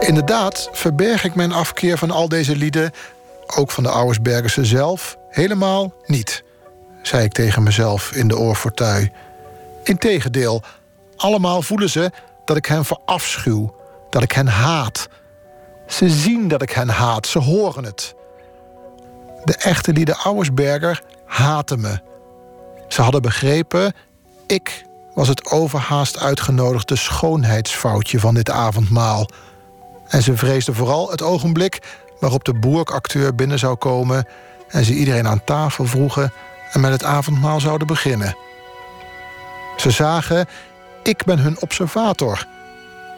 [0.00, 2.90] Inderdaad verberg ik mijn afkeer van al deze lieden,
[3.46, 6.42] ook van de Auersbergerse zelf, helemaal niet,
[7.02, 9.12] zei ik tegen mezelf in de oorfortuin.
[9.82, 10.62] Integendeel,
[11.16, 12.10] allemaal voelen ze
[12.44, 13.74] dat ik hen verafschuw,
[14.10, 15.08] dat ik hen haat.
[15.86, 18.14] Ze zien dat ik hen haat, ze horen het.
[19.44, 22.00] De echte lieden Auersberger haten me.
[22.88, 23.94] Ze hadden begrepen,
[24.46, 24.84] ik
[25.14, 29.28] was het overhaast uitgenodigde schoonheidsfoutje van dit avondmaal.
[30.08, 31.78] En ze vreesden vooral het ogenblik
[32.20, 34.26] waarop de boerkacteur binnen zou komen
[34.68, 36.32] en ze iedereen aan tafel vroegen
[36.72, 38.36] en met het avondmaal zouden beginnen.
[39.76, 40.46] Ze zagen,
[41.02, 42.46] ik ben hun observator,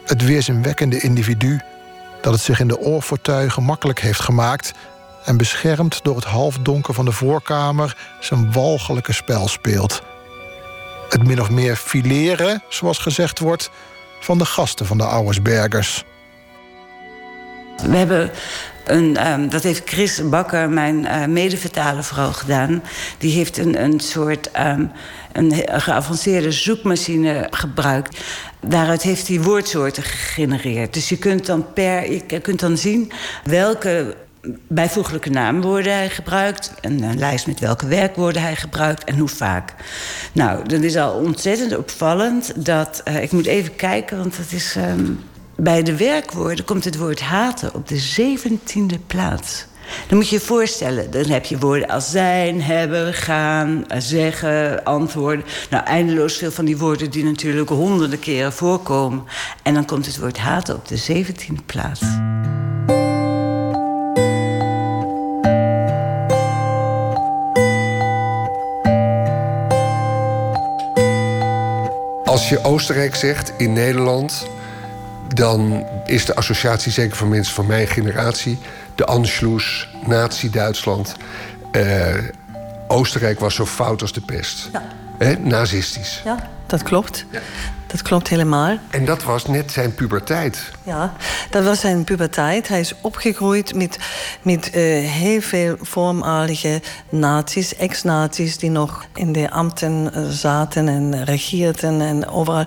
[0.05, 1.59] het weerzinwekkende individu
[2.21, 4.71] dat het zich in de oorfortuin gemakkelijk heeft gemaakt
[5.25, 10.01] en beschermd door het halfdonker van de voorkamer zijn walgelijke spel speelt.
[11.09, 13.69] Het min of meer fileren, zoals gezegd wordt,
[14.19, 16.03] van de gasten van de Auersbergers.
[17.87, 18.31] We hebben
[18.85, 22.83] een, ehm, dat heeft Chris Bakker, mijn uh, medevertaler, vooral gedaan.
[23.17, 24.85] Die heeft een, een soort ehm,
[25.31, 28.19] een geavanceerde zoekmachine gebruikt.
[28.61, 30.93] Daaruit heeft hij woordsoorten gegenereerd.
[30.93, 33.11] Dus je kunt dan, per, je kunt dan zien
[33.43, 34.15] welke
[34.67, 36.73] bijvoeglijke naamwoorden hij gebruikt.
[36.81, 39.73] Een, een, lijst met welke werkwoorden hij gebruikt en hoe vaak.
[40.33, 42.65] Nou, dat is al ontzettend opvallend.
[42.65, 44.75] Dat, uh, ik moet even kijken, want het is.
[44.75, 45.19] Um,
[45.61, 49.65] bij de werkwoorden komt het woord haten op de zeventiende plaats.
[50.07, 55.45] Dan moet je je voorstellen, dan heb je woorden als zijn, hebben, gaan, zeggen, antwoorden.
[55.69, 59.23] Nou, eindeloos veel van die woorden die natuurlijk honderden keren voorkomen.
[59.63, 62.01] En dan komt het woord haten op de zeventiende plaats.
[72.29, 74.47] Als je Oostenrijk zegt in Nederland,
[75.27, 78.59] dan is de associatie, zeker van mensen van mijn generatie,
[78.95, 81.15] de Anschluss, Nazi-Duitsland.
[81.71, 82.15] Uh,
[82.87, 84.69] Oostenrijk was zo fout als de pest.
[84.71, 84.87] Ja.
[85.17, 86.21] He, nazistisch.
[86.23, 87.25] Ja, dat klopt.
[87.91, 88.77] Dat klopt helemaal.
[88.89, 90.71] En dat was net zijn puberteit.
[90.83, 91.13] Ja,
[91.49, 92.67] dat was zijn puberteit.
[92.67, 93.97] Hij is opgegroeid met,
[94.41, 98.57] met uh, heel veel voormalige nazi's, ex-nazi's...
[98.57, 102.65] die nog in de ambten zaten en regeerden en overal.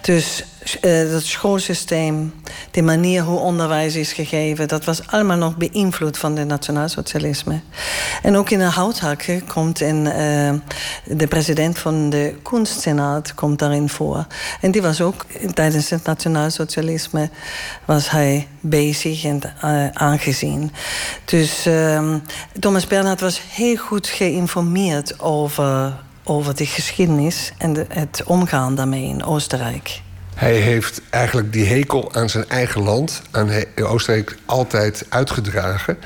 [0.00, 0.44] Dus
[0.84, 2.34] uh, dat schoolsysteem,
[2.70, 4.68] de manier hoe onderwijs is gegeven...
[4.68, 7.60] dat was allemaal nog beïnvloed van het nationaalsocialisme.
[8.22, 9.88] En ook in de houthakken komt uh,
[11.04, 14.26] de president van de kunstsenaat komt daarin voor.
[14.60, 17.30] En die was ook tijdens het nationaalsocialisme
[17.84, 20.72] was hij bezig en uh, aangezien.
[21.24, 22.14] Dus uh,
[22.58, 25.92] Thomas Bernhard was heel goed geïnformeerd over,
[26.24, 30.00] over de geschiedenis en het omgaan daarmee in Oostenrijk.
[30.40, 33.50] Hij heeft eigenlijk die hekel aan zijn eigen land, aan
[33.82, 35.98] Oostenrijk, altijd uitgedragen.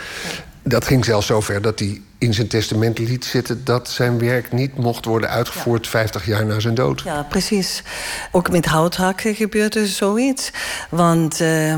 [0.63, 4.77] Dat ging zelfs zover dat hij in zijn testament liet zitten dat zijn werk niet
[4.77, 5.91] mocht worden uitgevoerd ja.
[5.91, 7.01] 50 jaar na zijn dood.
[7.01, 7.83] Ja, precies.
[8.33, 10.51] Ook met houthakken gebeurde zoiets.
[10.91, 11.77] Want uh,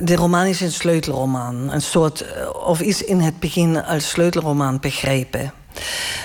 [0.00, 1.72] de roman is een sleutelroman.
[1.72, 5.52] Een soort, of is in het begin als sleutelroman begrepen.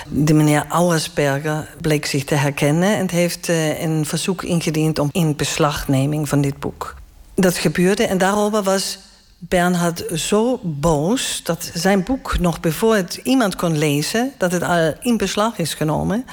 [0.08, 5.36] De meneer Auersberger bleek zich te herkennen en heeft uh, een verzoek ingediend om in
[5.36, 6.94] beslagneming van dit boek.
[7.34, 8.98] Dat gebeurde en daarover was
[9.38, 14.94] Bernhard zo boos dat zijn boek nog voor het iemand kon lezen, dat het al
[15.00, 16.26] in beslag is genomen,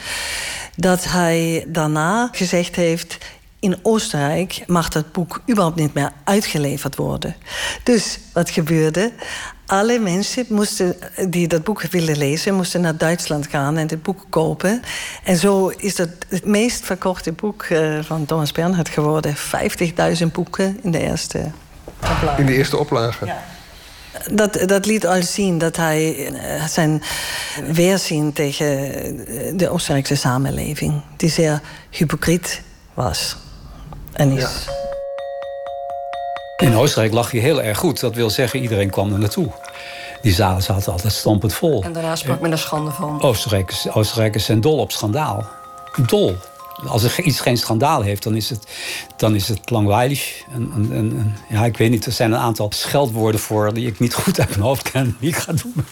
[0.76, 3.18] dat hij daarna gezegd heeft:
[3.60, 7.36] in Oostenrijk mag dat boek überhaupt niet meer uitgeleverd worden.
[7.84, 9.12] Dus wat gebeurde?
[9.66, 10.96] Alle mensen moesten,
[11.30, 14.82] die dat boek wilden lezen, moesten naar Duitsland gaan en het boek kopen.
[15.24, 19.36] En zo is het meest verkochte boek eh, van Thomas Bernhard geworden.
[19.36, 21.52] 50.000 boeken in de eerste
[22.02, 22.42] oplage.
[22.42, 23.26] In de eerste oplage?
[23.26, 23.44] Ja.
[24.32, 27.04] Dat, dat liet al zien dat hij eh, zijn
[27.72, 32.62] weerzien tegen de Oostenrijkse samenleving, die zeer hypocriet
[32.94, 33.38] was
[34.18, 34.42] en is.
[34.42, 34.50] Ja.
[36.58, 38.00] In Oostenrijk lag je heel erg goed.
[38.00, 39.48] Dat wil zeggen, iedereen kwam er naartoe.
[40.22, 41.84] Die zalen zaten altijd stampend vol.
[41.84, 43.22] En daarna sprak men er schande van.
[43.22, 45.46] Oostenrijkers, Oostenrijkers zijn dol op schandaal.
[46.06, 46.36] Dol.
[46.86, 48.68] Als er iets geen schandaal heeft, dan is het,
[49.18, 50.44] dan is het langweilig.
[50.54, 53.74] En, en, en, ja, ik weet niet, er zijn een aantal scheldwoorden voor...
[53.74, 55.86] die ik niet goed uit mijn hoofd ken, die ik ga doen.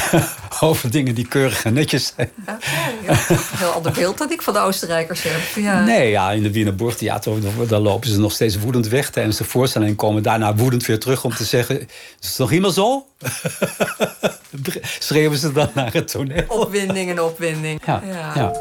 [0.60, 2.30] Over dingen die keurig en netjes zijn.
[2.42, 2.58] Okay,
[3.04, 5.64] ja, een heel ander beeld dat ik van de Oostenrijkers heb.
[5.64, 5.84] Ja.
[5.84, 7.32] Nee, ja, in de Wiener Burgtheater
[7.68, 9.10] daar lopen ze nog steeds woedend weg...
[9.10, 11.80] tijdens de voorstelling en komen daarna woedend weer terug om te zeggen...
[12.20, 13.06] is het nog iemand zo?
[14.98, 16.44] Schreeuwen ze dan naar het toneel.
[16.48, 17.80] Opwinding en opwinding.
[17.86, 18.02] ja.
[18.06, 18.32] ja.
[18.34, 18.52] ja.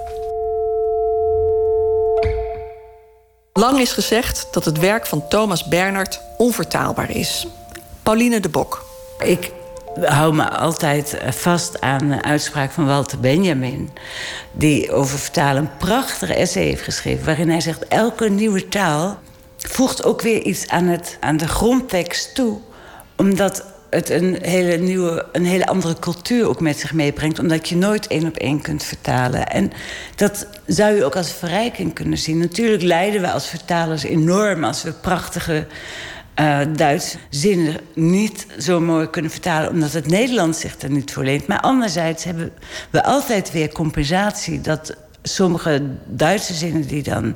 [3.53, 7.47] Lang is gezegd dat het werk van Thomas Bernhard onvertaalbaar is.
[8.03, 8.85] Pauline de Bok.
[9.19, 9.51] Ik
[10.01, 13.89] hou me altijd vast aan de uitspraak van Walter Benjamin...
[14.51, 17.25] die over vertalen een prachtige essay heeft geschreven...
[17.25, 19.19] waarin hij zegt, elke nieuwe taal
[19.57, 22.59] voegt ook weer iets aan, het, aan de grondtekst toe...
[23.17, 27.39] omdat het een hele nieuwe, een hele andere cultuur ook met zich meebrengt.
[27.39, 29.47] Omdat je nooit één op één kunt vertalen.
[29.47, 29.71] En
[30.15, 32.37] dat zou je ook als verrijking kunnen zien.
[32.37, 35.67] Natuurlijk lijden we als vertalers enorm als we prachtige
[36.39, 41.23] uh, Duitse zinnen niet zo mooi kunnen vertalen, omdat het Nederlands zich er niet voor
[41.23, 41.47] leent.
[41.47, 42.51] Maar anderzijds hebben
[42.89, 47.35] we altijd weer compensatie dat sommige Duitse zinnen die dan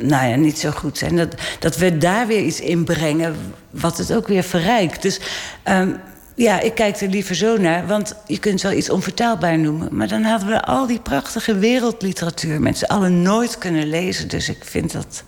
[0.00, 1.16] nou ja, niet zo goed zijn.
[1.16, 3.36] Dat, dat we daar weer iets in brengen
[3.70, 5.02] wat het ook weer verrijkt.
[5.02, 5.20] Dus
[5.68, 5.96] um,
[6.34, 7.86] ja, ik kijk er liever zo naar.
[7.86, 9.88] Want je kunt wel iets onvertaalbaar noemen.
[9.96, 12.60] Maar dan hadden we al die prachtige wereldliteratuur...
[12.60, 14.28] met z'n allen nooit kunnen lezen.
[14.28, 15.22] Dus ik vind dat...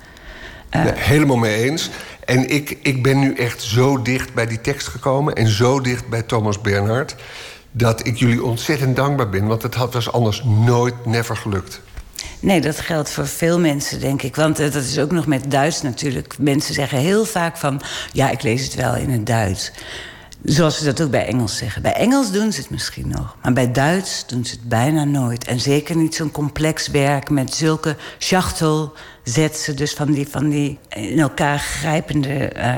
[0.70, 1.90] Nee, helemaal mee eens.
[2.24, 5.34] En ik, ik ben nu echt zo dicht bij die tekst gekomen...
[5.34, 7.16] en zo dicht bij Thomas Bernhard...
[7.72, 9.46] dat ik jullie ontzettend dankbaar ben.
[9.46, 11.80] Want het had was anders nooit, never gelukt.
[12.40, 14.36] Nee, dat geldt voor veel mensen, denk ik.
[14.36, 16.38] Want eh, dat is ook nog met Duits natuurlijk.
[16.38, 17.80] Mensen zeggen heel vaak van...
[18.12, 19.72] ja, ik lees het wel in het Duits.
[20.44, 21.82] Zoals ze dat ook bij Engels zeggen.
[21.82, 23.36] Bij Engels doen ze het misschien nog.
[23.42, 25.44] Maar bij Duits doen ze het bijna nooit.
[25.44, 29.76] En zeker niet zo'n complex werk met zulke schachtelzetsen.
[29.76, 32.74] Dus van die, van die in elkaar grijpende uh,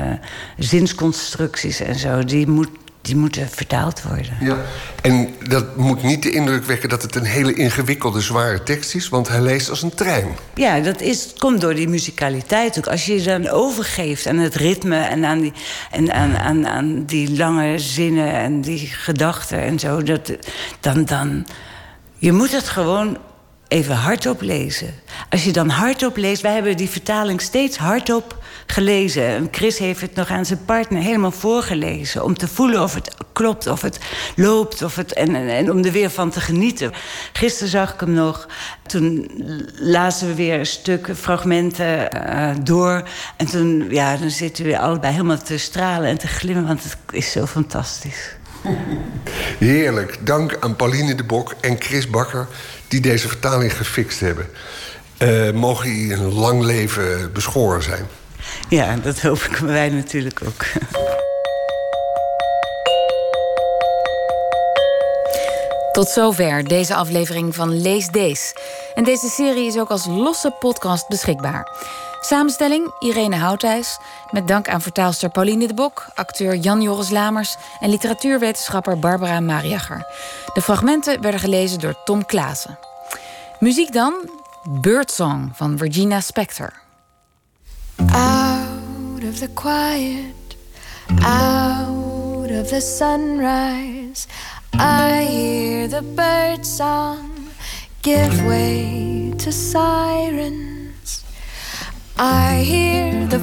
[0.57, 2.23] zinsconstructies en zo.
[2.23, 2.69] Die moet
[3.03, 4.37] die moeten vertaald worden.
[4.39, 4.57] Ja,
[5.01, 9.09] en dat moet niet de indruk wekken dat het een hele ingewikkelde, zware tekst is,
[9.09, 10.27] want hij leest als een trein.
[10.55, 12.87] Ja, dat is, komt door die musicaliteit ook.
[12.87, 15.53] Als je je dan overgeeft aan het ritme en aan die,
[15.91, 20.33] en aan, aan, aan die lange zinnen en die gedachten en zo, dat,
[20.79, 21.45] dan, dan.
[22.17, 23.17] Je moet het gewoon
[23.67, 24.93] even hardop lezen.
[25.29, 29.47] Als je dan hardop leest, wij hebben die vertaling steeds hardop gelezen.
[29.51, 32.23] Chris heeft het nog aan zijn partner helemaal voorgelezen.
[32.23, 33.99] Om te voelen of het klopt, of het
[34.35, 34.81] loopt.
[34.81, 36.91] Of het, en, en, om er weer van te genieten.
[37.33, 38.47] Gisteren zag ik hem nog.
[38.87, 39.31] Toen
[39.75, 43.07] lazen we weer stukken, fragmenten uh, door.
[43.37, 46.67] En toen ja, dan zitten we allebei helemaal te stralen en te glimmen.
[46.67, 48.35] Want het is zo fantastisch.
[49.59, 50.17] Heerlijk.
[50.25, 52.47] Dank aan Pauline de Bok en Chris Bakker...
[52.87, 54.47] die deze vertaling gefixt hebben.
[55.19, 58.05] Uh, mogen een lang leven beschoren zijn.
[58.69, 60.65] Ja, dat hopen wij natuurlijk ook.
[65.91, 68.53] Tot zover deze aflevering van Lees Dees.
[68.95, 71.67] En deze serie is ook als losse podcast beschikbaar.
[72.21, 73.99] Samenstelling Irene Houtijs.
[74.31, 80.05] Met dank aan vertaalster Pauline de Bok, acteur Jan-Joris Lamers en literatuurwetenschapper Barbara Mariacher.
[80.53, 82.77] De fragmenten werden gelezen door Tom Klaassen.
[83.59, 84.13] Muziek dan
[84.63, 86.82] Birdsong van Virginia Spector.
[87.99, 90.55] Out of the quiet,
[91.21, 94.27] out of the sunrise,
[94.73, 97.49] I hear the bird song
[98.01, 101.23] give way to sirens.
[102.17, 103.39] I hear the